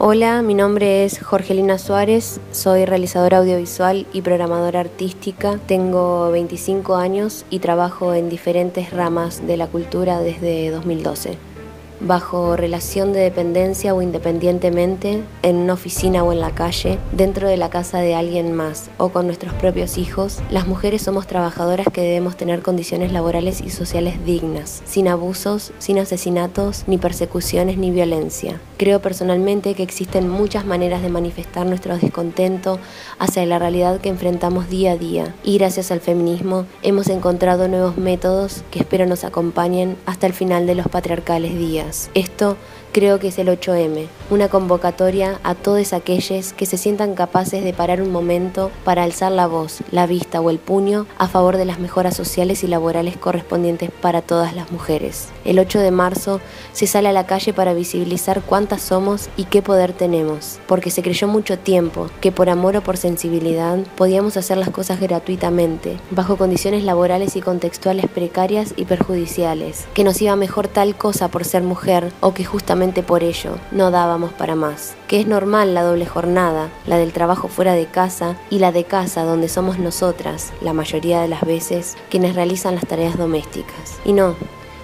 Hola, 0.04 0.42
mi 0.42 0.54
nombre 0.54 1.04
es 1.04 1.22
Jorgelina 1.22 1.78
Suárez, 1.78 2.40
soy 2.50 2.86
realizadora 2.86 3.38
audiovisual 3.38 4.04
y 4.12 4.22
programadora 4.22 4.80
artística. 4.80 5.60
Tengo 5.68 6.28
25 6.32 6.96
años 6.96 7.44
y 7.50 7.60
trabajo 7.60 8.12
en 8.12 8.28
diferentes 8.28 8.90
ramas 8.90 9.46
de 9.46 9.56
la 9.56 9.68
cultura 9.68 10.18
desde 10.18 10.72
2012. 10.72 11.51
Bajo 12.00 12.56
relación 12.56 13.12
de 13.12 13.20
dependencia 13.20 13.94
o 13.94 14.02
independientemente, 14.02 15.22
en 15.42 15.56
una 15.56 15.74
oficina 15.74 16.24
o 16.24 16.32
en 16.32 16.40
la 16.40 16.54
calle, 16.54 16.98
dentro 17.12 17.48
de 17.48 17.56
la 17.56 17.70
casa 17.70 17.98
de 17.98 18.14
alguien 18.14 18.52
más 18.52 18.90
o 18.98 19.10
con 19.10 19.26
nuestros 19.26 19.54
propios 19.54 19.98
hijos, 19.98 20.40
las 20.50 20.66
mujeres 20.66 21.02
somos 21.02 21.26
trabajadoras 21.26 21.86
que 21.92 22.02
debemos 22.02 22.36
tener 22.36 22.62
condiciones 22.62 23.12
laborales 23.12 23.60
y 23.60 23.70
sociales 23.70 24.24
dignas, 24.24 24.82
sin 24.84 25.08
abusos, 25.08 25.72
sin 25.78 25.98
asesinatos, 25.98 26.84
ni 26.86 26.98
persecuciones, 26.98 27.78
ni 27.78 27.90
violencia. 27.90 28.60
Creo 28.76 29.00
personalmente 29.00 29.74
que 29.74 29.82
existen 29.82 30.28
muchas 30.28 30.64
maneras 30.64 31.02
de 31.02 31.08
manifestar 31.08 31.66
nuestro 31.66 31.96
descontento 31.96 32.78
hacia 33.18 33.46
la 33.46 33.58
realidad 33.58 34.00
que 34.00 34.08
enfrentamos 34.08 34.68
día 34.68 34.92
a 34.92 34.96
día 34.96 35.34
y 35.44 35.58
gracias 35.58 35.90
al 35.92 36.00
feminismo 36.00 36.66
hemos 36.82 37.08
encontrado 37.08 37.68
nuevos 37.68 37.96
métodos 37.96 38.64
que 38.70 38.80
espero 38.80 39.06
nos 39.06 39.24
acompañen 39.24 39.96
hasta 40.06 40.26
el 40.26 40.32
final 40.32 40.66
de 40.66 40.74
los 40.74 40.88
patriarcales 40.88 41.56
días. 41.56 41.91
Esto 42.14 42.56
creo 42.92 43.18
que 43.18 43.28
es 43.28 43.38
el 43.38 43.48
8M, 43.48 44.06
una 44.28 44.48
convocatoria 44.48 45.40
a 45.42 45.54
todos 45.54 45.94
aquellos 45.94 46.52
que 46.52 46.66
se 46.66 46.76
sientan 46.76 47.14
capaces 47.14 47.64
de 47.64 47.72
parar 47.72 48.02
un 48.02 48.12
momento 48.12 48.70
para 48.84 49.02
alzar 49.02 49.32
la 49.32 49.46
voz, 49.46 49.78
la 49.90 50.06
vista 50.06 50.42
o 50.42 50.50
el 50.50 50.58
puño 50.58 51.06
a 51.16 51.26
favor 51.26 51.56
de 51.56 51.64
las 51.64 51.78
mejoras 51.78 52.14
sociales 52.14 52.62
y 52.62 52.66
laborales 52.66 53.16
correspondientes 53.16 53.90
para 53.90 54.20
todas 54.20 54.54
las 54.54 54.70
mujeres. 54.70 55.28
El 55.46 55.58
8 55.58 55.78
de 55.80 55.90
marzo 55.90 56.40
se 56.72 56.86
sale 56.86 57.08
a 57.08 57.12
la 57.12 57.26
calle 57.26 57.54
para 57.54 57.72
visibilizar 57.72 58.42
cuántas 58.42 58.82
somos 58.82 59.30
y 59.38 59.44
qué 59.44 59.62
poder 59.62 59.94
tenemos, 59.94 60.60
porque 60.66 60.90
se 60.90 61.02
creyó 61.02 61.28
mucho 61.28 61.58
tiempo 61.58 62.10
que 62.20 62.30
por 62.30 62.50
amor 62.50 62.76
o 62.76 62.82
por 62.82 62.98
sensibilidad 62.98 63.78
podíamos 63.96 64.36
hacer 64.36 64.58
las 64.58 64.70
cosas 64.70 65.00
gratuitamente, 65.00 65.96
bajo 66.10 66.36
condiciones 66.36 66.84
laborales 66.84 67.36
y 67.36 67.40
contextuales 67.40 68.06
precarias 68.08 68.74
y 68.76 68.84
perjudiciales, 68.84 69.86
que 69.94 70.04
nos 70.04 70.20
iba 70.20 70.36
mejor 70.36 70.68
tal 70.68 70.94
cosa 70.94 71.28
por 71.28 71.46
ser 71.46 71.62
mujer 71.62 72.12
o 72.20 72.34
que 72.34 72.44
justamente 72.44 72.81
por 72.82 73.22
ello 73.22 73.58
no 73.70 73.92
dábamos 73.92 74.32
para 74.32 74.56
más, 74.56 74.96
que 75.06 75.20
es 75.20 75.26
normal 75.28 75.72
la 75.72 75.84
doble 75.84 76.04
jornada, 76.04 76.68
la 76.84 76.98
del 76.98 77.12
trabajo 77.12 77.46
fuera 77.46 77.74
de 77.74 77.86
casa 77.86 78.36
y 78.50 78.58
la 78.58 78.72
de 78.72 78.82
casa 78.82 79.22
donde 79.22 79.48
somos 79.48 79.78
nosotras, 79.78 80.52
la 80.60 80.72
mayoría 80.72 81.20
de 81.20 81.28
las 81.28 81.42
veces, 81.42 81.96
quienes 82.10 82.34
realizan 82.34 82.74
las 82.74 82.86
tareas 82.86 83.16
domésticas. 83.16 84.00
Y 84.04 84.12
no, 84.14 84.34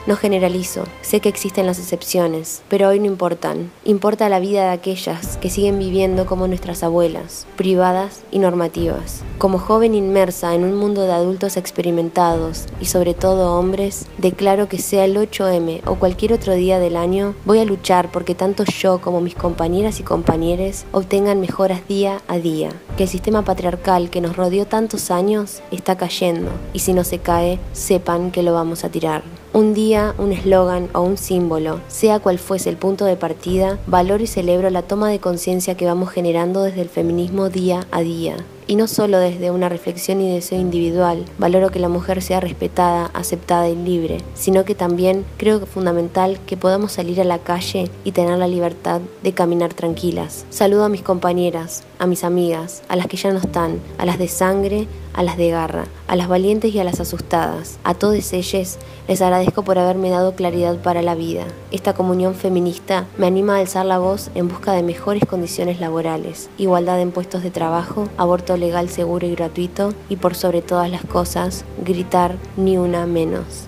no 0.09 0.17
generalizo, 0.17 0.85
sé 1.03 1.21
que 1.21 1.29
existen 1.29 1.67
las 1.67 1.79
excepciones, 1.79 2.63
pero 2.71 2.89
hoy 2.89 2.99
no 2.99 3.05
importan. 3.05 3.71
Importa 3.85 4.31
la 4.31 4.41
vida 4.41 4.65
de 4.65 4.71
aquellas 4.71 5.37
que 5.37 5.51
siguen 5.51 5.79
viviendo 5.79 6.25
como 6.25 6.49
nuestras 6.49 6.83
abuelas, 6.83 7.47
privadas 7.57 8.23
y 8.31 8.39
normativas. 8.39 9.23
Como 9.37 9.59
joven 9.59 9.95
inmersa 9.95 10.55
en 10.55 10.65
un 10.65 10.77
mundo 10.77 11.03
de 11.03 11.13
adultos 11.13 11.59
experimentados 11.59 12.65
y 12.81 12.87
sobre 12.87 13.13
todo 13.13 13.59
hombres, 13.59 14.07
declaro 14.17 14.67
que 14.67 14.79
sea 14.79 15.05
el 15.05 15.15
8M 15.15 15.83
o 15.85 15.97
cualquier 15.97 16.33
otro 16.33 16.55
día 16.55 16.79
del 16.79 16.97
año, 16.97 17.35
voy 17.45 17.59
a 17.59 17.67
luchar 17.67 18.11
porque 18.11 18.35
tanto 18.35 18.65
yo 18.65 19.03
como 19.03 19.21
mis 19.21 19.35
compañeras 19.35 20.01
y 20.01 20.05
compañeros 20.05 20.87
obtengan 20.91 21.39
mejoras 21.39 21.87
día 21.87 22.23
a 22.29 22.39
día. 22.39 22.71
Que 22.97 23.03
el 23.03 23.11
sistema 23.11 23.45
patriarcal 23.45 24.09
que 24.09 24.23
nos 24.23 24.39
rodeó 24.39 24.67
tantos 24.67 25.11
años 25.11 25.61
está 25.71 25.99
cayendo 25.99 26.51
y 26.73 26.79
si 26.79 26.95
no 26.95 27.05
se 27.05 27.19
cae, 27.19 27.59
sepan 27.75 28.31
que 28.31 28.43
lo 28.43 28.55
vamos 28.55 28.85
a 28.85 28.89
tirar. 28.89 29.23
Un 29.53 29.73
día, 29.73 30.15
un 30.19 30.31
eslogan 30.33 30.89
o 30.93 31.01
un 31.01 31.17
símbolo, 31.17 31.81
sea 31.89 32.21
cual 32.21 32.39
fuese 32.39 32.69
el 32.69 32.77
punto 32.77 33.07
de 33.07 33.17
partida, 33.17 33.79
valoro 33.87 34.23
y 34.23 34.27
celebro 34.27 34.69
la 34.69 34.83
toma 34.83 35.09
de 35.11 35.21
conciencia 35.21 35.77
que 35.77 35.87
vamos 35.87 36.11
generando 36.11 36.63
desde 36.63 36.83
el 36.83 36.89
feminismo 36.89 37.49
día 37.49 37.87
a 37.91 38.03
día. 38.03 38.37
Y 38.71 38.77
no 38.77 38.87
solo 38.87 39.19
desde 39.19 39.51
una 39.51 39.71
reflexión 39.71 40.21
y 40.21 40.31
deseo 40.31 40.61
individual, 40.61 41.25
valoro 41.39 41.71
que 41.71 41.79
la 41.79 41.89
mujer 41.89 42.21
sea 42.21 42.39
respetada, 42.39 43.11
aceptada 43.15 43.67
y 43.67 43.75
libre, 43.75 44.19
sino 44.35 44.67
que 44.67 44.75
también 44.75 45.25
creo 45.39 45.59
que 45.59 45.65
fundamental 45.65 46.39
que 46.47 46.59
podamos 46.59 46.93
salir 46.93 47.19
a 47.23 47.25
la 47.25 47.39
calle 47.39 47.91
y 48.05 48.13
tener 48.13 48.37
la 48.37 48.47
libertad 48.47 49.01
de 49.23 49.33
caminar 49.33 49.73
tranquilas. 49.73 50.45
Saludo 50.51 50.85
a 50.85 50.91
mis 50.91 51.01
compañeras, 51.01 51.85
a 51.99 52.07
mis 52.07 52.25
amigas, 52.25 52.83
a 52.91 52.97
las 52.97 53.07
que 53.07 53.17
ya 53.17 53.33
no 53.33 53.39
están, 53.39 53.81
a 53.97 54.05
las 54.05 54.19
de 54.19 54.29
sangre, 54.29 54.87
a 55.15 55.23
las 55.23 55.39
de 55.39 55.49
garra, 55.49 55.87
a 56.07 56.15
las 56.15 56.29
valientes 56.29 56.73
y 56.75 56.79
a 56.79 56.85
las 56.85 57.01
asustadas. 57.01 57.79
A 57.85 57.95
todas 57.95 58.33
ellas 58.35 58.79
les 59.09 59.21
agradezco 59.23 59.63
por 59.63 59.79
haberme 59.79 60.11
dado 60.11 60.35
claridad 60.35 60.77
para 60.77 61.03
la 61.03 61.15
vida. 61.15 61.45
Esta 61.73 61.95
comunión 61.95 62.35
feminista 62.35 63.07
me 63.17 63.27
anima 63.27 63.57
a 63.57 63.61
alzar 63.61 63.87
la 63.87 63.99
voz 63.99 64.31
en 64.35 64.47
busca 64.49 64.73
de 64.73 64.83
mejores 64.83 65.25
condiciones 65.25 65.81
laborales, 65.81 66.51
igualdad 66.59 67.01
en 67.01 67.11
puestos 67.11 67.43
de 67.43 67.51
trabajo, 67.51 68.09
aborto 68.17 68.58
legal 68.59 68.89
seguro 68.89 69.27
y 69.27 69.35
gratuito 69.35 69.95
y 70.09 70.17
por 70.17 70.35
sobre 70.35 70.63
todas 70.63 70.91
las 70.91 71.05
cosas, 71.05 71.65
gritar 71.85 72.37
ni 72.57 72.77
una 72.77 73.07
menos. 73.07 73.67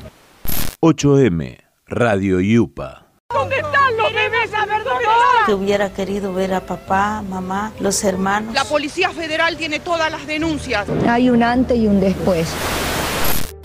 8M, 0.81 1.59
Radio 1.87 2.41
Yupa. 2.41 3.07
¿Dónde 3.33 3.57
están 3.57 3.97
los 3.97 4.13
bebés? 4.13 4.53
A 4.55 4.67
ver, 4.67 4.85
¿dónde 4.85 5.05
Que 5.47 5.55
hubiera 5.55 5.93
querido 5.93 6.33
ver 6.33 6.55
a 6.55 6.61
papá, 6.61 7.23
mamá, 7.23 7.73
los 7.81 8.03
hermanos. 8.05 8.55
La 8.55 8.65
Policía 8.65 9.11
Federal 9.11 9.57
tiene 9.57 9.81
todas 9.81 10.11
las 10.11 10.27
denuncias. 10.27 10.89
Hay 11.09 11.31
un 11.31 11.43
antes 11.43 11.79
y 11.79 11.87
un 11.87 12.01
después. 12.01 12.49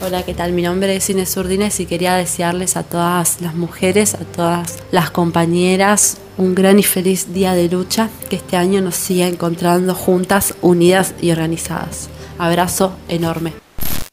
Hola, 0.01 0.23
¿qué 0.23 0.33
tal? 0.33 0.51
Mi 0.51 0.61
nombre 0.61 0.95
es 0.95 1.09
Inés 1.09 1.35
Urdines 1.37 1.79
y 1.79 1.85
quería 1.85 2.15
desearles 2.15 2.75
a 2.75 2.83
todas 2.83 3.41
las 3.41 3.55
mujeres, 3.55 4.13
a 4.13 4.25
todas 4.25 4.83
las 4.91 5.09
compañeras, 5.09 6.17
un 6.37 6.53
gran 6.53 6.77
y 6.79 6.83
feliz 6.83 7.33
día 7.33 7.53
de 7.53 7.69
lucha, 7.69 8.09
que 8.29 8.35
este 8.35 8.57
año 8.57 8.81
nos 8.81 8.95
siga 8.95 9.25
encontrando 9.25 9.95
juntas, 9.95 10.53
unidas 10.61 11.15
y 11.21 11.31
organizadas. 11.31 12.09
Abrazo 12.37 12.93
enorme. 13.07 13.53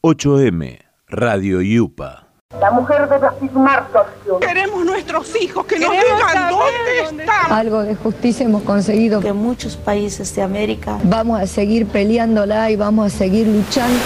8M, 0.02 0.78
Radio 1.08 1.60
Yupa. 1.60 2.28
La 2.60 2.70
mujer 2.70 3.08
debe 3.08 3.26
afirmar 3.26 3.88
su 3.90 3.98
acción. 3.98 4.40
Queremos 4.40 4.84
nuestros 4.84 5.34
hijos 5.42 5.66
que 5.66 5.80
nos 5.80 5.90
Queremos 5.90 6.16
digan 6.16 6.32
saber 6.32 6.50
dónde 6.50 7.04
dónde 7.04 7.22
están. 7.24 7.52
Algo 7.52 7.82
de 7.82 7.94
justicia 7.96 8.46
hemos 8.46 8.62
conseguido. 8.62 9.20
Que 9.20 9.32
muchos 9.32 9.76
países 9.76 10.34
de 10.36 10.42
América 10.42 10.98
Vamos 11.04 11.40
a 11.40 11.46
seguir 11.46 11.86
peleándola 11.86 12.70
y 12.70 12.76
vamos 12.76 13.12
a 13.12 13.18
seguir 13.18 13.48
luchando. 13.48 13.98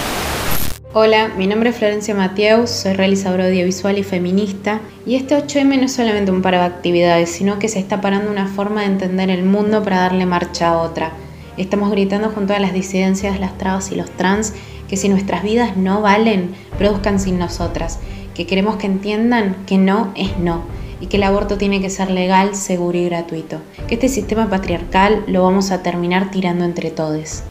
Hola, 0.99 1.31
mi 1.37 1.45
nombre 1.45 1.69
es 1.69 1.75
Florencia 1.75 2.15
Mateus, 2.15 2.71
soy 2.71 2.93
realizadora 2.93 3.45
audiovisual 3.45 3.99
y 3.99 4.03
feminista 4.03 4.81
y 5.05 5.13
este 5.13 5.37
8M 5.37 5.77
no 5.77 5.85
es 5.85 5.93
solamente 5.93 6.31
un 6.31 6.41
paro 6.41 6.57
de 6.57 6.63
actividades, 6.63 7.29
sino 7.29 7.59
que 7.59 7.67
se 7.67 7.77
está 7.77 8.01
parando 8.01 8.31
una 8.31 8.47
forma 8.47 8.81
de 8.81 8.87
entender 8.87 9.29
el 9.29 9.45
mundo 9.45 9.83
para 9.83 9.99
darle 9.99 10.25
marcha 10.25 10.69
a 10.69 10.77
otra. 10.81 11.11
Estamos 11.55 11.91
gritando 11.91 12.29
junto 12.29 12.55
a 12.55 12.59
las 12.59 12.73
disidencias, 12.73 13.39
las 13.39 13.59
trabas 13.59 13.91
y 13.91 13.95
los 13.95 14.09
trans 14.09 14.55
que 14.89 14.97
si 14.97 15.07
nuestras 15.07 15.43
vidas 15.43 15.77
no 15.77 16.01
valen, 16.01 16.55
produzcan 16.79 17.19
sin 17.19 17.37
nosotras, 17.37 17.99
que 18.33 18.47
queremos 18.47 18.77
que 18.77 18.87
entiendan 18.87 19.55
que 19.67 19.77
no 19.77 20.11
es 20.15 20.39
no 20.39 20.63
y 20.99 21.05
que 21.05 21.17
el 21.17 21.23
aborto 21.23 21.59
tiene 21.59 21.79
que 21.79 21.91
ser 21.91 22.09
legal, 22.09 22.55
seguro 22.55 22.97
y 22.97 23.05
gratuito, 23.05 23.59
que 23.87 23.93
este 23.93 24.09
sistema 24.09 24.49
patriarcal 24.49 25.23
lo 25.27 25.43
vamos 25.43 25.69
a 25.69 25.83
terminar 25.83 26.31
tirando 26.31 26.65
entre 26.65 26.89
todos. 26.89 27.43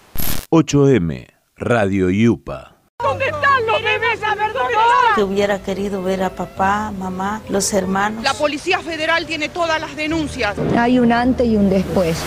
8M, 0.51 1.29
Radio 1.55 2.11
Yupa. 2.11 2.76
Que 5.17 5.25
hubiera 5.25 5.59
querido 5.61 6.03
ver 6.03 6.23
a 6.23 6.29
papá, 6.29 6.93
mamá, 6.99 7.41
los 7.49 7.73
hermanos. 7.73 8.23
La 8.23 8.35
Policía 8.35 8.81
Federal 8.81 9.25
tiene 9.25 9.49
todas 9.49 9.81
las 9.81 9.97
denuncias. 9.97 10.59
Hay 10.77 10.99
un 10.99 11.11
antes 11.11 11.47
y 11.47 11.57
un 11.57 11.71
después. 11.71 12.19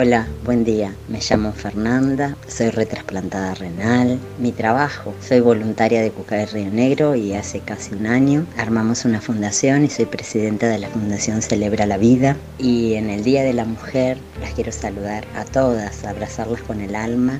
Hola, 0.00 0.26
buen 0.44 0.64
día. 0.64 0.92
Me 1.06 1.20
llamo 1.20 1.52
Fernanda, 1.52 2.36
soy 2.48 2.70
retrasplantada 2.70 3.54
renal. 3.54 4.18
Mi 4.40 4.50
trabajo, 4.50 5.14
soy 5.20 5.38
voluntaria 5.38 6.02
de 6.02 6.10
Cucay 6.10 6.46
Río 6.46 6.68
Negro 6.68 7.14
y 7.14 7.34
hace 7.34 7.60
casi 7.60 7.94
un 7.94 8.08
año 8.08 8.44
armamos 8.56 9.04
una 9.04 9.20
fundación 9.20 9.84
y 9.84 9.88
soy 9.88 10.06
presidenta 10.06 10.66
de 10.66 10.80
la 10.80 10.88
Fundación 10.88 11.42
Celebra 11.42 11.86
la 11.86 11.96
Vida. 11.96 12.36
Y 12.58 12.94
en 12.94 13.08
el 13.08 13.22
Día 13.22 13.44
de 13.44 13.52
la 13.52 13.64
Mujer 13.64 14.18
las 14.40 14.52
quiero 14.52 14.72
saludar 14.72 15.24
a 15.36 15.44
todas, 15.44 16.04
abrazarlas 16.04 16.60
con 16.62 16.80
el 16.80 16.96
alma, 16.96 17.38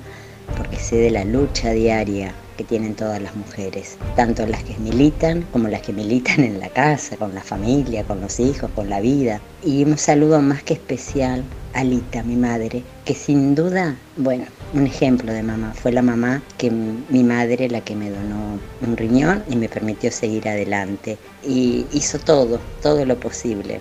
porque 0.57 0.77
sé 0.77 0.95
de 0.95 1.11
la 1.11 1.25
lucha 1.25 1.73
diaria 1.73 2.35
que 2.59 2.65
tienen 2.65 2.97
todas 2.97 3.23
las 3.23 3.37
mujeres, 3.37 3.97
tanto 4.17 4.45
las 4.45 4.65
que 4.65 4.77
militan 4.79 5.47
como 5.53 5.69
las 5.69 5.81
que 5.81 5.93
militan 5.93 6.41
en 6.41 6.59
la 6.59 6.69
casa, 6.69 7.17
con 7.17 7.33
la 7.33 7.41
familia, 7.41 8.03
con 8.03 8.21
los 8.21 8.41
hijos, 8.41 8.69
con 8.75 8.91
la 8.91 9.01
vida. 9.01 9.41
Y 9.65 9.85
un 9.85 9.97
saludo 9.97 10.43
más 10.43 10.65
que 10.65 10.75
especial 10.75 11.45
a 11.73 11.81
Alita, 11.81 12.25
mi 12.25 12.35
madre, 12.35 12.83
que 13.05 13.15
sin 13.15 13.55
duda, 13.55 13.97
bueno, 14.17 14.45
un 14.75 14.87
ejemplo 14.87 15.33
de 15.33 15.45
mamá, 15.45 15.73
fue 15.73 15.93
la 15.93 16.03
mamá 16.03 16.43
que 16.59 16.71
mi 16.71 17.23
madre 17.23 17.69
la 17.69 17.81
que 17.81 17.95
me 17.95 18.11
donó 18.11 18.59
un 18.85 18.97
riñón 18.97 19.45
y 19.49 19.55
me 19.55 19.69
permitió 19.69 20.11
seguir 20.11 20.49
adelante. 20.49 21.17
Y 21.45 21.87
hizo 21.93 22.19
todo, 22.19 22.59
todo 22.83 23.05
lo 23.05 23.21
posible 23.21 23.81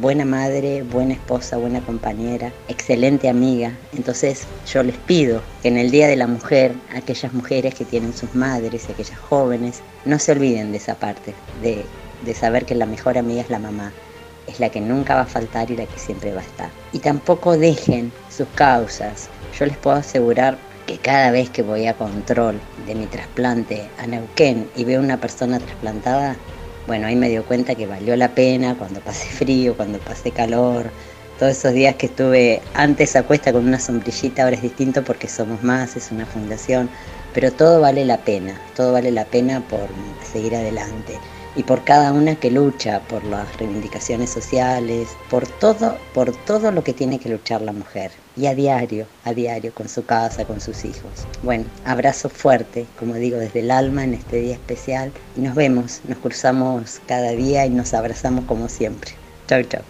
buena 0.00 0.24
madre, 0.24 0.82
buena 0.82 1.14
esposa, 1.14 1.56
buena 1.56 1.80
compañera, 1.80 2.52
excelente 2.68 3.28
amiga. 3.28 3.72
Entonces 3.96 4.46
yo 4.72 4.82
les 4.82 4.96
pido 4.96 5.42
que 5.62 5.68
en 5.68 5.78
el 5.78 5.90
Día 5.90 6.08
de 6.08 6.16
la 6.16 6.26
Mujer, 6.26 6.72
aquellas 6.94 7.32
mujeres 7.32 7.74
que 7.74 7.84
tienen 7.84 8.12
sus 8.12 8.34
madres, 8.34 8.88
aquellas 8.88 9.18
jóvenes, 9.18 9.80
no 10.04 10.18
se 10.18 10.32
olviden 10.32 10.72
de 10.72 10.78
esa 10.78 10.94
parte, 10.94 11.34
de, 11.62 11.84
de 12.24 12.34
saber 12.34 12.64
que 12.64 12.74
la 12.74 12.86
mejor 12.86 13.18
amiga 13.18 13.42
es 13.42 13.50
la 13.50 13.58
mamá, 13.58 13.92
es 14.46 14.60
la 14.60 14.70
que 14.70 14.80
nunca 14.80 15.14
va 15.14 15.22
a 15.22 15.26
faltar 15.26 15.70
y 15.70 15.76
la 15.76 15.86
que 15.86 15.98
siempre 15.98 16.32
va 16.32 16.40
a 16.40 16.44
estar. 16.44 16.70
Y 16.92 17.00
tampoco 17.00 17.56
dejen 17.56 18.12
sus 18.34 18.48
causas. 18.54 19.28
Yo 19.58 19.66
les 19.66 19.76
puedo 19.76 19.96
asegurar 19.96 20.58
que 20.86 20.96
cada 20.96 21.30
vez 21.30 21.50
que 21.50 21.62
voy 21.62 21.86
a 21.86 21.92
control 21.92 22.58
de 22.86 22.94
mi 22.94 23.04
trasplante 23.06 23.90
a 23.98 24.06
Neuquén 24.06 24.70
y 24.74 24.84
veo 24.84 25.00
una 25.00 25.20
persona 25.20 25.58
trasplantada, 25.58 26.34
Bueno, 26.88 27.06
ahí 27.06 27.16
me 27.16 27.28
dio 27.28 27.44
cuenta 27.44 27.74
que 27.74 27.86
valió 27.86 28.16
la 28.16 28.34
pena 28.34 28.74
cuando 28.74 29.00
pasé 29.00 29.28
frío, 29.28 29.76
cuando 29.76 29.98
pasé 29.98 30.30
calor, 30.30 30.90
todos 31.38 31.52
esos 31.52 31.74
días 31.74 31.96
que 31.96 32.06
estuve 32.06 32.62
antes 32.72 33.14
a 33.14 33.24
con 33.24 33.66
una 33.66 33.78
sombrillita, 33.78 34.44
ahora 34.44 34.56
es 34.56 34.62
distinto 34.62 35.04
porque 35.04 35.28
somos 35.28 35.62
más, 35.62 35.96
es 35.98 36.10
una 36.10 36.24
fundación, 36.24 36.88
pero 37.34 37.52
todo 37.52 37.82
vale 37.82 38.06
la 38.06 38.16
pena, 38.24 38.58
todo 38.74 38.94
vale 38.94 39.10
la 39.10 39.26
pena 39.26 39.60
por 39.68 39.90
seguir 40.32 40.56
adelante 40.56 41.18
y 41.58 41.64
por 41.64 41.82
cada 41.82 42.12
una 42.12 42.36
que 42.36 42.52
lucha 42.52 43.00
por 43.08 43.24
las 43.24 43.56
reivindicaciones 43.56 44.30
sociales, 44.30 45.08
por 45.28 45.44
todo, 45.44 45.98
por 46.14 46.30
todo 46.44 46.70
lo 46.70 46.84
que 46.84 46.92
tiene 46.92 47.18
que 47.18 47.28
luchar 47.28 47.62
la 47.62 47.72
mujer 47.72 48.12
y 48.36 48.46
a 48.46 48.54
diario, 48.54 49.06
a 49.24 49.34
diario 49.34 49.74
con 49.74 49.88
su 49.88 50.06
casa, 50.06 50.44
con 50.44 50.60
sus 50.60 50.84
hijos. 50.84 51.26
Bueno, 51.42 51.64
abrazo 51.84 52.28
fuerte, 52.28 52.86
como 52.96 53.16
digo, 53.16 53.38
desde 53.38 53.58
el 53.58 53.72
alma 53.72 54.04
en 54.04 54.14
este 54.14 54.40
día 54.40 54.54
especial 54.54 55.10
y 55.36 55.40
nos 55.40 55.56
vemos, 55.56 56.00
nos 56.06 56.18
cruzamos 56.18 57.00
cada 57.08 57.32
día 57.32 57.66
y 57.66 57.70
nos 57.70 57.92
abrazamos 57.92 58.44
como 58.44 58.68
siempre. 58.68 59.10
Chau, 59.48 59.64
chau. 59.64 59.82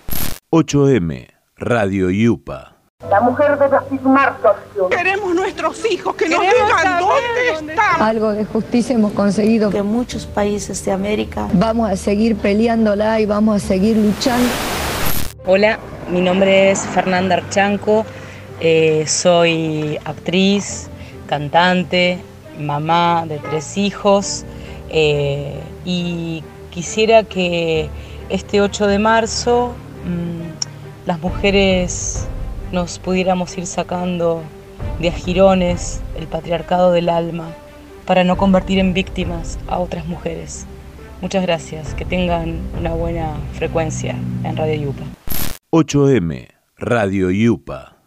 8M, 0.50 1.28
Radio 1.58 2.08
Yupa. 2.08 2.77
La 3.08 3.20
mujer 3.20 3.56
debe 3.56 3.76
afirmar 3.76 4.36
su 4.42 4.48
acción. 4.48 4.90
Queremos 4.90 5.32
nuestros 5.32 5.88
hijos 5.88 6.16
que 6.16 6.28
nos 6.28 6.40
digan 6.40 6.98
dónde 6.98 7.70
están. 7.70 8.02
Algo 8.02 8.32
de 8.32 8.44
justicia 8.44 8.96
hemos 8.96 9.12
conseguido. 9.12 9.70
Que 9.70 9.84
muchos 9.84 10.26
países 10.26 10.84
de 10.84 10.90
América 10.90 11.46
Vamos 11.52 11.88
a 11.88 11.94
seguir 11.94 12.34
peleándola 12.34 13.20
y 13.20 13.26
vamos 13.26 13.62
a 13.62 13.66
seguir 13.68 13.96
luchando. 13.96 14.48
Hola, 15.46 15.78
mi 16.10 16.20
nombre 16.20 16.72
es 16.72 16.80
Fernanda 16.80 17.36
Archanco, 17.36 18.04
eh, 18.58 19.04
soy 19.06 19.96
actriz, 20.04 20.90
cantante, 21.28 22.18
mamá 22.58 23.26
de 23.28 23.38
tres 23.38 23.78
hijos 23.78 24.44
eh, 24.88 25.60
y 25.84 26.42
quisiera 26.70 27.22
que 27.22 27.90
este 28.28 28.60
8 28.60 28.88
de 28.88 28.98
marzo 28.98 29.72
mm, 30.04 31.06
las 31.06 31.20
mujeres 31.20 32.26
nos 32.72 32.98
pudiéramos 32.98 33.56
ir 33.58 33.66
sacando 33.66 34.42
de 35.00 35.08
ajirones 35.08 36.00
el 36.16 36.26
patriarcado 36.26 36.92
del 36.92 37.08
alma 37.08 37.48
para 38.06 38.24
no 38.24 38.36
convertir 38.36 38.78
en 38.78 38.94
víctimas 38.94 39.58
a 39.68 39.78
otras 39.78 40.06
mujeres. 40.06 40.66
Muchas 41.20 41.42
gracias, 41.42 41.94
que 41.94 42.04
tengan 42.04 42.60
una 42.78 42.92
buena 42.94 43.34
frecuencia 43.54 44.16
en 44.44 44.56
Radio 44.56 44.82
Yupa. 44.82 45.02
8M, 45.70 46.48
Radio 46.78 47.30
Yupa. 47.30 47.97